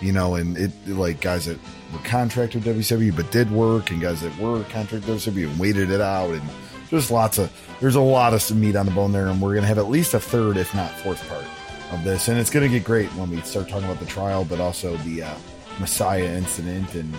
you 0.00 0.12
know, 0.12 0.34
and 0.34 0.58
it 0.58 0.72
like 0.88 1.20
guys 1.20 1.46
that 1.46 1.58
were 1.92 1.98
contracted 2.00 2.64
with 2.64 2.76
WCW 2.76 3.14
but 3.14 3.30
did 3.30 3.50
work, 3.50 3.90
and 3.90 4.00
guys 4.00 4.20
that 4.22 4.36
were 4.38 4.62
contracted 4.64 5.06
with 5.06 5.22
WCW 5.22 5.48
and 5.48 5.58
waited 5.60 5.90
it 5.90 6.00
out, 6.00 6.30
and 6.30 6.42
just 6.90 7.10
lots 7.10 7.38
of 7.38 7.52
there's 7.80 7.94
a 7.94 8.00
lot 8.00 8.34
of 8.34 8.42
some 8.42 8.60
meat 8.60 8.74
on 8.74 8.86
the 8.86 8.92
bone 8.92 9.12
there, 9.12 9.28
and 9.28 9.40
we're 9.40 9.54
gonna 9.54 9.66
have 9.66 9.78
at 9.78 9.88
least 9.88 10.12
a 10.14 10.20
third, 10.20 10.56
if 10.56 10.74
not 10.74 10.90
fourth 10.90 11.26
part 11.28 11.44
of 11.94 12.04
this, 12.04 12.28
and 12.28 12.38
it's 12.38 12.50
gonna 12.50 12.68
get 12.68 12.84
great 12.84 13.08
when 13.14 13.30
we 13.30 13.40
start 13.42 13.68
talking 13.68 13.84
about 13.84 14.00
the 14.00 14.06
trial, 14.06 14.44
but 14.44 14.60
also 14.60 14.96
the 14.98 15.22
uh, 15.24 15.34
Messiah 15.80 16.24
incident, 16.24 16.94
and 16.94 17.14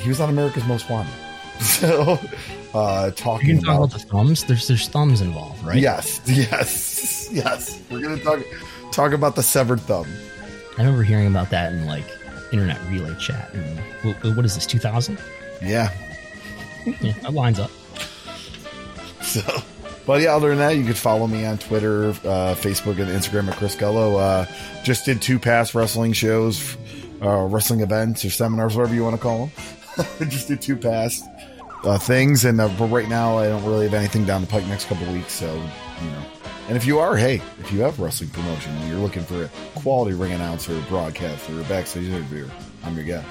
he 0.00 0.08
was 0.08 0.20
on 0.20 0.28
America's 0.30 0.64
Most 0.66 0.88
Wanted. 0.90 1.12
So, 1.60 2.18
uh, 2.74 3.10
talking 3.12 3.48
You 3.50 3.54
can 3.56 3.64
talk 3.64 3.76
about, 3.76 3.84
about 3.90 4.00
the 4.00 4.06
thumbs. 4.06 4.44
There's 4.44 4.66
there's 4.66 4.88
thumbs 4.88 5.20
involved, 5.20 5.62
right? 5.64 5.78
yes, 5.78 6.20
yes, 6.26 7.28
yes, 7.30 7.80
we're 7.90 8.00
gonna 8.00 8.18
talk 8.18 8.40
talk 8.90 9.12
about 9.12 9.36
the 9.36 9.42
severed 9.44 9.80
thumb. 9.80 10.06
I 10.76 10.82
remember 10.82 11.04
hearing 11.04 11.28
about 11.28 11.50
that 11.50 11.72
in 11.72 11.86
like 11.86 12.04
internet 12.52 12.80
relay 12.88 13.14
chat. 13.20 13.52
And 13.54 13.78
what, 14.02 14.36
what 14.36 14.44
is 14.44 14.54
this? 14.56 14.66
2000? 14.66 15.18
Yeah, 15.62 15.92
Yeah, 17.00 17.12
that 17.22 17.32
lines 17.32 17.58
up. 17.60 17.70
So, 19.22 19.40
but 20.06 20.20
yeah, 20.20 20.34
other 20.34 20.50
than 20.50 20.58
that, 20.58 20.76
you 20.76 20.84
could 20.84 20.96
follow 20.96 21.26
me 21.26 21.44
on 21.44 21.58
Twitter, 21.58 22.10
uh, 22.10 22.54
Facebook, 22.54 22.98
and 22.98 23.08
Instagram 23.08 23.48
at 23.48 23.56
Chris 23.56 23.76
Gullo. 23.76 24.18
Uh, 24.18 24.46
just 24.82 25.04
did 25.04 25.22
two 25.22 25.38
past 25.38 25.74
wrestling 25.74 26.12
shows, 26.12 26.76
uh, 27.22 27.46
wrestling 27.46 27.80
events 27.80 28.24
or 28.24 28.30
seminars, 28.30 28.76
whatever 28.76 28.94
you 28.94 29.04
want 29.04 29.16
to 29.16 29.22
call 29.22 29.46
them. 29.46 30.28
just 30.28 30.48
did 30.48 30.60
two 30.60 30.76
past 30.76 31.24
uh, 31.84 31.98
things, 31.98 32.44
and 32.44 32.60
uh, 32.60 32.68
but 32.78 32.86
right 32.86 33.08
now 33.08 33.38
I 33.38 33.48
don't 33.48 33.64
really 33.64 33.84
have 33.84 33.94
anything 33.94 34.24
down 34.24 34.40
the 34.40 34.46
pike 34.46 34.66
next 34.66 34.86
couple 34.86 35.10
weeks. 35.12 35.32
So 35.32 35.54
you 35.54 36.10
know, 36.10 36.22
and 36.68 36.76
if 36.76 36.86
you 36.86 36.98
are, 36.98 37.16
hey, 37.16 37.42
if 37.60 37.72
you 37.72 37.80
have 37.80 38.00
wrestling 38.00 38.30
promotion, 38.30 38.72
and 38.72 38.88
you're 38.88 39.00
looking 39.00 39.22
for 39.22 39.44
a 39.44 39.50
quality 39.80 40.16
ring 40.16 40.32
announcer, 40.32 40.80
broadcaster, 40.88 41.58
or 41.58 41.64
backstage 41.64 42.08
interviewer, 42.08 42.50
I'm 42.84 42.96
your 42.96 43.04
guy. 43.04 43.24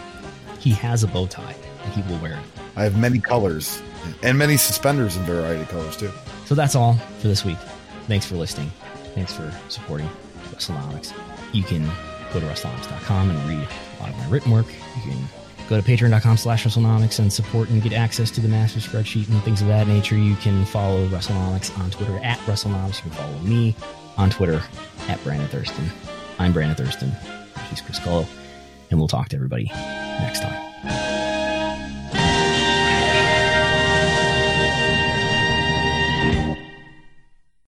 He 0.59 0.71
has 0.71 1.03
a 1.03 1.07
bow 1.07 1.25
tie 1.25 1.55
and 1.83 1.93
he 1.93 2.01
will 2.11 2.21
wear 2.21 2.33
it. 2.33 2.45
I 2.75 2.83
have 2.83 2.97
many 2.97 3.19
colors 3.19 3.81
and 4.21 4.37
many 4.37 4.57
suspenders 4.57 5.17
in 5.17 5.23
variety 5.23 5.61
of 5.61 5.69
colors 5.69 5.97
too. 5.97 6.11
So 6.45 6.55
that's 6.55 6.75
all 6.75 6.95
for 7.19 7.27
this 7.27 7.45
week. 7.45 7.57
Thanks 8.07 8.25
for 8.25 8.35
listening. 8.35 8.71
Thanks 9.15 9.33
for 9.33 9.53
supporting 9.69 10.09
WrestleNomics. 10.49 11.13
You 11.53 11.63
can 11.63 11.85
go 12.33 12.39
to 12.39 12.45
WrestleNomics.com 12.45 13.29
and 13.29 13.49
read 13.49 13.67
a 13.97 14.01
lot 14.01 14.09
of 14.09 14.17
my 14.17 14.27
written 14.29 14.51
work. 14.51 14.67
You 14.97 15.11
can 15.11 15.23
go 15.69 15.79
to 15.79 15.87
patreon.com 15.87 16.37
slash 16.37 16.65
WrestleNomics 16.65 17.19
and 17.19 17.31
support 17.31 17.69
and 17.69 17.81
get 17.81 17.93
access 17.93 18.31
to 18.31 18.41
the 18.41 18.47
master 18.47 18.79
spreadsheet 18.79 19.29
and 19.29 19.41
things 19.43 19.61
of 19.61 19.67
that 19.67 19.87
nature. 19.87 20.17
You 20.17 20.35
can 20.35 20.65
follow 20.65 21.07
WrestleNomics 21.07 21.77
on 21.79 21.89
Twitter 21.91 22.17
at 22.23 22.37
WrestleNomics. 22.39 22.97
You 22.97 23.11
can 23.11 23.11
follow 23.11 23.39
me 23.39 23.75
on 24.17 24.29
Twitter 24.29 24.61
at 25.07 25.23
Brandon 25.23 25.47
Thurston. 25.47 25.89
I'm 26.39 26.53
Brandon 26.53 26.75
Thurston. 26.75 27.11
He's 27.69 27.81
Chris 27.81 27.99
Gullo. 27.99 28.27
And 28.89 28.99
we'll 28.99 29.07
talk 29.07 29.29
to 29.29 29.37
everybody 29.37 29.65
next 29.65 30.41
time. 30.41 31.10